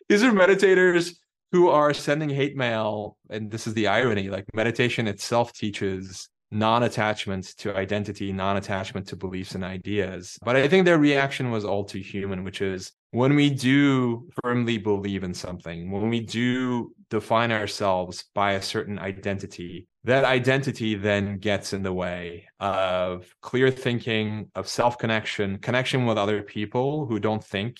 These 0.09 0.23
are 0.23 0.31
meditators 0.31 1.15
who 1.51 1.69
are 1.69 1.93
sending 1.93 2.29
hate 2.29 2.55
mail. 2.55 3.17
And 3.29 3.51
this 3.51 3.67
is 3.67 3.73
the 3.73 3.87
irony 3.87 4.29
like 4.29 4.45
meditation 4.53 5.07
itself 5.07 5.53
teaches 5.53 6.29
non 6.51 6.83
attachment 6.83 7.45
to 7.57 7.75
identity, 7.75 8.31
non 8.31 8.57
attachment 8.57 9.07
to 9.07 9.15
beliefs 9.15 9.55
and 9.55 9.63
ideas. 9.63 10.37
But 10.43 10.55
I 10.55 10.67
think 10.67 10.85
their 10.85 10.97
reaction 10.97 11.51
was 11.51 11.65
all 11.65 11.83
too 11.83 11.99
human, 11.99 12.43
which 12.43 12.61
is 12.61 12.91
when 13.11 13.35
we 13.35 13.49
do 13.49 14.27
firmly 14.41 14.77
believe 14.77 15.23
in 15.23 15.33
something, 15.33 15.91
when 15.91 16.09
we 16.09 16.19
do 16.19 16.93
define 17.09 17.51
ourselves 17.51 18.25
by 18.33 18.53
a 18.53 18.61
certain 18.61 18.99
identity, 18.99 19.87
that 20.03 20.25
identity 20.25 20.95
then 20.95 21.37
gets 21.37 21.73
in 21.73 21.83
the 21.83 21.93
way 21.93 22.45
of 22.59 23.33
clear 23.41 23.71
thinking, 23.71 24.49
of 24.55 24.67
self 24.67 24.97
connection, 24.97 25.57
connection 25.59 26.05
with 26.05 26.17
other 26.17 26.41
people 26.43 27.05
who 27.05 27.19
don't 27.19 27.43
think 27.43 27.77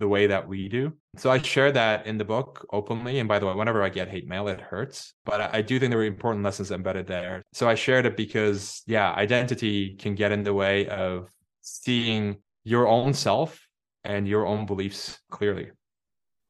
the 0.00 0.08
way 0.08 0.26
that 0.26 0.48
we 0.48 0.68
do. 0.68 0.92
So 1.16 1.30
I 1.30 1.40
share 1.40 1.70
that 1.72 2.06
in 2.06 2.18
the 2.18 2.24
book 2.24 2.66
openly. 2.72 3.20
And 3.20 3.28
by 3.28 3.38
the 3.38 3.46
way, 3.46 3.54
whenever 3.54 3.82
I 3.82 3.90
get 3.90 4.08
hate 4.08 4.26
mail, 4.26 4.48
it 4.48 4.60
hurts. 4.60 5.12
But 5.24 5.54
I 5.54 5.62
do 5.62 5.78
think 5.78 5.90
there 5.90 6.00
are 6.00 6.04
important 6.04 6.42
lessons 6.42 6.72
embedded 6.72 7.06
there. 7.06 7.44
So 7.52 7.68
I 7.68 7.74
shared 7.74 8.06
it 8.06 8.16
because, 8.16 8.82
yeah, 8.86 9.12
identity 9.12 9.94
can 9.94 10.14
get 10.14 10.32
in 10.32 10.42
the 10.42 10.54
way 10.54 10.88
of 10.88 11.28
seeing 11.60 12.38
your 12.64 12.88
own 12.88 13.12
self 13.12 13.60
and 14.02 14.26
your 14.26 14.46
own 14.46 14.64
beliefs 14.66 15.20
clearly. 15.30 15.70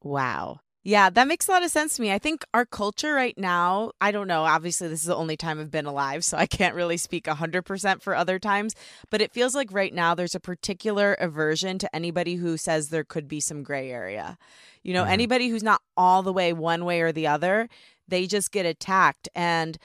Wow. 0.01 0.61
Yeah, 0.83 1.11
that 1.11 1.27
makes 1.27 1.47
a 1.47 1.51
lot 1.51 1.63
of 1.63 1.69
sense 1.69 1.95
to 1.95 2.01
me. 2.01 2.11
I 2.11 2.17
think 2.17 2.43
our 2.55 2.65
culture 2.65 3.13
right 3.13 3.37
now, 3.37 3.91
I 4.01 4.11
don't 4.11 4.27
know, 4.27 4.43
obviously 4.43 4.87
this 4.87 5.01
is 5.01 5.05
the 5.05 5.15
only 5.15 5.37
time 5.37 5.59
I've 5.59 5.69
been 5.69 5.85
alive, 5.85 6.25
so 6.25 6.37
I 6.37 6.47
can't 6.47 6.73
really 6.73 6.97
speak 6.97 7.25
100% 7.25 8.01
for 8.01 8.15
other 8.15 8.39
times, 8.39 8.73
but 9.11 9.21
it 9.21 9.31
feels 9.31 9.53
like 9.53 9.71
right 9.71 9.93
now 9.93 10.15
there's 10.15 10.33
a 10.33 10.39
particular 10.39 11.13
aversion 11.13 11.77
to 11.79 11.95
anybody 11.95 12.35
who 12.35 12.57
says 12.57 12.89
there 12.89 13.03
could 13.03 13.27
be 13.27 13.39
some 13.39 13.61
gray 13.61 13.91
area. 13.91 14.39
You 14.81 14.95
know, 14.95 15.03
mm-hmm. 15.03 15.13
anybody 15.13 15.49
who's 15.49 15.63
not 15.63 15.81
all 15.95 16.23
the 16.23 16.33
way 16.33 16.51
one 16.51 16.83
way 16.83 17.01
or 17.01 17.11
the 17.11 17.27
other, 17.27 17.69
they 18.07 18.25
just 18.25 18.51
get 18.51 18.65
attacked 18.65 19.29
and 19.35 19.77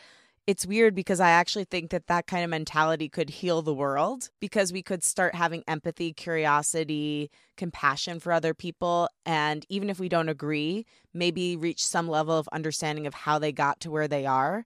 it's 0.46 0.64
weird 0.64 0.94
because 0.94 1.18
I 1.18 1.30
actually 1.30 1.64
think 1.64 1.90
that 1.90 2.06
that 2.06 2.28
kind 2.28 2.44
of 2.44 2.50
mentality 2.50 3.08
could 3.08 3.30
heal 3.30 3.62
the 3.62 3.74
world 3.74 4.30
because 4.40 4.72
we 4.72 4.80
could 4.80 5.02
start 5.02 5.34
having 5.34 5.64
empathy, 5.66 6.12
curiosity, 6.12 7.30
compassion 7.56 8.20
for 8.20 8.32
other 8.32 8.54
people. 8.54 9.08
And 9.24 9.66
even 9.68 9.90
if 9.90 9.98
we 9.98 10.08
don't 10.08 10.28
agree, 10.28 10.86
maybe 11.12 11.56
reach 11.56 11.84
some 11.84 12.08
level 12.08 12.38
of 12.38 12.48
understanding 12.52 13.08
of 13.08 13.14
how 13.14 13.40
they 13.40 13.50
got 13.50 13.80
to 13.80 13.90
where 13.90 14.06
they 14.06 14.24
are. 14.24 14.64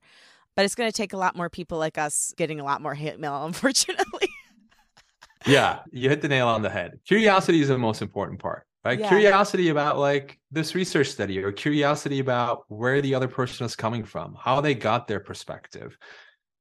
But 0.55 0.65
it's 0.65 0.75
going 0.75 0.91
to 0.91 0.95
take 0.95 1.13
a 1.13 1.17
lot 1.17 1.35
more 1.35 1.49
people 1.49 1.79
like 1.79 1.97
us 1.97 2.33
getting 2.37 2.59
a 2.59 2.63
lot 2.63 2.81
more 2.81 2.93
hate 2.93 3.19
mail, 3.19 3.43
unfortunately. 3.45 4.29
yeah, 5.47 5.79
you 5.91 6.09
hit 6.09 6.21
the 6.21 6.27
nail 6.27 6.47
on 6.47 6.61
the 6.61 6.69
head. 6.69 6.99
Curiosity 7.07 7.61
is 7.61 7.69
the 7.69 7.77
most 7.77 8.03
important 8.03 8.39
part 8.39 8.67
right? 8.83 8.99
Yeah. 8.99 9.07
curiosity 9.09 9.69
about 9.69 9.97
like 9.97 10.39
this 10.51 10.75
research 10.75 11.07
study 11.07 11.39
or 11.39 11.51
curiosity 11.51 12.19
about 12.19 12.63
where 12.67 13.01
the 13.01 13.15
other 13.15 13.27
person 13.27 13.65
is 13.65 13.75
coming 13.75 14.03
from 14.03 14.35
how 14.39 14.61
they 14.61 14.75
got 14.75 15.07
their 15.07 15.19
perspective. 15.19 15.97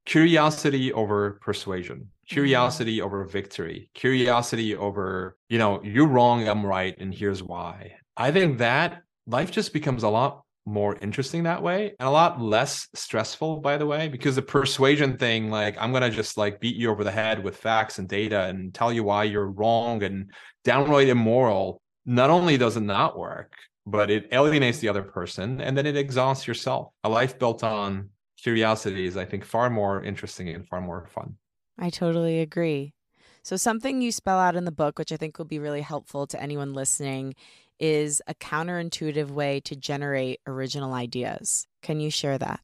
Curiosity 0.06 0.92
over 0.92 1.38
persuasion. 1.42 1.96
Mm-hmm. 1.96 2.34
curiosity 2.34 3.02
over 3.02 3.24
victory. 3.24 3.90
Curiosity 3.94 4.76
over 4.76 5.36
you 5.48 5.58
know 5.58 5.82
you're 5.82 6.06
wrong 6.06 6.46
i'm 6.48 6.64
right 6.64 6.96
and 6.98 7.12
here's 7.12 7.42
why. 7.42 7.96
I 8.16 8.30
think 8.30 8.58
that 8.58 9.02
life 9.26 9.50
just 9.50 9.72
becomes 9.72 10.02
a 10.02 10.08
lot 10.08 10.42
more 10.66 10.96
interesting 11.00 11.44
that 11.44 11.62
way 11.62 11.94
and 11.98 12.06
a 12.06 12.10
lot 12.10 12.40
less 12.40 12.86
stressful 12.94 13.56
by 13.56 13.78
the 13.78 13.86
way 13.86 14.08
because 14.08 14.36
the 14.36 14.42
persuasion 14.42 15.16
thing 15.16 15.50
like 15.50 15.74
i'm 15.80 15.90
going 15.90 16.02
to 16.02 16.10
just 16.10 16.36
like 16.36 16.60
beat 16.60 16.76
you 16.76 16.90
over 16.90 17.02
the 17.02 17.10
head 17.10 17.42
with 17.42 17.56
facts 17.56 17.98
and 17.98 18.08
data 18.08 18.42
and 18.42 18.74
tell 18.74 18.92
you 18.92 19.02
why 19.02 19.24
you're 19.24 19.50
wrong 19.50 20.02
and 20.02 20.30
downright 20.62 21.08
immoral 21.08 21.79
not 22.06 22.30
only 22.30 22.56
does 22.56 22.76
it 22.76 22.82
not 22.82 23.18
work, 23.18 23.52
but 23.86 24.10
it 24.10 24.28
alienates 24.32 24.78
the 24.78 24.88
other 24.88 25.02
person 25.02 25.60
and 25.60 25.76
then 25.76 25.86
it 25.86 25.96
exhausts 25.96 26.46
yourself. 26.46 26.92
A 27.04 27.08
life 27.08 27.38
built 27.38 27.64
on 27.64 28.10
curiosity 28.42 29.06
is, 29.06 29.16
I 29.16 29.24
think, 29.24 29.44
far 29.44 29.70
more 29.70 30.02
interesting 30.02 30.48
and 30.48 30.66
far 30.66 30.80
more 30.80 31.06
fun. 31.12 31.36
I 31.78 31.90
totally 31.90 32.40
agree. 32.40 32.94
So, 33.42 33.56
something 33.56 34.02
you 34.02 34.12
spell 34.12 34.38
out 34.38 34.54
in 34.56 34.66
the 34.66 34.72
book, 34.72 34.98
which 34.98 35.12
I 35.12 35.16
think 35.16 35.38
will 35.38 35.46
be 35.46 35.58
really 35.58 35.80
helpful 35.80 36.26
to 36.26 36.40
anyone 36.40 36.74
listening, 36.74 37.34
is 37.78 38.20
a 38.26 38.34
counterintuitive 38.34 39.30
way 39.30 39.60
to 39.60 39.74
generate 39.74 40.40
original 40.46 40.92
ideas. 40.92 41.66
Can 41.82 42.00
you 42.00 42.10
share 42.10 42.36
that? 42.36 42.60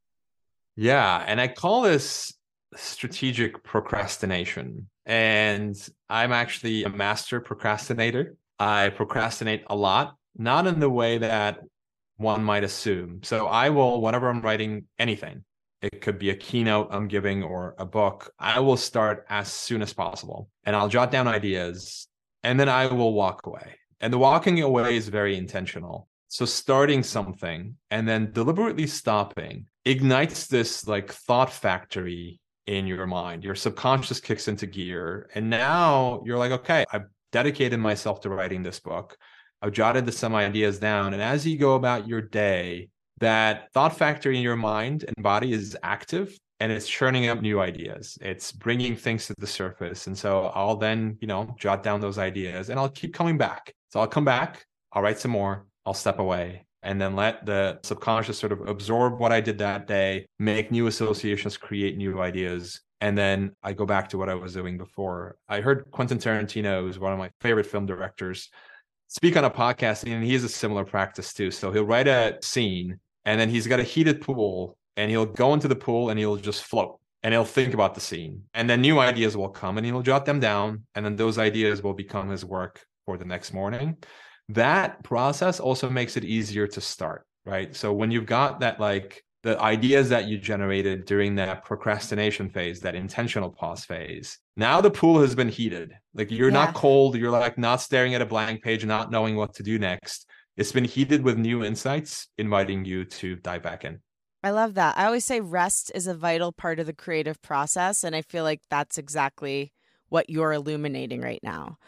Yeah. 0.76 1.24
And 1.26 1.40
I 1.40 1.48
call 1.48 1.82
this 1.82 2.34
strategic 2.74 3.64
procrastination. 3.64 4.88
And 5.06 5.76
I'm 6.10 6.32
actually 6.32 6.84
a 6.84 6.90
master 6.90 7.40
procrastinator. 7.40 8.36
I 8.58 8.90
procrastinate 8.90 9.64
a 9.68 9.76
lot, 9.76 10.16
not 10.36 10.66
in 10.66 10.80
the 10.80 10.90
way 10.90 11.18
that 11.18 11.60
one 12.16 12.42
might 12.42 12.64
assume. 12.64 13.20
So 13.22 13.46
I 13.46 13.70
will, 13.70 14.00
whenever 14.00 14.28
I'm 14.28 14.40
writing 14.40 14.84
anything, 14.98 15.44
it 15.82 16.00
could 16.00 16.18
be 16.18 16.30
a 16.30 16.36
keynote 16.36 16.88
I'm 16.90 17.08
giving 17.08 17.42
or 17.42 17.74
a 17.78 17.84
book, 17.84 18.32
I 18.38 18.60
will 18.60 18.76
start 18.76 19.26
as 19.28 19.52
soon 19.52 19.82
as 19.82 19.92
possible 19.92 20.48
and 20.64 20.74
I'll 20.74 20.88
jot 20.88 21.10
down 21.10 21.28
ideas 21.28 22.08
and 22.42 22.58
then 22.58 22.68
I 22.68 22.86
will 22.86 23.12
walk 23.12 23.46
away. 23.46 23.76
And 24.00 24.12
the 24.12 24.18
walking 24.18 24.62
away 24.62 24.96
is 24.96 25.08
very 25.08 25.36
intentional. 25.36 26.08
So 26.28 26.44
starting 26.44 27.02
something 27.02 27.76
and 27.90 28.08
then 28.08 28.32
deliberately 28.32 28.86
stopping 28.86 29.66
ignites 29.84 30.46
this 30.46 30.86
like 30.86 31.12
thought 31.12 31.52
factory 31.52 32.40
in 32.66 32.86
your 32.86 33.06
mind. 33.06 33.44
Your 33.44 33.54
subconscious 33.54 34.20
kicks 34.20 34.48
into 34.48 34.66
gear. 34.66 35.30
And 35.34 35.48
now 35.48 36.22
you're 36.24 36.38
like, 36.38 36.52
okay, 36.52 36.84
I 36.92 37.00
dedicated 37.36 37.78
myself 37.78 38.22
to 38.22 38.30
writing 38.30 38.62
this 38.62 38.80
book. 38.80 39.14
I've 39.60 39.72
jotted 39.72 40.06
the, 40.06 40.12
some 40.12 40.34
ideas 40.34 40.78
down. 40.78 41.12
And 41.12 41.22
as 41.22 41.46
you 41.46 41.58
go 41.58 41.74
about 41.74 42.08
your 42.08 42.22
day, 42.22 42.88
that 43.18 43.70
thought 43.74 43.94
factory 43.94 44.38
in 44.38 44.42
your 44.42 44.56
mind 44.56 45.04
and 45.06 45.22
body 45.22 45.52
is 45.52 45.76
active 45.82 46.34
and 46.60 46.72
it's 46.72 46.88
churning 46.88 47.28
up 47.28 47.42
new 47.42 47.60
ideas. 47.60 48.16
It's 48.22 48.52
bringing 48.52 48.96
things 48.96 49.26
to 49.26 49.34
the 49.36 49.46
surface. 49.46 50.06
And 50.06 50.16
so 50.16 50.46
I'll 50.54 50.76
then, 50.76 51.18
you 51.20 51.28
know, 51.28 51.54
jot 51.58 51.82
down 51.82 52.00
those 52.00 52.16
ideas 52.16 52.70
and 52.70 52.80
I'll 52.80 52.88
keep 52.88 53.12
coming 53.12 53.36
back. 53.36 53.70
So 53.90 54.00
I'll 54.00 54.06
come 54.06 54.24
back, 54.24 54.64
I'll 54.92 55.02
write 55.02 55.18
some 55.18 55.32
more, 55.32 55.66
I'll 55.84 55.92
step 55.92 56.18
away, 56.18 56.64
and 56.82 56.98
then 56.98 57.16
let 57.16 57.44
the 57.44 57.80
subconscious 57.82 58.38
sort 58.38 58.52
of 58.52 58.66
absorb 58.66 59.18
what 59.18 59.30
I 59.30 59.42
did 59.42 59.58
that 59.58 59.86
day, 59.86 60.24
make 60.38 60.70
new 60.70 60.86
associations, 60.86 61.58
create 61.58 61.98
new 61.98 62.18
ideas 62.22 62.80
and 63.00 63.16
then 63.16 63.54
I 63.62 63.72
go 63.72 63.86
back 63.86 64.08
to 64.10 64.18
what 64.18 64.28
I 64.28 64.34
was 64.34 64.54
doing 64.54 64.78
before. 64.78 65.36
I 65.48 65.60
heard 65.60 65.90
Quentin 65.90 66.18
Tarantino, 66.18 66.80
who's 66.80 66.98
one 66.98 67.12
of 67.12 67.18
my 67.18 67.30
favorite 67.40 67.66
film 67.66 67.86
directors, 67.86 68.48
speak 69.08 69.36
on 69.36 69.44
a 69.44 69.50
podcast, 69.50 70.10
and 70.10 70.24
he 70.24 70.32
has 70.32 70.44
a 70.44 70.48
similar 70.48 70.84
practice 70.84 71.32
too. 71.32 71.50
So 71.50 71.70
he'll 71.72 71.84
write 71.84 72.08
a 72.08 72.38
scene, 72.42 72.98
and 73.24 73.40
then 73.40 73.48
he's 73.48 73.66
got 73.66 73.80
a 73.80 73.84
heated 73.84 74.20
pool, 74.20 74.76
and 74.96 75.10
he'll 75.10 75.26
go 75.26 75.52
into 75.52 75.68
the 75.68 75.76
pool 75.76 76.08
and 76.08 76.18
he'll 76.18 76.36
just 76.36 76.64
float. 76.64 76.98
and 77.26 77.34
he'll 77.34 77.44
think 77.44 77.74
about 77.74 77.92
the 77.92 78.00
scene. 78.00 78.44
And 78.54 78.70
then 78.70 78.80
new 78.80 79.00
ideas 79.00 79.36
will 79.36 79.48
come 79.48 79.78
and 79.78 79.84
he'll 79.84 80.00
jot 80.00 80.26
them 80.26 80.38
down. 80.38 80.84
And 80.94 81.04
then 81.04 81.16
those 81.16 81.38
ideas 81.38 81.82
will 81.82 81.92
become 81.92 82.30
his 82.30 82.44
work 82.44 82.86
for 83.04 83.18
the 83.18 83.24
next 83.24 83.52
morning. 83.52 83.96
That 84.50 85.02
process 85.02 85.58
also 85.58 85.90
makes 85.90 86.16
it 86.16 86.24
easier 86.24 86.68
to 86.68 86.80
start, 86.80 87.26
right? 87.44 87.74
So 87.74 87.92
when 87.92 88.12
you've 88.12 88.26
got 88.26 88.60
that, 88.60 88.78
like 88.78 89.24
the 89.46 89.60
ideas 89.60 90.08
that 90.08 90.26
you 90.26 90.36
generated 90.38 91.04
during 91.04 91.36
that 91.36 91.64
procrastination 91.64 92.50
phase, 92.50 92.80
that 92.80 92.96
intentional 92.96 93.48
pause 93.48 93.84
phase, 93.84 94.38
now 94.56 94.80
the 94.80 94.90
pool 94.90 95.20
has 95.20 95.36
been 95.36 95.48
heated. 95.48 95.92
Like 96.14 96.32
you're 96.32 96.48
yeah. 96.48 96.64
not 96.64 96.74
cold, 96.74 97.14
you're 97.14 97.30
like 97.30 97.56
not 97.56 97.80
staring 97.80 98.16
at 98.16 98.20
a 98.20 98.26
blank 98.26 98.64
page, 98.64 98.84
not 98.84 99.12
knowing 99.12 99.36
what 99.36 99.54
to 99.54 99.62
do 99.62 99.78
next. 99.78 100.28
It's 100.56 100.72
been 100.72 100.82
heated 100.82 101.22
with 101.22 101.38
new 101.38 101.62
insights, 101.62 102.26
inviting 102.36 102.84
you 102.84 103.04
to 103.04 103.36
dive 103.36 103.62
back 103.62 103.84
in. 103.84 104.00
I 104.42 104.50
love 104.50 104.74
that. 104.74 104.98
I 104.98 105.04
always 105.06 105.24
say 105.24 105.40
rest 105.40 105.92
is 105.94 106.08
a 106.08 106.14
vital 106.14 106.50
part 106.50 106.80
of 106.80 106.86
the 106.86 106.92
creative 106.92 107.40
process. 107.40 108.02
And 108.02 108.16
I 108.16 108.22
feel 108.22 108.42
like 108.42 108.62
that's 108.68 108.98
exactly 108.98 109.72
what 110.08 110.28
you're 110.28 110.54
illuminating 110.54 111.20
right 111.20 111.40
now. 111.44 111.78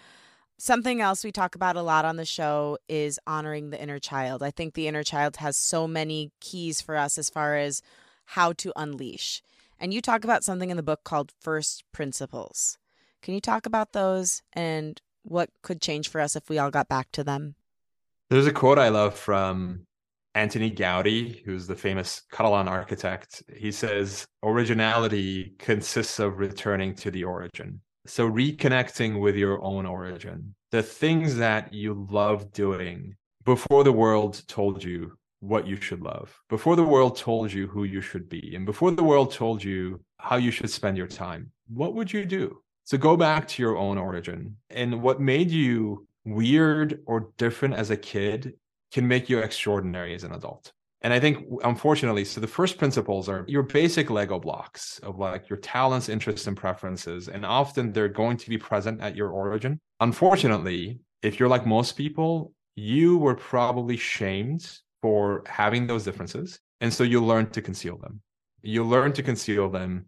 Something 0.60 1.00
else 1.00 1.22
we 1.22 1.30
talk 1.30 1.54
about 1.54 1.76
a 1.76 1.82
lot 1.82 2.04
on 2.04 2.16
the 2.16 2.24
show 2.24 2.78
is 2.88 3.20
honoring 3.28 3.70
the 3.70 3.80
inner 3.80 4.00
child. 4.00 4.42
I 4.42 4.50
think 4.50 4.74
the 4.74 4.88
inner 4.88 5.04
child 5.04 5.36
has 5.36 5.56
so 5.56 5.86
many 5.86 6.32
keys 6.40 6.80
for 6.80 6.96
us 6.96 7.16
as 7.16 7.30
far 7.30 7.56
as 7.56 7.80
how 8.24 8.52
to 8.54 8.72
unleash. 8.74 9.40
And 9.78 9.94
you 9.94 10.00
talk 10.00 10.24
about 10.24 10.42
something 10.42 10.70
in 10.70 10.76
the 10.76 10.82
book 10.82 11.04
called 11.04 11.32
First 11.40 11.84
Principles. 11.92 12.76
Can 13.22 13.34
you 13.34 13.40
talk 13.40 13.66
about 13.66 13.92
those 13.92 14.42
and 14.52 15.00
what 15.22 15.50
could 15.62 15.80
change 15.80 16.08
for 16.08 16.20
us 16.20 16.34
if 16.34 16.48
we 16.48 16.58
all 16.58 16.72
got 16.72 16.88
back 16.88 17.12
to 17.12 17.22
them? 17.22 17.54
There's 18.28 18.48
a 18.48 18.52
quote 18.52 18.80
I 18.80 18.88
love 18.88 19.14
from 19.16 19.86
Antoni 20.34 20.76
Gaudi, 20.76 21.44
who's 21.44 21.68
the 21.68 21.76
famous 21.76 22.22
Catalan 22.32 22.66
architect, 22.66 23.44
he 23.56 23.70
says 23.70 24.26
originality 24.42 25.54
consists 25.58 26.18
of 26.18 26.38
returning 26.38 26.96
to 26.96 27.12
the 27.12 27.22
origin. 27.22 27.80
So 28.08 28.28
reconnecting 28.28 29.20
with 29.20 29.36
your 29.36 29.62
own 29.62 29.84
origin, 29.84 30.54
the 30.70 30.82
things 30.82 31.36
that 31.36 31.74
you 31.74 32.06
love 32.10 32.52
doing 32.52 33.14
before 33.44 33.84
the 33.84 33.92
world 33.92 34.42
told 34.48 34.82
you 34.82 35.12
what 35.40 35.66
you 35.66 35.76
should 35.76 36.00
love, 36.00 36.34
before 36.48 36.74
the 36.74 36.84
world 36.84 37.18
told 37.18 37.52
you 37.52 37.66
who 37.66 37.84
you 37.84 38.00
should 38.00 38.26
be, 38.26 38.54
and 38.56 38.64
before 38.64 38.92
the 38.92 39.04
world 39.04 39.30
told 39.30 39.62
you 39.62 40.00
how 40.16 40.36
you 40.36 40.50
should 40.50 40.70
spend 40.70 40.96
your 40.96 41.06
time, 41.06 41.52
what 41.68 41.94
would 41.94 42.10
you 42.10 42.24
do? 42.24 42.62
So 42.84 42.96
go 42.96 43.14
back 43.14 43.46
to 43.48 43.62
your 43.62 43.76
own 43.76 43.98
origin 43.98 44.56
and 44.70 45.02
what 45.02 45.20
made 45.20 45.50
you 45.50 46.06
weird 46.24 47.00
or 47.04 47.28
different 47.36 47.74
as 47.74 47.90
a 47.90 47.96
kid 47.96 48.54
can 48.90 49.06
make 49.06 49.28
you 49.28 49.40
extraordinary 49.40 50.14
as 50.14 50.24
an 50.24 50.32
adult. 50.32 50.72
And 51.02 51.12
I 51.12 51.20
think, 51.20 51.46
unfortunately, 51.62 52.24
so 52.24 52.40
the 52.40 52.48
first 52.48 52.76
principles 52.76 53.28
are 53.28 53.44
your 53.46 53.62
basic 53.62 54.10
Lego 54.10 54.40
blocks 54.40 54.98
of 55.00 55.18
like 55.18 55.48
your 55.48 55.58
talents, 55.58 56.08
interests, 56.08 56.46
and 56.48 56.56
preferences. 56.56 57.28
And 57.28 57.46
often 57.46 57.92
they're 57.92 58.08
going 58.08 58.36
to 58.38 58.48
be 58.48 58.58
present 58.58 59.00
at 59.00 59.14
your 59.14 59.30
origin. 59.30 59.80
Unfortunately, 60.00 60.98
if 61.22 61.38
you're 61.38 61.48
like 61.48 61.66
most 61.66 61.92
people, 61.92 62.52
you 62.74 63.18
were 63.18 63.36
probably 63.36 63.96
shamed 63.96 64.78
for 65.00 65.44
having 65.46 65.86
those 65.86 66.04
differences. 66.04 66.58
And 66.80 66.92
so 66.92 67.04
you 67.04 67.24
learn 67.24 67.50
to 67.50 67.62
conceal 67.62 67.98
them. 67.98 68.20
You 68.62 68.82
learn 68.82 69.12
to 69.14 69.22
conceal 69.22 69.70
them. 69.70 70.06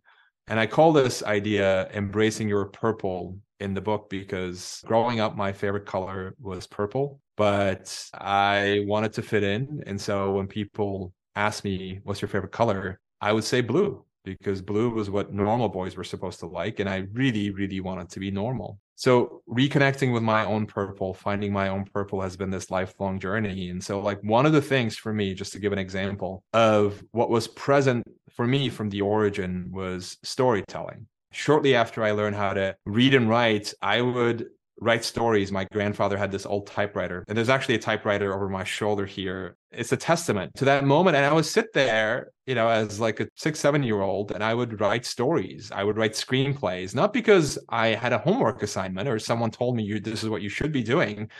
And 0.49 0.59
I 0.59 0.66
call 0.66 0.93
this 0.93 1.22
idea 1.22 1.88
embracing 1.95 2.49
your 2.49 2.64
purple 2.66 3.38
in 3.61 3.74
the 3.74 3.80
book 3.80 4.11
because 4.11 4.82
growing 4.86 5.20
up, 5.20 5.36
my 5.36 5.53
favorite 5.53 5.86
color 5.86 6.34
was 6.41 6.66
purple 6.66 7.20
but 7.41 8.11
I 8.12 8.84
wanted 8.86 9.14
to 9.14 9.22
fit 9.22 9.43
in. 9.43 9.82
And 9.86 9.99
so 9.99 10.32
when 10.32 10.47
people 10.47 11.14
ask 11.36 11.64
me, 11.64 12.01
what's 12.05 12.20
your 12.20 12.28
favorite 12.28 12.53
color? 12.53 13.01
I 13.18 13.32
would 13.32 13.45
say 13.45 13.62
blue 13.62 14.05
because 14.24 14.61
blue 14.61 14.91
was 14.91 15.09
what 15.09 15.32
normal 15.32 15.70
boys 15.70 15.97
were 15.97 16.05
supposed 16.05 16.41
to 16.41 16.47
like. 16.47 16.80
And 16.80 16.86
I 16.86 17.07
really, 17.14 17.49
really 17.49 17.80
wanted 17.80 18.11
to 18.11 18.20
be 18.20 18.30
normal. 18.30 18.78
So 18.97 19.41
reconnecting 19.49 20.12
with 20.12 20.22
my 20.22 20.45
own 20.45 20.66
purple, 20.66 21.14
finding 21.14 21.51
my 21.51 21.68
own 21.68 21.86
purple 21.86 22.20
has 22.20 22.36
been 22.36 22.51
this 22.51 22.70
lifelong 22.70 23.18
journey. 23.18 23.70
And 23.70 23.82
so, 23.82 24.01
like, 24.01 24.20
one 24.22 24.45
of 24.45 24.53
the 24.53 24.61
things 24.61 24.99
for 24.99 25.14
me, 25.14 25.32
just 25.32 25.55
to 25.55 25.59
give 25.59 25.72
an 25.72 25.78
example 25.78 26.45
of 26.53 27.03
what 27.12 27.30
was 27.30 27.49
present 27.49 28.07
for 28.36 28.47
me 28.47 28.68
from 28.68 28.91
the 28.91 29.01
origin 29.01 29.70
was 29.72 30.18
storytelling. 30.22 31.07
Shortly 31.32 31.74
after 31.74 32.05
I 32.05 32.11
learned 32.11 32.36
how 32.36 32.53
to 32.53 32.76
read 32.84 33.14
and 33.14 33.30
write, 33.30 33.72
I 33.80 34.03
would 34.03 34.49
write 34.81 35.05
stories. 35.05 35.53
My 35.53 35.66
grandfather 35.72 36.16
had 36.16 36.33
this 36.33 36.47
old 36.47 36.66
typewriter, 36.66 37.24
and 37.28 37.37
there's 37.37 37.49
actually 37.49 37.76
a 37.76 37.81
typewriter 37.81 38.35
over 38.35 38.49
my 38.49 38.64
shoulder 38.64 39.07
here. 39.07 39.57
It's 39.70 39.93
a 39.93 39.97
testament 39.97 40.55
to 40.57 40.64
that 40.64 40.85
moment. 40.85 41.16
And 41.16 41.24
I 41.24 41.33
would 41.33 41.45
sit 41.45 41.72
there, 41.72 42.31
you 42.47 42.55
know, 42.55 42.68
as 42.68 42.99
like 42.99 43.20
a 43.20 43.28
six, 43.37 43.61
seven 43.61 43.83
year 43.83 44.01
old, 44.01 44.33
and 44.33 44.43
I 44.43 44.55
would 44.55 44.81
write 44.81 45.07
stories. 45.07 45.70
I 45.72 45.85
would 45.85 45.97
write 45.97 46.12
screenplays, 46.12 46.95
not 46.95 47.12
because 47.12 47.59
I 47.68 47.89
had 47.89 48.12
a 48.12 48.18
homework 48.18 48.62
assignment 48.62 49.09
or 49.09 49.18
someone 49.18 49.51
told 49.51 49.76
me 49.76 49.83
you 49.83 50.01
this 50.01 50.24
is 50.24 50.28
what 50.28 50.43
you 50.43 50.49
should 50.49 50.72
be 50.72 50.83
doing, 50.83 51.31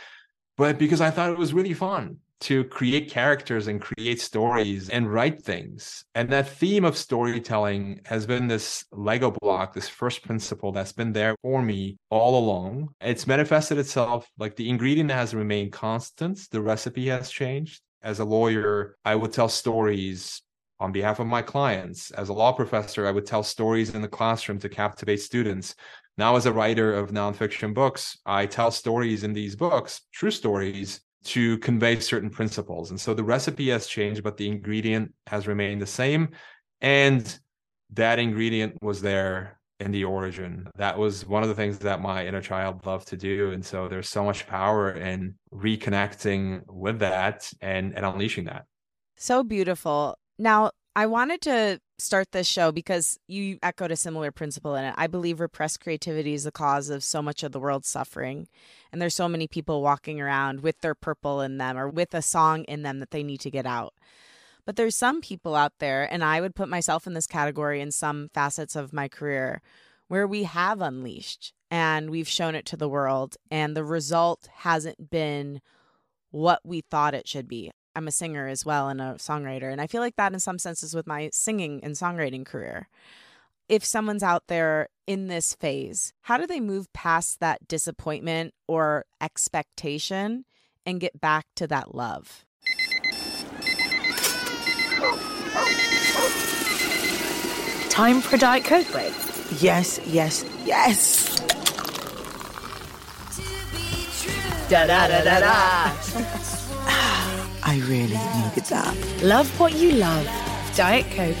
but 0.55 0.77
because 0.77 1.01
I 1.01 1.11
thought 1.11 1.31
it 1.31 1.37
was 1.37 1.53
really 1.53 1.73
fun 1.73 2.17
to 2.41 2.63
create 2.65 3.09
characters 3.09 3.67
and 3.67 3.81
create 3.81 4.19
stories 4.19 4.89
and 4.89 5.11
write 5.11 5.41
things. 5.41 6.03
And 6.15 6.29
that 6.29 6.49
theme 6.49 6.83
of 6.83 6.97
storytelling 6.97 8.01
has 8.05 8.25
been 8.25 8.47
this 8.47 8.83
Lego 8.91 9.31
block, 9.41 9.73
this 9.73 9.87
first 9.87 10.23
principle 10.23 10.71
that's 10.71 10.91
been 10.91 11.13
there 11.13 11.35
for 11.41 11.61
me 11.61 11.97
all 12.09 12.37
along. 12.37 12.89
It's 12.99 13.27
manifested 13.27 13.77
itself 13.77 14.29
like 14.37 14.55
the 14.55 14.69
ingredient 14.69 15.11
has 15.11 15.33
remained 15.33 15.71
constant, 15.71 16.39
the 16.51 16.61
recipe 16.61 17.07
has 17.07 17.29
changed. 17.29 17.81
As 18.03 18.19
a 18.19 18.25
lawyer, 18.25 18.97
I 19.05 19.15
would 19.15 19.31
tell 19.31 19.49
stories 19.49 20.41
on 20.79 20.91
behalf 20.91 21.19
of 21.19 21.27
my 21.27 21.43
clients. 21.43 22.09
As 22.11 22.29
a 22.29 22.33
law 22.33 22.51
professor, 22.51 23.05
I 23.05 23.11
would 23.11 23.27
tell 23.27 23.43
stories 23.43 23.93
in 23.93 24.01
the 24.01 24.07
classroom 24.07 24.57
to 24.59 24.69
captivate 24.69 25.21
students. 25.21 25.75
Now, 26.17 26.35
as 26.35 26.47
a 26.47 26.53
writer 26.53 26.93
of 26.93 27.11
nonfiction 27.11 27.73
books, 27.75 28.17
I 28.25 28.47
tell 28.47 28.71
stories 28.71 29.23
in 29.23 29.33
these 29.33 29.55
books, 29.55 30.01
true 30.11 30.31
stories, 30.31 31.01
to 31.23 31.57
convey 31.59 31.99
certain 31.99 32.29
principles. 32.29 32.89
And 32.89 32.99
so 32.99 33.13
the 33.13 33.23
recipe 33.23 33.69
has 33.69 33.87
changed, 33.87 34.23
but 34.23 34.37
the 34.37 34.47
ingredient 34.47 35.13
has 35.27 35.47
remained 35.47 35.81
the 35.81 35.87
same. 35.87 36.29
And 36.81 37.39
that 37.93 38.19
ingredient 38.19 38.77
was 38.81 39.01
there 39.01 39.59
in 39.79 39.91
the 39.91 40.03
origin. 40.03 40.67
That 40.77 40.97
was 40.97 41.25
one 41.25 41.43
of 41.43 41.49
the 41.49 41.55
things 41.55 41.79
that 41.79 42.01
my 42.01 42.25
inner 42.25 42.41
child 42.41 42.85
loved 42.85 43.07
to 43.09 43.17
do. 43.17 43.51
And 43.51 43.65
so 43.65 43.87
there's 43.87 44.09
so 44.09 44.23
much 44.23 44.47
power 44.47 44.91
in 44.91 45.35
reconnecting 45.53 46.61
with 46.67 46.99
that 46.99 47.51
and, 47.61 47.95
and 47.95 48.05
unleashing 48.05 48.45
that. 48.45 48.65
So 49.17 49.43
beautiful. 49.43 50.17
Now, 50.37 50.71
I 50.95 51.05
wanted 51.05 51.41
to 51.41 51.79
start 52.01 52.31
this 52.31 52.47
show 52.47 52.71
because 52.71 53.19
you 53.27 53.59
echoed 53.61 53.91
a 53.91 53.95
similar 53.95 54.31
principle 54.31 54.75
in 54.75 54.83
it. 54.83 54.93
I 54.97 55.07
believe 55.07 55.39
repressed 55.39 55.79
creativity 55.79 56.33
is 56.33 56.43
the 56.43 56.51
cause 56.51 56.89
of 56.89 57.03
so 57.03 57.21
much 57.21 57.43
of 57.43 57.51
the 57.51 57.59
world's 57.59 57.87
suffering. 57.87 58.47
And 58.91 59.01
there's 59.01 59.15
so 59.15 59.29
many 59.29 59.47
people 59.47 59.81
walking 59.81 60.19
around 60.19 60.61
with 60.61 60.79
their 60.81 60.95
purple 60.95 61.41
in 61.41 61.57
them 61.57 61.77
or 61.77 61.87
with 61.87 62.13
a 62.13 62.21
song 62.21 62.63
in 62.65 62.83
them 62.83 62.99
that 62.99 63.11
they 63.11 63.23
need 63.23 63.39
to 63.41 63.51
get 63.51 63.65
out. 63.65 63.93
But 64.65 64.75
there's 64.75 64.95
some 64.95 65.21
people 65.21 65.55
out 65.55 65.73
there, 65.79 66.11
and 66.11 66.23
I 66.23 66.39
would 66.39 66.55
put 66.55 66.69
myself 66.69 67.07
in 67.07 67.13
this 67.13 67.27
category 67.27 67.81
in 67.81 67.91
some 67.91 68.29
facets 68.33 68.75
of 68.75 68.93
my 68.93 69.07
career, 69.07 69.61
where 70.07 70.27
we 70.27 70.43
have 70.43 70.81
unleashed 70.81 71.53
and 71.71 72.09
we've 72.09 72.27
shown 72.27 72.53
it 72.53 72.65
to 72.65 72.77
the 72.77 72.89
world, 72.89 73.37
and 73.49 73.75
the 73.75 73.83
result 73.83 74.49
hasn't 74.57 75.09
been 75.09 75.61
what 76.31 76.59
we 76.65 76.81
thought 76.81 77.13
it 77.15 77.27
should 77.27 77.47
be. 77.47 77.71
I'm 77.95 78.07
a 78.07 78.11
singer 78.11 78.47
as 78.47 78.65
well 78.65 78.89
and 78.89 79.01
a 79.01 79.15
songwriter. 79.15 79.71
And 79.71 79.81
I 79.81 79.87
feel 79.87 80.01
like 80.01 80.15
that 80.15 80.33
in 80.33 80.39
some 80.39 80.59
senses 80.59 80.95
with 80.95 81.07
my 81.07 81.29
singing 81.33 81.83
and 81.83 81.95
songwriting 81.95 82.45
career. 82.45 82.87
If 83.67 83.85
someone's 83.85 84.23
out 84.23 84.47
there 84.47 84.89
in 85.07 85.27
this 85.27 85.55
phase, 85.55 86.13
how 86.21 86.37
do 86.37 86.45
they 86.45 86.59
move 86.59 86.91
past 86.93 87.39
that 87.39 87.67
disappointment 87.67 88.53
or 88.67 89.05
expectation 89.21 90.45
and 90.85 90.99
get 90.99 91.19
back 91.19 91.45
to 91.55 91.67
that 91.67 91.95
love? 91.95 92.45
Time 97.89 98.21
for 98.21 98.35
a 98.35 98.39
Diet 98.39 98.63
Coke 98.63 98.89
break. 98.91 99.13
Yes, 99.59 99.99
yes, 100.05 100.45
yes. 100.65 101.27
Da 104.69 104.87
da 104.87 105.07
da 105.07 105.23
da 105.23 105.39
da. 105.41 106.57
I 107.71 107.77
really 107.87 108.17
needed 108.43 108.65
that. 108.65 109.23
Love 109.23 109.47
what 109.57 109.73
you 109.73 109.93
love. 109.93 110.25
Diet 110.75 111.09
Coke. 111.11 111.37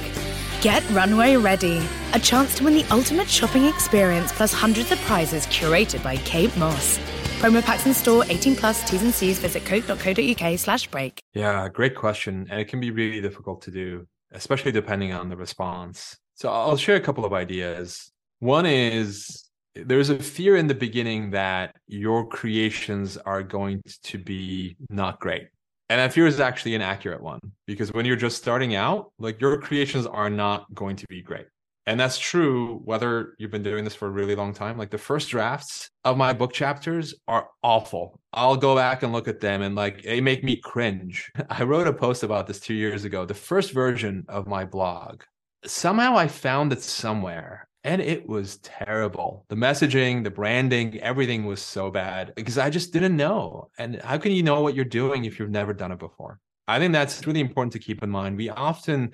Get 0.61 0.81
Runway 0.91 1.35
Ready. 1.35 1.85
A 2.13 2.19
chance 2.19 2.55
to 2.55 2.63
win 2.63 2.73
the 2.73 2.85
ultimate 2.89 3.27
shopping 3.27 3.65
experience 3.65 4.31
plus 4.31 4.53
hundreds 4.53 4.93
of 4.93 4.99
prizes 4.99 5.45
curated 5.47 6.01
by 6.01 6.15
Kate 6.15 6.55
Moss. 6.55 6.99
Promo 7.41 7.61
packs 7.61 7.85
in 7.85 7.93
store 7.93 8.23
18 8.29 8.55
plus 8.55 8.89
T's 8.89 9.03
and 9.03 9.13
C's. 9.13 9.39
Visit 9.39 9.65
coke.co.uk 9.65 10.57
slash 10.57 10.87
break. 10.87 11.19
Yeah, 11.33 11.67
great 11.67 11.95
question. 11.95 12.47
And 12.49 12.61
it 12.61 12.69
can 12.69 12.79
be 12.79 12.91
really 12.91 13.19
difficult 13.19 13.63
to 13.63 13.71
do, 13.71 14.07
especially 14.31 14.71
depending 14.71 15.11
on 15.11 15.27
the 15.27 15.35
response. 15.35 16.15
So 16.35 16.49
I'll 16.49 16.77
share 16.77 16.95
a 16.95 17.01
couple 17.01 17.25
of 17.25 17.33
ideas. 17.33 18.09
One 18.39 18.65
is 18.65 19.49
there's 19.75 20.09
a 20.09 20.17
fear 20.17 20.55
in 20.55 20.67
the 20.67 20.75
beginning 20.75 21.31
that 21.31 21.75
your 21.87 22.25
creations 22.25 23.17
are 23.17 23.43
going 23.43 23.81
to 24.03 24.17
be 24.17 24.77
not 24.89 25.19
great 25.19 25.49
and 25.91 25.99
that 25.99 26.13
fear 26.13 26.25
is 26.25 26.39
actually 26.39 26.73
an 26.73 26.81
accurate 26.81 27.21
one 27.21 27.41
because 27.67 27.91
when 27.91 28.05
you're 28.05 28.15
just 28.15 28.37
starting 28.37 28.75
out, 28.75 29.11
like 29.19 29.41
your 29.41 29.59
creations 29.59 30.07
are 30.07 30.29
not 30.29 30.73
going 30.73 30.95
to 30.95 31.05
be 31.09 31.21
great. 31.21 31.47
And 31.85 31.99
that's 31.99 32.17
true 32.17 32.79
whether 32.85 33.33
you've 33.37 33.51
been 33.51 33.61
doing 33.61 33.83
this 33.83 33.93
for 33.93 34.07
a 34.07 34.11
really 34.11 34.33
long 34.33 34.53
time. 34.53 34.77
Like 34.77 34.89
the 34.89 34.97
first 34.97 35.27
drafts 35.27 35.89
of 36.05 36.15
my 36.15 36.31
book 36.31 36.53
chapters 36.53 37.13
are 37.27 37.49
awful. 37.61 38.21
I'll 38.31 38.55
go 38.55 38.73
back 38.73 39.03
and 39.03 39.11
look 39.11 39.27
at 39.27 39.41
them 39.41 39.63
and 39.63 39.75
like 39.75 40.03
they 40.03 40.21
make 40.21 40.45
me 40.45 40.55
cringe. 40.55 41.29
I 41.49 41.63
wrote 41.63 41.87
a 41.87 41.93
post 41.93 42.23
about 42.23 42.47
this 42.47 42.61
two 42.61 42.73
years 42.73 43.03
ago. 43.03 43.25
The 43.25 43.33
first 43.33 43.73
version 43.73 44.23
of 44.29 44.47
my 44.47 44.63
blog, 44.63 45.23
somehow 45.65 46.15
I 46.15 46.29
found 46.29 46.71
it 46.71 46.81
somewhere 46.81 47.67
and 47.83 48.01
it 48.01 48.27
was 48.27 48.57
terrible. 48.57 49.45
The 49.49 49.55
messaging, 49.55 50.23
the 50.23 50.31
branding, 50.31 50.99
everything 50.99 51.45
was 51.45 51.61
so 51.61 51.89
bad 51.89 52.33
because 52.35 52.57
I 52.57 52.69
just 52.69 52.93
didn't 52.93 53.17
know. 53.17 53.69
And 53.77 54.01
how 54.01 54.17
can 54.17 54.31
you 54.31 54.43
know 54.43 54.61
what 54.61 54.75
you're 54.75 54.85
doing 54.85 55.25
if 55.25 55.39
you've 55.39 55.49
never 55.49 55.73
done 55.73 55.91
it 55.91 55.99
before? 55.99 56.39
I 56.67 56.79
think 56.79 56.93
that's 56.93 57.25
really 57.25 57.39
important 57.39 57.73
to 57.73 57.79
keep 57.79 58.03
in 58.03 58.09
mind. 58.09 58.37
We 58.37 58.49
often 58.49 59.13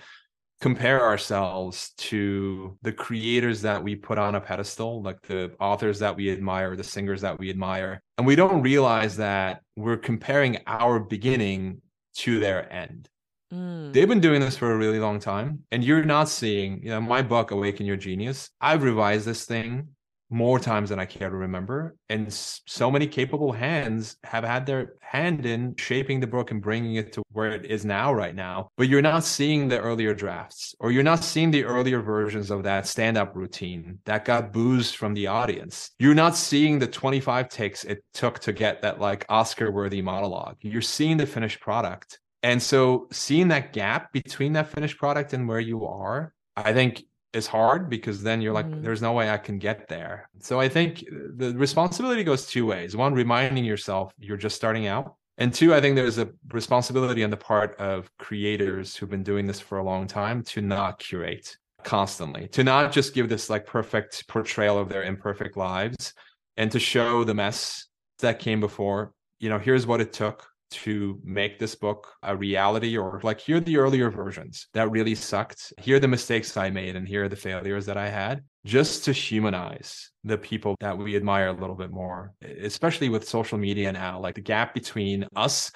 compare 0.60 1.04
ourselves 1.04 1.92
to 1.98 2.78
the 2.82 2.92
creators 2.92 3.62
that 3.62 3.82
we 3.82 3.96
put 3.96 4.18
on 4.18 4.36
a 4.36 4.42
pedestal, 4.42 5.02
like 5.02 5.22
the 5.22 5.54
authors 5.60 6.00
that 6.00 6.16
we 6.16 6.32
admire, 6.32 6.76
the 6.76 6.84
singers 6.84 7.22
that 7.22 7.40
we 7.40 7.50
admire. 7.50 8.02
And 8.18 8.26
we 8.26 8.36
don't 8.36 8.62
realize 8.62 9.18
that 9.18 9.62
we're 9.76 9.98
comparing 9.98 10.58
our 10.66 11.00
beginning 11.00 11.82
to 12.16 12.40
their 12.40 12.72
end. 12.74 13.08
Mm. 13.54 13.94
They've 13.94 14.08
been 14.08 14.20
doing 14.20 14.42
this 14.42 14.58
for 14.58 14.72
a 14.72 14.78
really 14.78 15.00
long 15.00 15.20
time, 15.20 15.64
and 15.72 15.84
you're 15.84 16.04
not 16.04 16.30
seeing, 16.30 16.84
you 16.84 16.90
know, 16.90 17.02
my 17.02 17.22
book, 17.22 17.52
Awaken 17.52 17.86
Your 17.86 17.96
Genius. 17.96 18.50
I've 18.60 18.84
revised 18.84 19.26
this 19.26 19.46
thing 19.46 19.90
more 20.30 20.60
times 20.60 20.90
than 20.90 21.00
I 21.00 21.06
care 21.06 21.30
to 21.30 21.36
remember. 21.36 21.96
And 22.10 22.32
so 22.34 22.92
many 22.92 23.08
capable 23.08 23.52
hands 23.52 24.18
have 24.24 24.44
had 24.44 24.66
their 24.66 24.96
hand 25.00 25.46
in 25.46 25.76
shaping 25.78 26.20
the 26.20 26.28
book 26.28 26.52
and 26.52 26.62
bringing 26.62 26.96
it 26.96 27.14
to 27.14 27.24
where 27.32 27.52
it 27.52 27.66
is 27.66 27.86
now, 27.86 28.14
right 28.14 28.36
now. 28.36 28.70
But 28.78 28.90
you're 28.90 29.02
not 29.02 29.24
seeing 29.24 29.68
the 29.68 29.80
earlier 29.80 30.14
drafts, 30.14 30.76
or 30.80 30.92
you're 30.92 31.04
not 31.04 31.24
seeing 31.24 31.52
the 31.52 31.64
earlier 31.64 32.02
versions 32.02 32.52
of 32.52 32.64
that 32.64 32.88
stand 32.88 33.18
up 33.18 33.36
routine 33.36 34.00
that 34.06 34.26
got 34.26 34.52
boozed 34.52 34.96
from 34.96 35.14
the 35.14 35.28
audience. 35.28 35.92
You're 36.00 36.14
not 36.14 36.36
seeing 36.36 36.80
the 36.80 36.88
25 36.88 37.50
takes 37.50 37.84
it 37.84 38.04
took 38.14 38.40
to 38.40 38.52
get 38.52 38.82
that 38.82 39.00
like 39.00 39.26
Oscar 39.30 39.72
worthy 39.72 40.02
monologue. 40.02 40.58
You're 40.62 40.82
seeing 40.82 41.18
the 41.18 41.26
finished 41.26 41.62
product. 41.62 42.20
And 42.48 42.64
so 42.64 43.10
seeing 43.12 43.50
that 43.50 43.74
gap 43.74 44.14
between 44.14 44.54
that 44.54 44.70
finished 44.70 44.98
product 44.98 45.34
and 45.34 45.50
where 45.50 45.60
you 45.60 45.86
are, 45.86 46.34
I 46.56 46.72
think 46.72 47.04
is 47.34 47.46
hard 47.46 47.90
because 47.90 48.24
then 48.24 48.40
you're 48.40 48.54
like 48.54 48.66
mm-hmm. 48.66 48.82
there's 48.82 49.02
no 49.02 49.12
way 49.12 49.30
i 49.30 49.38
can 49.38 49.60
get 49.60 49.90
there. 49.90 50.30
So 50.40 50.58
i 50.58 50.70
think 50.70 51.04
the 51.36 51.54
responsibility 51.58 52.24
goes 52.24 52.48
two 52.48 52.66
ways. 52.66 52.96
One 52.96 53.14
reminding 53.14 53.66
yourself 53.66 54.14
you're 54.18 54.38
just 54.38 54.56
starting 54.56 54.88
out. 54.88 55.16
And 55.38 55.54
two 55.54 55.74
i 55.76 55.82
think 55.82 55.98
there's 55.98 56.20
a 56.20 56.30
responsibility 56.54 57.22
on 57.22 57.32
the 57.32 57.38
part 57.52 57.76
of 57.80 58.10
creators 58.18 58.96
who've 58.96 59.10
been 59.10 59.24
doing 59.24 59.46
this 59.46 59.60
for 59.60 59.80
a 59.80 59.84
long 59.84 60.08
time 60.08 60.42
to 60.44 60.62
not 60.62 61.00
curate 61.00 61.58
constantly 61.84 62.48
to 62.48 62.64
not 62.64 62.94
just 62.94 63.14
give 63.14 63.28
this 63.28 63.50
like 63.50 63.66
perfect 63.66 64.26
portrayal 64.30 64.78
of 64.78 64.88
their 64.88 65.04
imperfect 65.04 65.58
lives 65.58 66.14
and 66.56 66.72
to 66.72 66.80
show 66.80 67.26
the 67.26 67.34
mess 67.34 67.88
that 68.20 68.40
came 68.40 68.62
before. 68.62 69.12
You 69.40 69.50
know 69.50 69.60
here's 69.60 69.86
what 69.86 70.00
it 70.00 70.14
took 70.14 70.48
to 70.70 71.20
make 71.24 71.60
this 71.60 71.76
book 71.76 72.14
a 72.24 72.36
reality 72.36 72.98
or 72.98 73.20
like 73.24 73.40
here 73.40 73.58
are 73.58 73.62
the 73.62 73.78
earlier 73.78 74.10
versions 74.10 74.68
that 74.74 74.92
really 74.92 75.16
sucked. 75.16 75.74
Here 75.80 75.98
are 75.98 76.00
the 76.00 76.08
mistakes 76.08 76.56
i 76.58 76.70
made 76.70 76.96
and 76.96 77.08
here 77.08 77.26
are 77.26 77.30
the 77.30 77.36
failures 77.36 77.86
that 77.86 77.98
i 77.98 78.10
had 78.10 78.44
just 78.66 79.06
to 79.06 79.12
humanize 79.12 80.12
the 80.24 80.38
people 80.38 80.76
that 80.80 80.98
we 80.98 81.16
admire 81.16 81.48
a 81.48 81.54
little 81.54 81.76
bit 81.76 81.92
more 81.92 82.34
especially 82.62 83.10
with 83.10 83.28
social 83.28 83.58
media 83.58 83.92
now. 83.92 84.20
Like 84.20 84.36
the 84.36 84.42
gap 84.42 84.74
between 84.74 85.26
us 85.36 85.72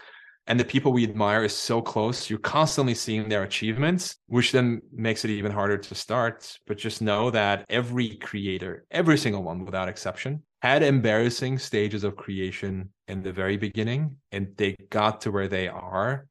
and 0.47 0.59
the 0.59 0.65
people 0.65 0.91
we 0.91 1.03
admire 1.03 1.43
is 1.43 1.55
so 1.55 1.81
close. 1.81 2.29
You're 2.29 2.39
constantly 2.39 2.95
seeing 2.95 3.29
their 3.29 3.43
achievements 3.43 4.17
which 4.27 4.51
then 4.51 4.81
makes 4.91 5.23
it 5.23 5.31
even 5.31 5.51
harder 5.51 5.77
to 5.77 5.95
start. 5.95 6.57
But 6.67 6.77
just 6.77 7.01
know 7.01 7.31
that 7.31 7.65
every 7.69 8.15
creator 8.17 8.85
every 8.91 9.17
single 9.17 9.43
one 9.43 9.65
without 9.65 9.89
exception 9.89 10.43
had 10.61 10.83
embarrassing 10.83 11.57
stages 11.57 12.03
of 12.03 12.15
creation 12.15 12.89
in 13.07 13.23
the 13.23 13.31
very 13.31 13.57
beginning 13.57 14.17
and 14.31 14.55
they 14.57 14.75
got 14.89 15.21
to 15.21 15.31
where 15.31 15.47
they 15.47 15.67
are 15.67 16.27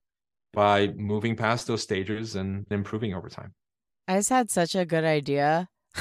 by 0.53 0.89
moving 0.89 1.37
past 1.37 1.67
those 1.67 1.83
stages 1.83 2.37
and 2.37 2.67
improving 2.71 3.15
over 3.15 3.29
time. 3.29 3.53
I 4.09 4.17
just 4.17 4.31
had 4.31 4.51
such 4.51 4.75
a 4.75 4.85
good 4.85 5.05
idea. 5.05 5.69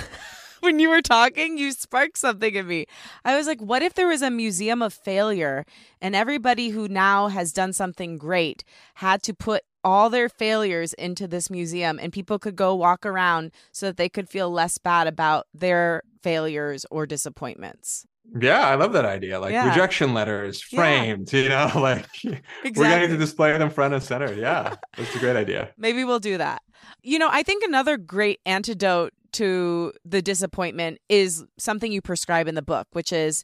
when 0.61 0.79
you 0.79 0.89
were 0.89 1.01
talking, 1.01 1.57
you 1.57 1.71
sparked 1.71 2.17
something 2.17 2.53
in 2.53 2.67
me. 2.67 2.85
I 3.25 3.35
was 3.35 3.47
like, 3.47 3.61
what 3.61 3.81
if 3.81 3.93
there 3.93 4.07
was 4.07 4.21
a 4.21 4.31
museum 4.31 4.81
of 4.81 4.93
failure 4.93 5.65
and 6.01 6.15
everybody 6.15 6.69
who 6.69 6.87
now 6.87 7.27
has 7.27 7.53
done 7.53 7.73
something 7.73 8.17
great 8.17 8.63
had 8.95 9.23
to 9.23 9.33
put 9.33 9.63
all 9.83 10.09
their 10.09 10.29
failures 10.29 10.93
into 10.93 11.27
this 11.27 11.49
museum 11.49 11.99
and 12.01 12.11
people 12.11 12.37
could 12.37 12.55
go 12.55 12.75
walk 12.75 13.05
around 13.05 13.51
so 13.71 13.87
that 13.87 13.97
they 13.97 14.09
could 14.09 14.29
feel 14.29 14.51
less 14.51 14.77
bad 14.77 15.07
about 15.07 15.47
their 15.53 16.03
failures 16.21 16.85
or 16.91 17.05
disappointments? 17.05 18.05
Yeah, 18.39 18.67
I 18.67 18.75
love 18.75 18.93
that 18.93 19.05
idea. 19.05 19.39
Like 19.39 19.53
yeah. 19.53 19.67
rejection 19.69 20.13
letters 20.13 20.61
framed, 20.61 21.31
yeah. 21.31 21.41
you 21.43 21.49
know, 21.49 21.71
like 21.81 22.05
exactly. 22.23 22.71
we're 22.75 22.89
getting 22.89 23.09
to 23.09 23.17
display 23.17 23.57
them 23.57 23.69
front 23.69 23.93
and 23.93 24.03
center. 24.03 24.33
Yeah, 24.33 24.75
that's 24.97 25.15
a 25.15 25.19
great 25.19 25.35
idea. 25.35 25.71
Maybe 25.77 26.03
we'll 26.03 26.19
do 26.19 26.37
that. 26.37 26.61
You 27.01 27.19
know, 27.19 27.29
I 27.31 27.43
think 27.43 27.63
another 27.63 27.97
great 27.97 28.39
antidote 28.45 29.13
to 29.33 29.93
the 30.05 30.21
disappointment 30.21 30.99
is 31.07 31.45
something 31.57 31.91
you 31.91 32.01
prescribe 32.01 32.47
in 32.47 32.55
the 32.55 32.61
book, 32.61 32.87
which 32.93 33.11
is 33.11 33.43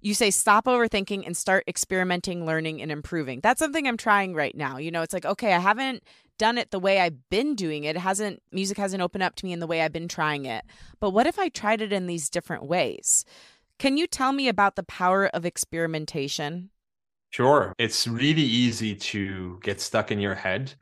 you 0.00 0.14
say 0.14 0.30
stop 0.30 0.66
overthinking 0.66 1.26
and 1.26 1.36
start 1.36 1.64
experimenting, 1.66 2.46
learning, 2.46 2.80
and 2.80 2.92
improving. 2.92 3.40
That's 3.42 3.58
something 3.58 3.86
I'm 3.86 3.96
trying 3.96 4.34
right 4.34 4.54
now. 4.54 4.78
You 4.78 4.90
know, 4.90 5.02
it's 5.02 5.12
like, 5.12 5.24
okay, 5.24 5.52
I 5.52 5.58
haven't 5.58 6.02
done 6.38 6.58
it 6.58 6.70
the 6.70 6.78
way 6.78 7.00
I've 7.00 7.28
been 7.30 7.54
doing 7.54 7.84
it. 7.84 7.96
it 7.96 8.00
hasn't 8.00 8.42
music 8.52 8.76
hasn't 8.76 9.02
opened 9.02 9.22
up 9.22 9.34
to 9.36 9.46
me 9.46 9.52
in 9.52 9.60
the 9.60 9.66
way 9.66 9.80
I've 9.80 9.92
been 9.92 10.08
trying 10.08 10.44
it. 10.44 10.64
But 11.00 11.10
what 11.10 11.26
if 11.26 11.38
I 11.38 11.48
tried 11.48 11.80
it 11.80 11.92
in 11.92 12.06
these 12.06 12.28
different 12.28 12.66
ways? 12.66 13.24
Can 13.78 13.98
you 13.98 14.06
tell 14.06 14.32
me 14.32 14.48
about 14.48 14.76
the 14.76 14.82
power 14.82 15.26
of 15.26 15.44
experimentation? 15.44 16.70
Sure. 17.30 17.74
It's 17.78 18.06
really 18.06 18.42
easy 18.42 18.94
to 18.94 19.58
get 19.62 19.80
stuck 19.82 20.10
in 20.10 20.18
your 20.18 20.34
head, 20.34 20.72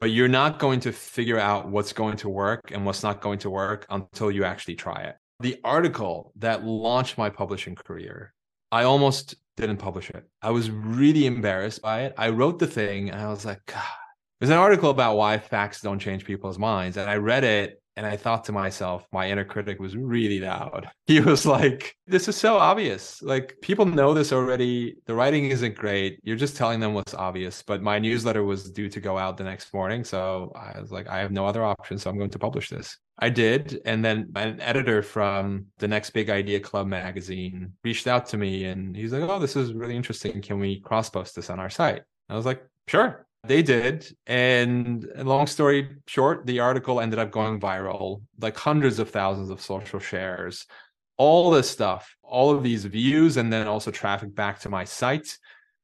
but 0.00 0.12
you're 0.12 0.28
not 0.28 0.58
going 0.58 0.80
to 0.80 0.92
figure 0.92 1.38
out 1.38 1.68
what's 1.68 1.92
going 1.92 2.16
to 2.18 2.30
work 2.30 2.70
and 2.72 2.86
what's 2.86 3.02
not 3.02 3.20
going 3.20 3.38
to 3.40 3.50
work 3.50 3.84
until 3.90 4.30
you 4.30 4.44
actually 4.44 4.76
try 4.76 5.02
it. 5.02 5.16
The 5.40 5.60
article 5.62 6.32
that 6.36 6.64
launched 6.64 7.18
my 7.18 7.28
publishing 7.28 7.74
career, 7.74 8.32
I 8.72 8.84
almost 8.84 9.34
didn't 9.58 9.76
publish 9.76 10.08
it. 10.08 10.24
I 10.40 10.50
was 10.50 10.70
really 10.70 11.26
embarrassed 11.26 11.82
by 11.82 12.04
it. 12.04 12.14
I 12.16 12.30
wrote 12.30 12.58
the 12.58 12.66
thing 12.66 13.10
and 13.10 13.20
I 13.20 13.28
was 13.28 13.44
like, 13.44 13.60
God. 13.66 13.84
There's 14.40 14.50
an 14.50 14.56
article 14.56 14.90
about 14.90 15.16
why 15.16 15.36
facts 15.38 15.82
don't 15.82 15.98
change 15.98 16.24
people's 16.24 16.58
minds. 16.58 16.96
And 16.96 17.10
I 17.10 17.16
read 17.16 17.44
it 17.44 17.82
and 17.98 18.06
I 18.06 18.16
thought 18.16 18.44
to 18.44 18.52
myself, 18.52 19.04
my 19.10 19.28
inner 19.28 19.44
critic 19.44 19.80
was 19.80 19.96
really 19.96 20.38
loud. 20.38 20.88
He 21.08 21.20
was 21.20 21.44
like, 21.44 21.96
This 22.06 22.28
is 22.28 22.36
so 22.36 22.58
obvious. 22.58 23.20
Like, 23.22 23.56
people 23.60 23.86
know 23.86 24.14
this 24.14 24.32
already. 24.32 24.96
The 25.06 25.14
writing 25.14 25.46
isn't 25.46 25.74
great. 25.74 26.20
You're 26.22 26.36
just 26.36 26.56
telling 26.56 26.78
them 26.78 26.94
what's 26.94 27.14
obvious. 27.14 27.64
But 27.66 27.82
my 27.82 27.98
newsletter 27.98 28.44
was 28.44 28.70
due 28.70 28.88
to 28.90 29.00
go 29.00 29.18
out 29.18 29.36
the 29.36 29.44
next 29.44 29.74
morning. 29.74 30.04
So 30.04 30.52
I 30.54 30.78
was 30.80 30.92
like, 30.92 31.08
I 31.08 31.18
have 31.18 31.32
no 31.32 31.44
other 31.44 31.64
option. 31.64 31.98
So 31.98 32.08
I'm 32.08 32.18
going 32.18 32.30
to 32.30 32.38
publish 32.38 32.68
this. 32.68 32.96
I 33.18 33.30
did. 33.30 33.80
And 33.84 34.04
then 34.04 34.30
an 34.36 34.60
editor 34.60 35.02
from 35.02 35.66
the 35.78 35.88
Next 35.88 36.10
Big 36.10 36.30
Idea 36.30 36.60
Club 36.60 36.86
magazine 36.86 37.72
reached 37.82 38.06
out 38.06 38.26
to 38.26 38.36
me 38.36 38.66
and 38.66 38.94
he's 38.94 39.12
like, 39.12 39.28
Oh, 39.28 39.40
this 39.40 39.56
is 39.56 39.72
really 39.72 39.96
interesting. 39.96 40.40
Can 40.40 40.60
we 40.60 40.78
cross 40.80 41.10
post 41.10 41.34
this 41.34 41.50
on 41.50 41.58
our 41.58 41.70
site? 41.70 42.02
I 42.28 42.36
was 42.36 42.46
like, 42.46 42.62
Sure. 42.86 43.26
They 43.44 43.62
did. 43.62 44.06
And 44.26 45.08
long 45.16 45.46
story 45.46 45.96
short, 46.06 46.46
the 46.46 46.60
article 46.60 47.00
ended 47.00 47.18
up 47.18 47.30
going 47.30 47.60
viral, 47.60 48.22
like 48.40 48.56
hundreds 48.56 48.98
of 48.98 49.10
thousands 49.10 49.50
of 49.50 49.60
social 49.60 50.00
shares, 50.00 50.66
all 51.16 51.50
this 51.50 51.70
stuff, 51.70 52.14
all 52.22 52.50
of 52.50 52.62
these 52.62 52.84
views, 52.84 53.36
and 53.36 53.52
then 53.52 53.66
also 53.66 53.90
traffic 53.90 54.34
back 54.34 54.60
to 54.60 54.68
my 54.68 54.84
site 54.84 55.38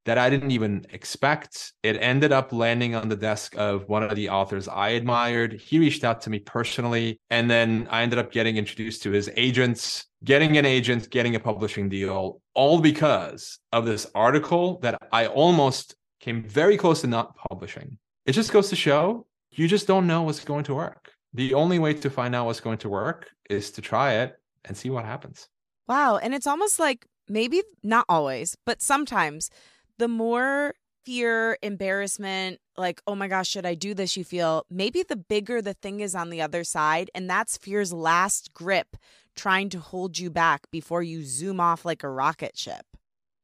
that 0.04 0.18
I 0.18 0.28
didn't 0.28 0.50
even 0.50 0.84
expect. 0.92 1.72
It 1.82 1.96
ended 2.00 2.30
up 2.30 2.52
landing 2.52 2.94
on 2.94 3.08
the 3.08 3.16
desk 3.16 3.54
of 3.56 3.88
one 3.88 4.02
of 4.02 4.14
the 4.14 4.28
authors 4.28 4.68
I 4.68 4.90
admired. 4.90 5.54
He 5.54 5.78
reached 5.78 6.04
out 6.04 6.20
to 6.22 6.30
me 6.30 6.40
personally, 6.40 7.18
and 7.30 7.50
then 7.50 7.88
I 7.90 8.02
ended 8.02 8.18
up 8.18 8.30
getting 8.30 8.56
introduced 8.56 9.02
to 9.04 9.10
his 9.10 9.30
agents, 9.36 10.04
getting 10.22 10.58
an 10.58 10.66
agent, 10.66 11.08
getting 11.10 11.36
a 11.36 11.40
publishing 11.40 11.88
deal, 11.88 12.40
all 12.54 12.80
because 12.80 13.58
of 13.72 13.86
this 13.86 14.06
article 14.14 14.78
that 14.80 14.98
I 15.10 15.26
almost 15.26 15.94
came 16.24 16.42
very 16.42 16.78
close 16.78 17.02
to 17.02 17.06
not 17.06 17.36
publishing. 17.36 17.98
It 18.24 18.32
just 18.32 18.50
goes 18.50 18.70
to 18.70 18.76
show 18.76 19.26
you 19.50 19.68
just 19.68 19.86
don't 19.86 20.06
know 20.06 20.22
what's 20.22 20.42
going 20.42 20.64
to 20.64 20.74
work. 20.74 21.12
The 21.34 21.52
only 21.52 21.78
way 21.78 21.92
to 21.94 22.08
find 22.08 22.34
out 22.34 22.46
what's 22.46 22.60
going 22.60 22.78
to 22.78 22.88
work 22.88 23.30
is 23.50 23.70
to 23.72 23.82
try 23.82 24.14
it 24.14 24.38
and 24.64 24.76
see 24.76 24.88
what 24.88 25.04
happens. 25.04 25.48
Wow. 25.86 26.16
And 26.16 26.34
it's 26.34 26.46
almost 26.46 26.78
like 26.78 27.06
maybe 27.28 27.62
not 27.82 28.06
always, 28.08 28.56
but 28.64 28.80
sometimes 28.80 29.50
the 29.98 30.08
more 30.08 30.74
fear, 31.04 31.58
embarrassment, 31.62 32.58
like, 32.78 33.02
oh 33.06 33.14
my 33.14 33.28
gosh, 33.28 33.48
should 33.48 33.66
I 33.66 33.74
do 33.74 33.92
this? 33.92 34.16
You 34.16 34.24
feel 34.24 34.64
maybe 34.70 35.02
the 35.02 35.16
bigger 35.16 35.60
the 35.60 35.74
thing 35.74 36.00
is 36.00 36.14
on 36.14 36.30
the 36.30 36.40
other 36.40 36.64
side. 36.64 37.10
And 37.14 37.28
that's 37.28 37.58
fear's 37.58 37.92
last 37.92 38.54
grip 38.54 38.96
trying 39.36 39.68
to 39.68 39.78
hold 39.78 40.18
you 40.18 40.30
back 40.30 40.70
before 40.70 41.02
you 41.02 41.22
zoom 41.22 41.60
off 41.60 41.84
like 41.84 42.02
a 42.02 42.08
rocket 42.08 42.56
ship. 42.56 42.86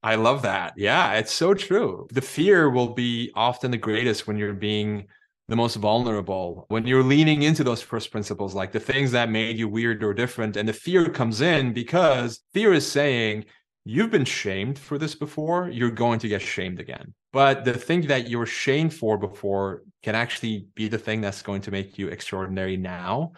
I 0.03 0.15
love 0.15 0.43
that. 0.43 0.75
Yeah, 0.77 1.15
it's 1.15 1.33
so 1.33 1.53
true. 1.55 2.09
The 2.11 2.23
fear 2.23 2.71
will 2.71 2.95
be 2.95 3.31
often 3.35 3.71
the 3.71 3.77
greatest 3.77 4.27
when 4.27 4.39
you're 4.39 4.55
being 4.55 5.07
the 5.49 5.57
most 5.57 5.77
vulnerable, 5.77 6.65
when 6.69 6.87
you're 6.87 7.03
leaning 7.03 7.43
into 7.43 7.65
those 7.65 7.83
first 7.83 8.11
principles, 8.11 8.55
like 8.55 8.73
the 8.73 8.81
things 8.81 9.11
that 9.13 9.29
made 9.29 9.59
you 9.59 9.69
weird 9.69 10.03
or 10.03 10.15
different, 10.15 10.57
and 10.57 10.69
the 10.69 10.73
fear 10.73 11.11
comes 11.11 11.41
in 11.41 11.73
because 11.73 12.41
fear 12.55 12.73
is 12.73 12.91
saying, 12.91 13.45
You've 13.85 14.11
been 14.11 14.27
shamed 14.27 14.79
for 14.79 14.99
this 14.99 15.15
before, 15.15 15.71
you're 15.71 15.91
going 15.91 16.19
to 16.19 16.29
get 16.29 16.43
shamed 16.43 16.81
again. 16.81 17.15
But 17.33 17.65
the 17.65 17.73
thing 17.73 18.03
that 18.09 18.29
you 18.29 18.39
were 18.39 18.47
shamed 18.47 18.93
for 18.93 19.17
before 19.17 19.83
can 20.03 20.15
actually 20.15 20.67
be 20.75 20.87
the 20.89 20.99
thing 20.99 21.23
that's 21.23 21.43
going 21.43 21.63
to 21.63 21.71
make 21.71 21.99
you 21.99 22.09
extraordinary 22.09 22.77
now. 22.77 23.33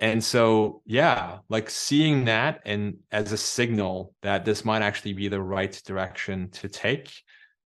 And 0.00 0.22
so, 0.22 0.82
yeah, 0.86 1.38
like 1.48 1.68
seeing 1.68 2.24
that 2.26 2.60
and 2.64 2.98
as 3.10 3.32
a 3.32 3.36
signal 3.36 4.14
that 4.22 4.44
this 4.44 4.64
might 4.64 4.82
actually 4.82 5.12
be 5.12 5.28
the 5.28 5.42
right 5.42 5.80
direction 5.84 6.50
to 6.50 6.68
take. 6.68 7.12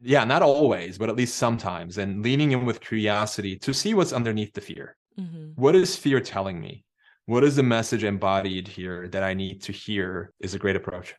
Yeah, 0.01 0.23
not 0.23 0.41
always, 0.41 0.97
but 0.97 1.09
at 1.09 1.17
least 1.17 1.36
sometimes. 1.36 1.97
And 1.97 2.23
leaning 2.23 2.53
in 2.53 2.65
with 2.65 2.79
curiosity 2.79 3.57
to 3.59 3.73
see 3.73 3.93
what's 3.93 4.13
underneath 4.13 4.53
the 4.53 4.61
fear. 4.61 4.95
Mm-hmm. 5.19 5.61
What 5.61 5.75
is 5.75 5.97
fear 5.97 6.21
telling 6.21 6.59
me? 6.59 6.86
What 7.25 7.43
is 7.43 7.57
the 7.57 7.63
message 7.63 8.03
embodied 8.03 8.67
here 8.67 9.07
that 9.09 9.23
I 9.23 9.34
need 9.34 9.61
to 9.63 9.71
hear 9.71 10.34
is 10.39 10.53
a 10.53 10.59
great 10.59 10.75
approach. 10.75 11.15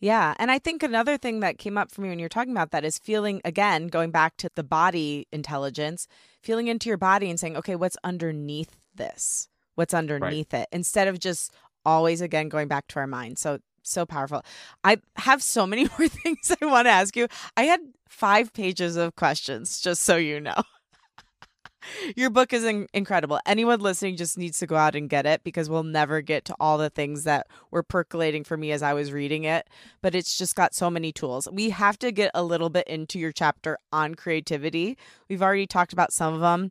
Yeah. 0.00 0.34
And 0.38 0.50
I 0.50 0.58
think 0.58 0.82
another 0.82 1.16
thing 1.16 1.40
that 1.40 1.58
came 1.58 1.78
up 1.78 1.92
for 1.92 2.00
me 2.00 2.08
when 2.08 2.18
you're 2.18 2.28
talking 2.28 2.52
about 2.52 2.72
that 2.72 2.84
is 2.84 2.98
feeling, 2.98 3.40
again, 3.44 3.86
going 3.86 4.10
back 4.10 4.36
to 4.38 4.50
the 4.54 4.64
body 4.64 5.28
intelligence, 5.32 6.08
feeling 6.42 6.68
into 6.68 6.88
your 6.88 6.98
body 6.98 7.30
and 7.30 7.38
saying, 7.38 7.56
okay, 7.56 7.76
what's 7.76 7.96
underneath 8.02 8.76
this? 8.94 9.48
What's 9.74 9.94
underneath 9.94 10.52
right. 10.52 10.62
it 10.62 10.68
instead 10.72 11.08
of 11.08 11.18
just 11.18 11.52
always 11.84 12.20
again 12.20 12.48
going 12.48 12.68
back 12.68 12.86
to 12.88 12.98
our 12.98 13.06
mind. 13.06 13.38
So 13.38 13.58
so 13.82 14.06
powerful. 14.06 14.44
I 14.84 14.98
have 15.16 15.42
so 15.42 15.66
many 15.66 15.88
more 15.98 16.08
things 16.08 16.54
I 16.60 16.66
want 16.66 16.86
to 16.86 16.90
ask 16.90 17.16
you. 17.16 17.28
I 17.56 17.64
had 17.64 17.80
5 18.08 18.52
pages 18.52 18.96
of 18.96 19.16
questions 19.16 19.80
just 19.80 20.02
so 20.02 20.16
you 20.16 20.40
know. 20.40 20.54
Your 22.16 22.30
book 22.30 22.52
is 22.52 22.64
in- 22.64 22.88
incredible. 22.92 23.40
Anyone 23.46 23.80
listening 23.80 24.16
just 24.16 24.38
needs 24.38 24.58
to 24.60 24.66
go 24.66 24.76
out 24.76 24.94
and 24.94 25.10
get 25.10 25.26
it 25.26 25.42
because 25.44 25.68
we'll 25.68 25.82
never 25.82 26.20
get 26.20 26.44
to 26.46 26.54
all 26.60 26.78
the 26.78 26.90
things 26.90 27.24
that 27.24 27.48
were 27.70 27.82
percolating 27.82 28.44
for 28.44 28.56
me 28.56 28.72
as 28.72 28.82
I 28.82 28.94
was 28.94 29.12
reading 29.12 29.44
it. 29.44 29.68
But 30.00 30.14
it's 30.14 30.38
just 30.38 30.54
got 30.54 30.74
so 30.74 30.90
many 30.90 31.12
tools. 31.12 31.48
We 31.50 31.70
have 31.70 31.98
to 32.00 32.12
get 32.12 32.30
a 32.34 32.44
little 32.44 32.70
bit 32.70 32.86
into 32.86 33.18
your 33.18 33.32
chapter 33.32 33.78
on 33.92 34.14
creativity. 34.14 34.96
We've 35.28 35.42
already 35.42 35.66
talked 35.66 35.92
about 35.92 36.12
some 36.12 36.34
of 36.34 36.40
them, 36.40 36.70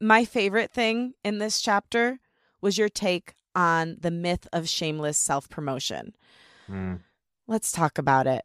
my 0.00 0.24
favorite 0.24 0.72
thing 0.72 1.14
in 1.24 1.38
this 1.38 1.60
chapter 1.60 2.18
was 2.60 2.78
your 2.78 2.88
take 2.88 3.34
on 3.54 3.96
the 4.00 4.10
myth 4.10 4.46
of 4.52 4.68
shameless 4.68 5.18
self 5.18 5.48
promotion. 5.48 6.14
Mm. 6.68 7.00
Let's 7.46 7.72
talk 7.72 7.98
about 7.98 8.26
it. 8.26 8.44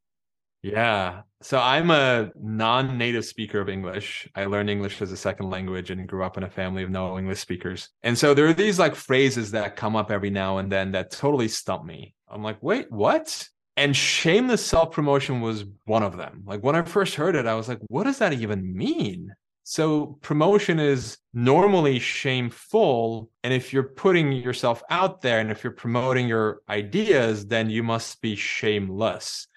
Yeah. 0.61 1.21
So 1.41 1.59
I'm 1.59 1.91
a 1.91 2.31
non 2.41 2.97
native 2.97 3.23
speaker 3.23 3.59
of 3.59 3.69
English. 3.69 4.27
I 4.33 4.45
learned 4.45 4.69
English 4.69 4.99
as 4.99 5.11
a 5.11 5.17
second 5.17 5.51
language 5.51 5.91
and 5.91 6.07
grew 6.07 6.23
up 6.23 6.37
in 6.37 6.43
a 6.43 6.49
family 6.49 6.81
of 6.81 6.89
no 6.89 7.19
English 7.19 7.39
speakers. 7.39 7.89
And 8.01 8.17
so 8.17 8.33
there 8.33 8.47
are 8.47 8.53
these 8.53 8.79
like 8.79 8.95
phrases 8.95 9.51
that 9.51 9.75
come 9.75 9.95
up 9.95 10.09
every 10.09 10.31
now 10.31 10.57
and 10.57 10.71
then 10.71 10.91
that 10.93 11.11
totally 11.11 11.47
stump 11.49 11.85
me. 11.85 12.15
I'm 12.27 12.41
like, 12.41 12.57
wait, 12.63 12.91
what? 12.91 13.47
And 13.77 13.95
shameless 13.95 14.65
self 14.65 14.91
promotion 14.91 15.39
was 15.39 15.65
one 15.83 16.01
of 16.01 16.17
them. 16.17 16.41
Like 16.47 16.63
when 16.63 16.75
I 16.75 16.81
first 16.81 17.13
heard 17.13 17.35
it, 17.35 17.45
I 17.45 17.53
was 17.53 17.69
like, 17.69 17.79
what 17.87 18.05
does 18.05 18.17
that 18.17 18.33
even 18.33 18.75
mean? 18.75 19.35
So 19.67 20.19
promotion 20.21 20.79
is 20.79 21.17
normally 21.33 21.97
shameful. 21.97 23.31
And 23.43 23.51
if 23.51 23.73
you're 23.73 23.81
putting 23.81 24.31
yourself 24.31 24.83
out 24.91 25.21
there 25.21 25.39
and 25.39 25.49
if 25.49 25.63
you're 25.63 25.73
promoting 25.73 26.27
your 26.27 26.61
ideas, 26.69 27.47
then 27.47 27.71
you 27.71 27.81
must 27.81 28.21
be 28.21 28.35
shameless, 28.35 29.47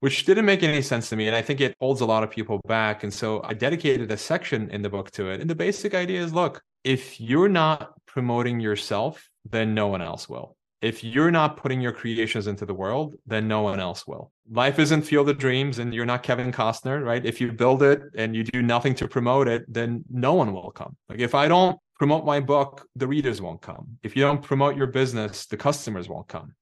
which 0.00 0.26
didn't 0.26 0.44
make 0.44 0.62
any 0.62 0.82
sense 0.82 1.08
to 1.08 1.16
me. 1.16 1.28
And 1.28 1.34
I 1.34 1.40
think 1.40 1.62
it 1.62 1.74
holds 1.80 2.02
a 2.02 2.06
lot 2.06 2.22
of 2.22 2.30
people 2.30 2.60
back. 2.68 3.04
And 3.04 3.12
so 3.12 3.42
I 3.42 3.54
dedicated 3.54 4.12
a 4.12 4.18
section 4.18 4.68
in 4.68 4.82
the 4.82 4.90
book 4.90 5.10
to 5.12 5.30
it. 5.30 5.40
And 5.40 5.48
the 5.48 5.54
basic 5.54 5.94
idea 5.94 6.22
is 6.22 6.34
look, 6.34 6.62
if 6.84 7.18
you're 7.18 7.48
not 7.48 7.94
promoting 8.04 8.60
yourself, 8.60 9.30
then 9.48 9.74
no 9.74 9.86
one 9.86 10.02
else 10.02 10.28
will 10.28 10.58
if 10.84 11.02
you're 11.02 11.30
not 11.30 11.56
putting 11.56 11.80
your 11.80 11.92
creations 11.92 12.46
into 12.46 12.66
the 12.66 12.74
world, 12.74 13.14
then 13.26 13.48
no 13.48 13.62
one 13.62 13.80
else 13.80 14.06
will. 14.06 14.30
Life 14.50 14.78
isn't 14.78 15.00
Field 15.00 15.30
of 15.30 15.38
Dreams 15.38 15.78
and 15.78 15.94
you're 15.94 16.04
not 16.04 16.22
Kevin 16.22 16.52
Costner, 16.52 17.02
right? 17.02 17.24
If 17.24 17.40
you 17.40 17.52
build 17.52 17.82
it 17.82 18.02
and 18.18 18.36
you 18.36 18.44
do 18.44 18.60
nothing 18.60 18.94
to 18.96 19.08
promote 19.08 19.48
it, 19.48 19.64
then 19.66 20.04
no 20.10 20.34
one 20.34 20.52
will 20.52 20.70
come. 20.70 20.94
Like 21.08 21.20
if 21.20 21.34
I 21.34 21.48
don't 21.48 21.78
promote 21.98 22.26
my 22.26 22.38
book, 22.38 22.86
the 22.96 23.06
readers 23.06 23.40
won't 23.40 23.62
come. 23.62 23.96
If 24.02 24.14
you 24.14 24.24
don't 24.24 24.42
promote 24.42 24.76
your 24.76 24.88
business, 24.88 25.46
the 25.46 25.56
customers 25.56 26.06
won't 26.06 26.28
come. 26.28 26.54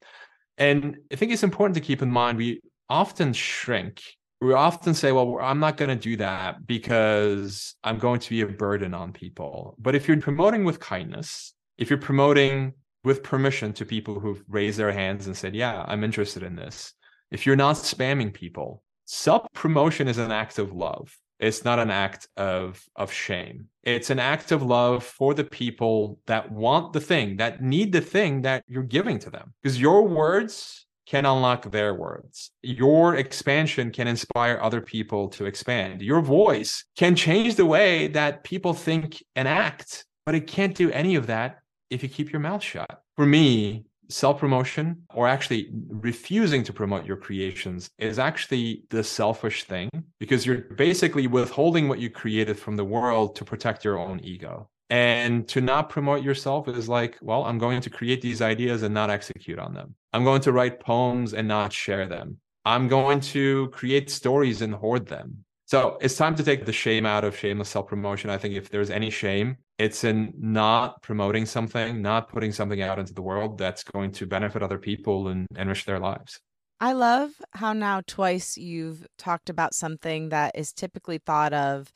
And 0.57 0.99
I 1.12 1.16
think 1.16 1.33
it's 1.33 1.43
important 1.43 1.75
to 1.75 1.81
keep 1.81 2.01
in 2.01 2.11
mind 2.11 2.39
we 2.39 2.61
often 2.89 3.33
shrink. 3.33 4.01
We 4.41 4.53
often 4.53 4.95
say, 4.95 5.11
well, 5.11 5.39
I'm 5.43 5.59
not 5.59 5.77
going 5.77 5.89
to 5.89 5.97
do 5.97 6.16
that 6.18 6.64
because 6.64 7.75
I'm 7.83 7.99
going 7.99 8.20
to 8.20 8.31
be 8.31 8.43
a 8.43 8.47
burden 8.47 8.95
on 8.95 9.12
people. 9.12 9.75
But 9.81 9.97
if 9.97 10.07
you're 10.07 10.20
promoting 10.20 10.62
with 10.62 10.79
kindness, 10.79 11.55
if 11.77 11.91
you're 11.91 11.99
promoting 11.99 12.75
with 13.05 13.22
permission 13.22 13.72
to 13.74 13.84
people 13.84 14.20
who've 14.20 14.42
raised 14.48 14.78
their 14.78 14.92
hands 14.92 15.26
and 15.26 15.36
said, 15.36 15.55
Yeah, 15.55 15.84
I'm 15.86 16.05
interested 16.05 16.42
in 16.42 16.57
this. 16.57 16.94
If 17.30 17.46
you're 17.46 17.57
not 17.57 17.76
spamming 17.76 18.32
people, 18.32 18.82
self 19.05 19.46
promotion 19.55 20.09
is 20.09 20.18
an 20.18 20.32
act 20.32 20.59
of 20.59 20.72
love. 20.72 21.16
It's 21.38 21.64
not 21.64 21.80
an 21.80 21.90
act 21.90 22.28
of, 22.36 22.80
of 22.94 23.12
shame. 23.12 23.66
It's 23.82 24.11
an 24.11 24.20
act 24.20 24.53
of 24.53 24.62
love 24.62 25.03
for 25.03 25.34
the 25.34 25.42
people 25.42 26.20
that 26.26 26.53
want 26.53 26.92
the 26.92 27.00
thing, 27.00 27.38
that 27.38 27.61
need 27.61 27.90
the 27.90 28.00
thing 28.00 28.42
that 28.42 28.62
you're 28.68 28.84
giving 28.84 29.18
to 29.20 29.30
them. 29.30 29.53
Because 29.61 29.80
your 29.80 30.07
words 30.07 30.86
can 31.05 31.26
unlock 31.26 31.70
their 31.70 31.94
words. 31.94 32.53
Your 32.62 33.16
expansion 33.16 33.90
can 33.90 34.07
inspire 34.07 34.61
other 34.62 34.80
people 34.80 35.28
to 35.30 35.46
expand. 35.46 36.00
Your 36.00 36.20
voice 36.20 36.84
can 36.96 37.16
change 37.16 37.57
the 37.57 37.66
way 37.66 38.07
that 38.09 38.44
people 38.44 38.72
think 38.72 39.22
and 39.34 39.48
act, 39.48 40.05
but 40.24 40.36
it 40.36 40.46
can't 40.46 40.76
do 40.76 40.92
any 40.92 41.16
of 41.16 41.26
that 41.26 41.62
if 41.93 42.03
you 42.03 42.09
keep 42.09 42.32
your 42.32 42.40
mouth 42.40 42.62
shut. 42.62 43.03
For 43.16 43.26
me, 43.26 43.84
self 44.09 44.38
promotion 44.40 45.03
or 45.14 45.26
actually 45.26 45.70
refusing 45.88 46.62
to 46.64 46.72
promote 46.72 47.07
your 47.07 47.16
creations 47.16 47.90
is 47.99 48.18
actually 48.18 48.84
the 48.90 49.03
selfish 49.03 49.64
thing 49.64 49.90
because 50.20 50.45
you're 50.47 50.59
basically 50.59 51.26
withholding 51.26 51.88
what 51.88 51.99
you 51.99 52.11
created 52.11 52.59
from 52.59 52.76
the 52.76 52.84
world 52.84 53.36
to 53.36 53.45
protect 53.45 53.84
your 53.84 53.99
own 53.99 54.20
ego. 54.20 54.68
And 54.90 55.49
to 55.49 55.62
not 55.62 55.88
promote 55.88 56.22
yourself 56.22 56.68
is 56.68 56.88
like, 56.88 57.16
well, 57.22 57.45
I'm 57.45 57.59
going 57.59 57.80
to 57.80 57.88
create 57.88 58.20
these 58.20 58.43
ideas 58.43 58.82
and 58.82 58.93
not 58.93 59.09
execute 59.09 59.59
on 59.59 59.72
them. 59.72 59.95
I'm 60.12 60.24
going 60.24 60.43
to 60.43 60.53
write 60.53 60.80
poems 60.80 61.32
and 61.32 61.49
not 61.49 61.72
share 61.72 62.07
them. 62.07 62.38
I'm 62.66 62.88
going 62.88 63.20
to 63.20 63.68
create 63.70 64.11
stories 64.11 64.61
and 64.61 64.74
hoard 64.74 65.07
them. 65.07 65.45
So 65.73 65.97
it's 66.03 66.16
time 66.16 66.35
to 66.35 66.43
take 66.43 66.66
the 66.66 66.73
shame 66.73 67.07
out 67.07 67.25
of 67.25 67.35
shameless 67.35 67.70
self 67.70 67.87
promotion. 67.87 68.29
I 68.29 68.37
think 68.37 68.55
if 68.55 68.68
there's 68.68 68.91
any 68.91 69.09
shame, 69.09 69.57
it's 69.79 70.05
in 70.05 70.35
not 70.37 71.01
promoting 71.01 71.47
something, 71.47 72.03
not 72.03 72.29
putting 72.29 72.53
something 72.53 72.83
out 72.83 72.99
into 72.99 73.14
the 73.14 73.23
world 73.23 73.57
that's 73.57 73.83
going 73.83 74.12
to 74.12 74.27
benefit 74.27 74.62
other 74.62 74.77
people 74.77 75.29
and 75.29 75.47
enrich 75.57 75.87
their 75.87 75.99
lives. 75.99 76.39
I 76.79 76.93
love 76.93 77.31
how 77.53 77.73
now 77.73 78.03
twice 78.07 78.59
you've 78.59 79.07
talked 79.16 79.49
about 79.49 79.73
something 79.73 80.29
that 80.29 80.55
is 80.57 80.75
typically 80.75 81.16
thought 81.16 81.55
of 81.55 81.91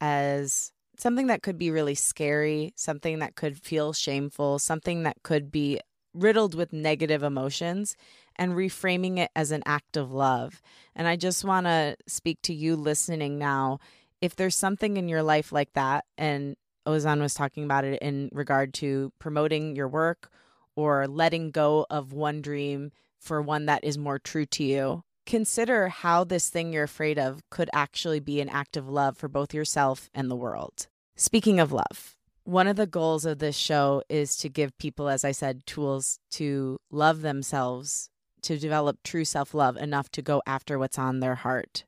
as 0.00 0.72
something 0.98 1.28
that 1.28 1.42
could 1.42 1.58
be 1.58 1.70
really 1.70 1.94
scary, 1.94 2.72
something 2.74 3.20
that 3.20 3.36
could 3.36 3.56
feel 3.56 3.92
shameful, 3.92 4.58
something 4.58 5.04
that 5.04 5.22
could 5.22 5.52
be 5.52 5.78
riddled 6.12 6.56
with 6.56 6.72
negative 6.72 7.22
emotions 7.22 7.94
and 8.42 8.54
reframing 8.54 9.18
it 9.18 9.30
as 9.36 9.52
an 9.52 9.62
act 9.66 9.96
of 9.96 10.10
love. 10.10 10.60
And 10.96 11.06
I 11.06 11.14
just 11.14 11.44
want 11.44 11.66
to 11.66 11.96
speak 12.08 12.42
to 12.42 12.52
you 12.52 12.74
listening 12.74 13.38
now. 13.38 13.78
If 14.20 14.34
there's 14.34 14.56
something 14.56 14.96
in 14.96 15.08
your 15.08 15.22
life 15.22 15.52
like 15.52 15.72
that, 15.74 16.06
and 16.18 16.56
Ozan 16.84 17.20
was 17.20 17.34
talking 17.34 17.62
about 17.62 17.84
it 17.84 18.02
in 18.02 18.30
regard 18.32 18.74
to 18.74 19.12
promoting 19.20 19.76
your 19.76 19.86
work 19.86 20.28
or 20.74 21.06
letting 21.06 21.52
go 21.52 21.86
of 21.88 22.12
one 22.12 22.42
dream 22.42 22.90
for 23.20 23.40
one 23.40 23.66
that 23.66 23.84
is 23.84 23.96
more 23.96 24.18
true 24.18 24.46
to 24.46 24.64
you, 24.64 25.04
consider 25.24 25.86
how 25.86 26.24
this 26.24 26.48
thing 26.48 26.72
you're 26.72 26.82
afraid 26.82 27.20
of 27.20 27.48
could 27.48 27.70
actually 27.72 28.18
be 28.18 28.40
an 28.40 28.48
act 28.48 28.76
of 28.76 28.88
love 28.88 29.16
for 29.16 29.28
both 29.28 29.54
yourself 29.54 30.10
and 30.12 30.28
the 30.28 30.34
world. 30.34 30.88
Speaking 31.14 31.60
of 31.60 31.70
love, 31.70 32.16
one 32.42 32.66
of 32.66 32.74
the 32.74 32.88
goals 32.88 33.24
of 33.24 33.38
this 33.38 33.56
show 33.56 34.02
is 34.08 34.34
to 34.38 34.48
give 34.48 34.76
people, 34.78 35.08
as 35.08 35.24
I 35.24 35.30
said, 35.30 35.64
tools 35.64 36.18
to 36.32 36.80
love 36.90 37.22
themselves 37.22 38.08
to 38.42 38.58
develop 38.58 39.02
true 39.02 39.24
self 39.24 39.54
love 39.54 39.76
enough 39.76 40.10
to 40.12 40.22
go 40.22 40.42
after 40.46 40.78
what's 40.78 40.98
on 40.98 41.20
their 41.20 41.36
heart. 41.36 41.84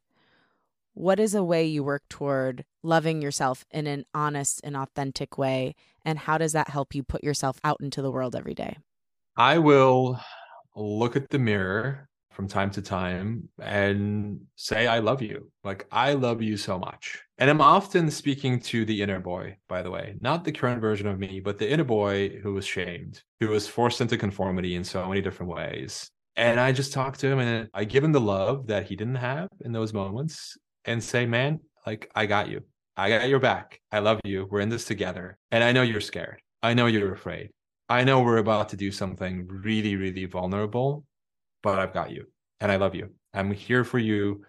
What 0.94 1.18
is 1.18 1.34
a 1.34 1.42
way 1.42 1.64
you 1.64 1.82
work 1.82 2.04
toward 2.08 2.64
loving 2.82 3.20
yourself 3.20 3.64
in 3.70 3.86
an 3.86 4.04
honest 4.14 4.60
and 4.62 4.76
authentic 4.76 5.36
way? 5.36 5.74
And 6.04 6.18
how 6.20 6.38
does 6.38 6.52
that 6.52 6.68
help 6.68 6.94
you 6.94 7.02
put 7.02 7.24
yourself 7.24 7.58
out 7.64 7.80
into 7.80 8.00
the 8.00 8.12
world 8.12 8.36
every 8.36 8.54
day? 8.54 8.76
I 9.36 9.58
will 9.58 10.20
look 10.76 11.16
at 11.16 11.30
the 11.30 11.38
mirror 11.38 12.08
from 12.34 12.48
time 12.48 12.70
to 12.72 12.82
time 12.82 13.48
and 13.60 14.40
say, 14.56 14.86
I 14.86 14.98
love 14.98 15.22
you. 15.22 15.50
Like, 15.62 15.86
I 15.90 16.14
love 16.14 16.42
you 16.42 16.56
so 16.56 16.78
much. 16.78 17.22
And 17.38 17.48
I'm 17.48 17.60
often 17.60 18.10
speaking 18.10 18.60
to 18.60 18.84
the 18.84 19.02
inner 19.02 19.20
boy, 19.20 19.56
by 19.68 19.82
the 19.82 19.90
way, 19.90 20.16
not 20.20 20.44
the 20.44 20.52
current 20.52 20.80
version 20.80 21.06
of 21.06 21.18
me, 21.18 21.40
but 21.40 21.58
the 21.58 21.70
inner 21.70 21.84
boy 21.84 22.30
who 22.42 22.54
was 22.54 22.64
shamed, 22.64 23.22
who 23.40 23.48
was 23.48 23.68
forced 23.68 24.00
into 24.00 24.16
conformity 24.18 24.74
in 24.74 24.84
so 24.84 25.08
many 25.08 25.20
different 25.20 25.52
ways, 25.52 26.10
and 26.36 26.58
I 26.58 26.72
just 26.72 26.92
talk 26.92 27.16
to 27.18 27.28
him 27.28 27.38
and 27.38 27.68
I 27.72 27.84
give 27.84 28.02
him 28.02 28.12
the 28.12 28.20
love 28.20 28.66
that 28.66 28.86
he 28.86 28.96
didn't 28.96 29.16
have 29.16 29.48
in 29.64 29.72
those 29.72 29.92
moments 29.92 30.56
and 30.84 31.02
say, 31.02 31.26
man, 31.26 31.60
like, 31.86 32.10
I 32.14 32.26
got 32.26 32.48
you. 32.48 32.62
I 32.96 33.08
got 33.08 33.28
your 33.28 33.40
back. 33.40 33.80
I 33.92 34.00
love 34.00 34.20
you. 34.24 34.46
We're 34.50 34.60
in 34.60 34.68
this 34.68 34.84
together. 34.84 35.38
And 35.50 35.62
I 35.62 35.72
know 35.72 35.82
you're 35.82 36.00
scared. 36.00 36.40
I 36.62 36.74
know 36.74 36.86
you're 36.86 37.12
afraid. 37.12 37.50
I 37.88 38.04
know 38.04 38.22
we're 38.22 38.38
about 38.38 38.70
to 38.70 38.76
do 38.76 38.90
something 38.90 39.46
really, 39.48 39.96
really 39.96 40.24
vulnerable, 40.24 41.04
but 41.62 41.78
I've 41.78 41.92
got 41.92 42.10
you 42.10 42.26
and 42.60 42.72
I 42.72 42.76
love 42.76 42.94
you. 42.94 43.10
I'm 43.32 43.50
here 43.50 43.84
for 43.84 43.98
you. 43.98 44.44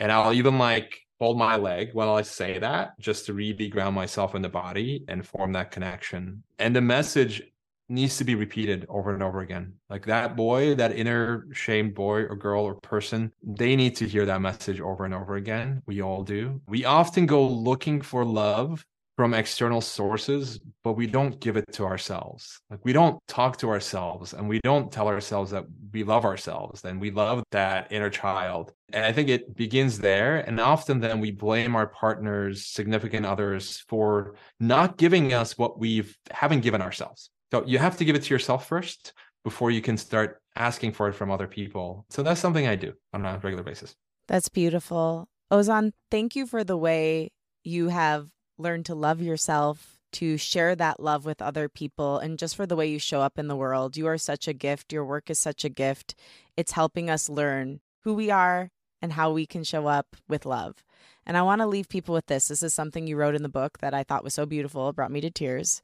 And 0.00 0.12
I'll 0.12 0.32
even 0.32 0.58
like 0.58 0.98
hold 1.20 1.38
my 1.38 1.56
leg 1.56 1.90
while 1.92 2.14
I 2.14 2.22
say 2.22 2.58
that 2.58 2.98
just 2.98 3.26
to 3.26 3.32
really 3.32 3.68
ground 3.68 3.94
myself 3.94 4.34
in 4.34 4.42
the 4.42 4.48
body 4.48 5.04
and 5.08 5.26
form 5.26 5.52
that 5.52 5.70
connection. 5.70 6.42
And 6.58 6.76
the 6.76 6.80
message 6.80 7.42
needs 7.88 8.16
to 8.18 8.24
be 8.24 8.34
repeated 8.34 8.86
over 8.88 9.12
and 9.12 9.22
over 9.22 9.40
again. 9.40 9.74
Like 9.90 10.06
that 10.06 10.36
boy, 10.36 10.74
that 10.76 10.96
inner 10.96 11.46
shamed 11.52 11.94
boy 11.94 12.22
or 12.22 12.36
girl 12.36 12.64
or 12.64 12.74
person, 12.74 13.32
they 13.42 13.76
need 13.76 13.96
to 13.96 14.08
hear 14.08 14.26
that 14.26 14.40
message 14.40 14.80
over 14.80 15.04
and 15.04 15.14
over 15.14 15.36
again. 15.36 15.82
We 15.86 16.02
all 16.02 16.22
do. 16.22 16.60
We 16.66 16.84
often 16.84 17.26
go 17.26 17.46
looking 17.46 18.00
for 18.00 18.24
love 18.24 18.84
from 19.16 19.32
external 19.32 19.80
sources, 19.80 20.58
but 20.82 20.94
we 20.94 21.06
don't 21.06 21.38
give 21.40 21.56
it 21.56 21.64
to 21.72 21.84
ourselves. 21.84 22.60
Like 22.68 22.80
we 22.84 22.92
don't 22.92 23.20
talk 23.28 23.56
to 23.58 23.68
ourselves 23.68 24.34
and 24.34 24.48
we 24.48 24.60
don't 24.64 24.90
tell 24.90 25.06
ourselves 25.06 25.52
that 25.52 25.64
we 25.92 26.02
love 26.02 26.24
ourselves 26.24 26.84
and 26.84 27.00
we 27.00 27.12
love 27.12 27.44
that 27.52 27.92
inner 27.92 28.10
child. 28.10 28.72
And 28.92 29.04
I 29.04 29.12
think 29.12 29.28
it 29.28 29.54
begins 29.54 29.98
there. 29.98 30.38
And 30.38 30.60
often 30.60 30.98
then 30.98 31.20
we 31.20 31.30
blame 31.30 31.76
our 31.76 31.86
partners, 31.86 32.66
significant 32.66 33.24
others 33.24 33.84
for 33.88 34.34
not 34.58 34.96
giving 34.96 35.32
us 35.32 35.56
what 35.56 35.78
we've 35.78 36.16
haven't 36.30 36.60
given 36.60 36.82
ourselves. 36.82 37.30
So 37.54 37.64
you 37.64 37.78
have 37.78 37.96
to 37.98 38.04
give 38.04 38.16
it 38.16 38.24
to 38.24 38.34
yourself 38.34 38.66
first 38.66 39.12
before 39.44 39.70
you 39.70 39.80
can 39.80 39.96
start 39.96 40.42
asking 40.56 40.90
for 40.90 41.08
it 41.08 41.12
from 41.12 41.30
other 41.30 41.46
people. 41.46 42.04
So 42.10 42.24
that's 42.24 42.40
something 42.40 42.66
I 42.66 42.74
do 42.74 42.94
on 43.12 43.24
a 43.24 43.38
regular 43.44 43.62
basis. 43.62 43.94
That's 44.26 44.48
beautiful. 44.48 45.28
Ozan, 45.52 45.92
thank 46.10 46.34
you 46.34 46.48
for 46.48 46.64
the 46.64 46.76
way 46.76 47.30
you 47.62 47.90
have 47.90 48.26
learned 48.58 48.86
to 48.86 48.96
love 48.96 49.22
yourself, 49.22 50.00
to 50.14 50.36
share 50.36 50.74
that 50.74 50.98
love 50.98 51.24
with 51.24 51.40
other 51.40 51.68
people, 51.68 52.18
and 52.18 52.40
just 52.40 52.56
for 52.56 52.66
the 52.66 52.74
way 52.74 52.88
you 52.88 52.98
show 52.98 53.20
up 53.20 53.38
in 53.38 53.46
the 53.46 53.54
world. 53.54 53.96
You 53.96 54.08
are 54.08 54.18
such 54.18 54.48
a 54.48 54.52
gift. 54.52 54.92
Your 54.92 55.04
work 55.04 55.30
is 55.30 55.38
such 55.38 55.64
a 55.64 55.68
gift. 55.68 56.16
It's 56.56 56.72
helping 56.72 57.08
us 57.08 57.28
learn 57.28 57.78
who 58.02 58.14
we 58.14 58.32
are 58.32 58.72
and 59.00 59.12
how 59.12 59.30
we 59.30 59.46
can 59.46 59.62
show 59.62 59.86
up 59.86 60.16
with 60.28 60.44
love. 60.44 60.82
And 61.24 61.36
I 61.36 61.42
want 61.42 61.60
to 61.60 61.68
leave 61.68 61.88
people 61.88 62.16
with 62.16 62.26
this. 62.26 62.48
This 62.48 62.64
is 62.64 62.74
something 62.74 63.06
you 63.06 63.14
wrote 63.14 63.36
in 63.36 63.44
the 63.44 63.48
book 63.48 63.78
that 63.78 63.94
I 63.94 64.02
thought 64.02 64.24
was 64.24 64.34
so 64.34 64.44
beautiful. 64.44 64.88
It 64.88 64.96
brought 64.96 65.12
me 65.12 65.20
to 65.20 65.30
tears. 65.30 65.82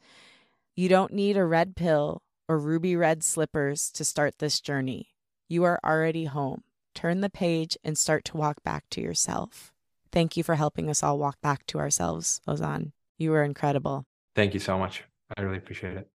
You 0.77 0.89
don't 0.89 1.13
need 1.13 1.37
a 1.37 1.45
red 1.45 1.77
pill 1.77 2.23
or 2.49 2.59
ruby 2.59 2.97
red 2.97 3.23
slippers 3.23 3.91
to 3.93 4.05
start 4.05 4.39
this 4.39 4.61
journey. 4.61 5.09
You 5.49 5.65
are 5.65 5.81
already 5.85 6.27
home. 6.27 6.63
Turn 6.95 7.21
the 7.21 7.31
page 7.31 7.77
and 7.85 7.99
start 7.99 8.25
to 8.27 8.37
walk 8.37 8.63
back 8.63 8.85
to 8.91 9.01
yourself. 9.01 9.73
Thank 10.13 10.37
you 10.37 10.43
for 10.43 10.57
helping 10.57 10.89
us 10.89 11.03
all 11.03 11.19
walk 11.19 11.41
back 11.41 11.67
to 11.67 11.79
ourselves, 11.79 12.41
Ozan. 12.49 12.93
You 13.19 13.31
were 13.31 13.45
incredible. 13.45 14.05
Thank 14.35 14.55
you 14.55 14.61
so 14.61 14.79
much. 14.79 15.05
I 15.37 15.43
really 15.43 15.59
appreciate 15.59 15.97
it. 15.97 16.09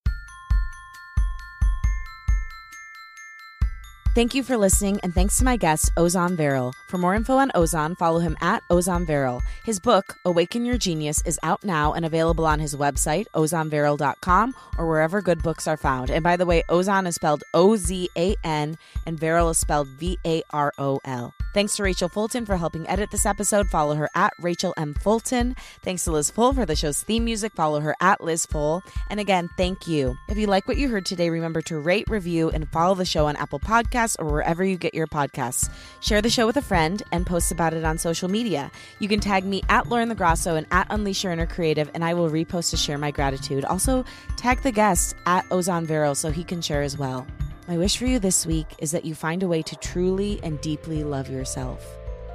Thank 4.14 4.32
you 4.32 4.44
for 4.44 4.56
listening, 4.56 5.00
and 5.02 5.12
thanks 5.12 5.38
to 5.38 5.44
my 5.44 5.56
guest, 5.56 5.90
Ozan 5.96 6.36
Varol. 6.36 6.72
For 6.86 6.98
more 6.98 7.16
info 7.16 7.36
on 7.38 7.50
Ozan, 7.56 7.98
follow 7.98 8.20
him 8.20 8.36
at 8.40 8.62
Ozan 8.70 9.04
Varol. 9.08 9.40
His 9.64 9.80
book, 9.80 10.14
Awaken 10.24 10.64
Your 10.64 10.78
Genius, 10.78 11.20
is 11.26 11.40
out 11.42 11.64
now 11.64 11.94
and 11.94 12.04
available 12.04 12.46
on 12.46 12.60
his 12.60 12.76
website, 12.76 13.26
ozanvarol.com, 13.34 14.54
or 14.78 14.86
wherever 14.86 15.20
good 15.20 15.42
books 15.42 15.66
are 15.66 15.76
found. 15.76 16.10
And 16.10 16.22
by 16.22 16.36
the 16.36 16.46
way, 16.46 16.62
Ozan 16.70 17.08
is 17.08 17.16
spelled 17.16 17.42
O 17.54 17.74
Z 17.74 18.08
A 18.16 18.36
N, 18.44 18.78
and 19.04 19.18
Varol 19.18 19.50
is 19.50 19.58
spelled 19.58 19.88
V 19.88 20.16
A 20.24 20.44
R 20.50 20.72
O 20.78 21.00
L. 21.04 21.34
Thanks 21.52 21.74
to 21.76 21.82
Rachel 21.82 22.08
Fulton 22.08 22.46
for 22.46 22.56
helping 22.56 22.88
edit 22.88 23.10
this 23.10 23.26
episode. 23.26 23.68
Follow 23.68 23.96
her 23.96 24.08
at 24.14 24.32
Rachel 24.40 24.74
M. 24.76 24.94
Fulton. 24.94 25.56
Thanks 25.82 26.04
to 26.04 26.12
Liz 26.12 26.30
Full 26.30 26.52
for 26.52 26.66
the 26.66 26.76
show's 26.76 27.02
theme 27.02 27.24
music. 27.24 27.52
Follow 27.52 27.80
her 27.80 27.96
at 28.00 28.20
Liz 28.20 28.46
Full. 28.46 28.82
And 29.10 29.18
again, 29.18 29.48
thank 29.56 29.88
you. 29.88 30.16
If 30.28 30.36
you 30.36 30.46
like 30.46 30.68
what 30.68 30.76
you 30.76 30.88
heard 30.88 31.06
today, 31.06 31.30
remember 31.30 31.62
to 31.62 31.78
rate, 31.78 32.08
review, 32.08 32.50
and 32.50 32.68
follow 32.70 32.94
the 32.94 33.04
show 33.04 33.26
on 33.26 33.36
Apple 33.36 33.60
Podcasts 33.60 34.03
or 34.18 34.26
wherever 34.26 34.62
you 34.62 34.76
get 34.76 34.94
your 34.94 35.07
podcasts. 35.07 35.70
Share 36.00 36.20
the 36.20 36.30
show 36.30 36.46
with 36.46 36.57
a 36.57 36.62
friend 36.62 37.02
and 37.12 37.26
post 37.26 37.50
about 37.50 37.74
it 37.74 37.84
on 37.84 37.96
social 37.96 38.28
media. 38.28 38.70
You 38.98 39.09
can 39.09 39.20
tag 39.20 39.44
me 39.44 39.62
at 39.68 39.88
Lauren 39.88 40.11
LoGrasso 40.11 40.57
and 40.57 40.66
at 40.70 40.86
Unleash 40.90 41.24
Your 41.24 41.32
Inner 41.32 41.46
Creative, 41.46 41.90
and 41.94 42.05
I 42.05 42.14
will 42.14 42.28
repost 42.28 42.70
to 42.70 42.76
share 42.76 42.98
my 42.98 43.11
gratitude. 43.11 43.64
Also, 43.64 44.05
tag 44.36 44.62
the 44.62 44.72
guest 44.72 45.16
at 45.26 45.44
Ozan 45.46 45.86
Varol 45.86 46.16
so 46.16 46.30
he 46.30 46.44
can 46.44 46.61
share 46.61 46.82
as 46.82 46.98
well. 46.98 47.26
My 47.66 47.78
wish 47.78 47.96
for 47.96 48.05
you 48.05 48.18
this 48.18 48.44
week 48.44 48.66
is 48.78 48.90
that 48.90 49.07
you 49.07 49.14
find 49.14 49.42
a 49.42 49.48
way 49.48 49.62
to 49.62 49.76
truly 49.76 50.38
and 50.42 50.61
deeply 50.61 51.02
love 51.02 51.30
yourself. 51.30 51.82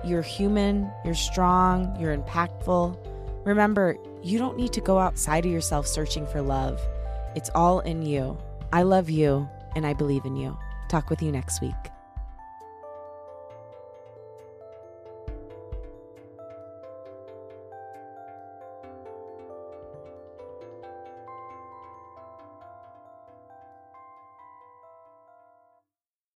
You're 0.04 0.24
human, 0.24 0.92
you're 1.06 1.14
strong, 1.14 1.96
you're 2.00 2.18
impactful. 2.18 2.98
Remember, 3.46 3.96
you 4.24 4.40
don't 4.40 4.58
need 4.58 4.74
to 4.74 4.82
go 4.82 4.98
outside 4.98 5.46
of 5.46 5.52
yourself 5.52 5.86
searching 5.86 6.26
for 6.28 6.42
love. 6.42 6.82
It's 7.36 7.50
all 7.54 7.80
in 7.82 8.02
you. 8.02 8.38
I 8.74 8.84
love 8.84 9.10
you, 9.10 9.48
and 9.76 9.86
I 9.86 9.94
believe 9.94 10.26
in 10.26 10.36
you. 10.36 10.58
Talk 10.90 11.10
with 11.10 11.22
you 11.22 11.32
next 11.32 11.62
week. 11.62 11.99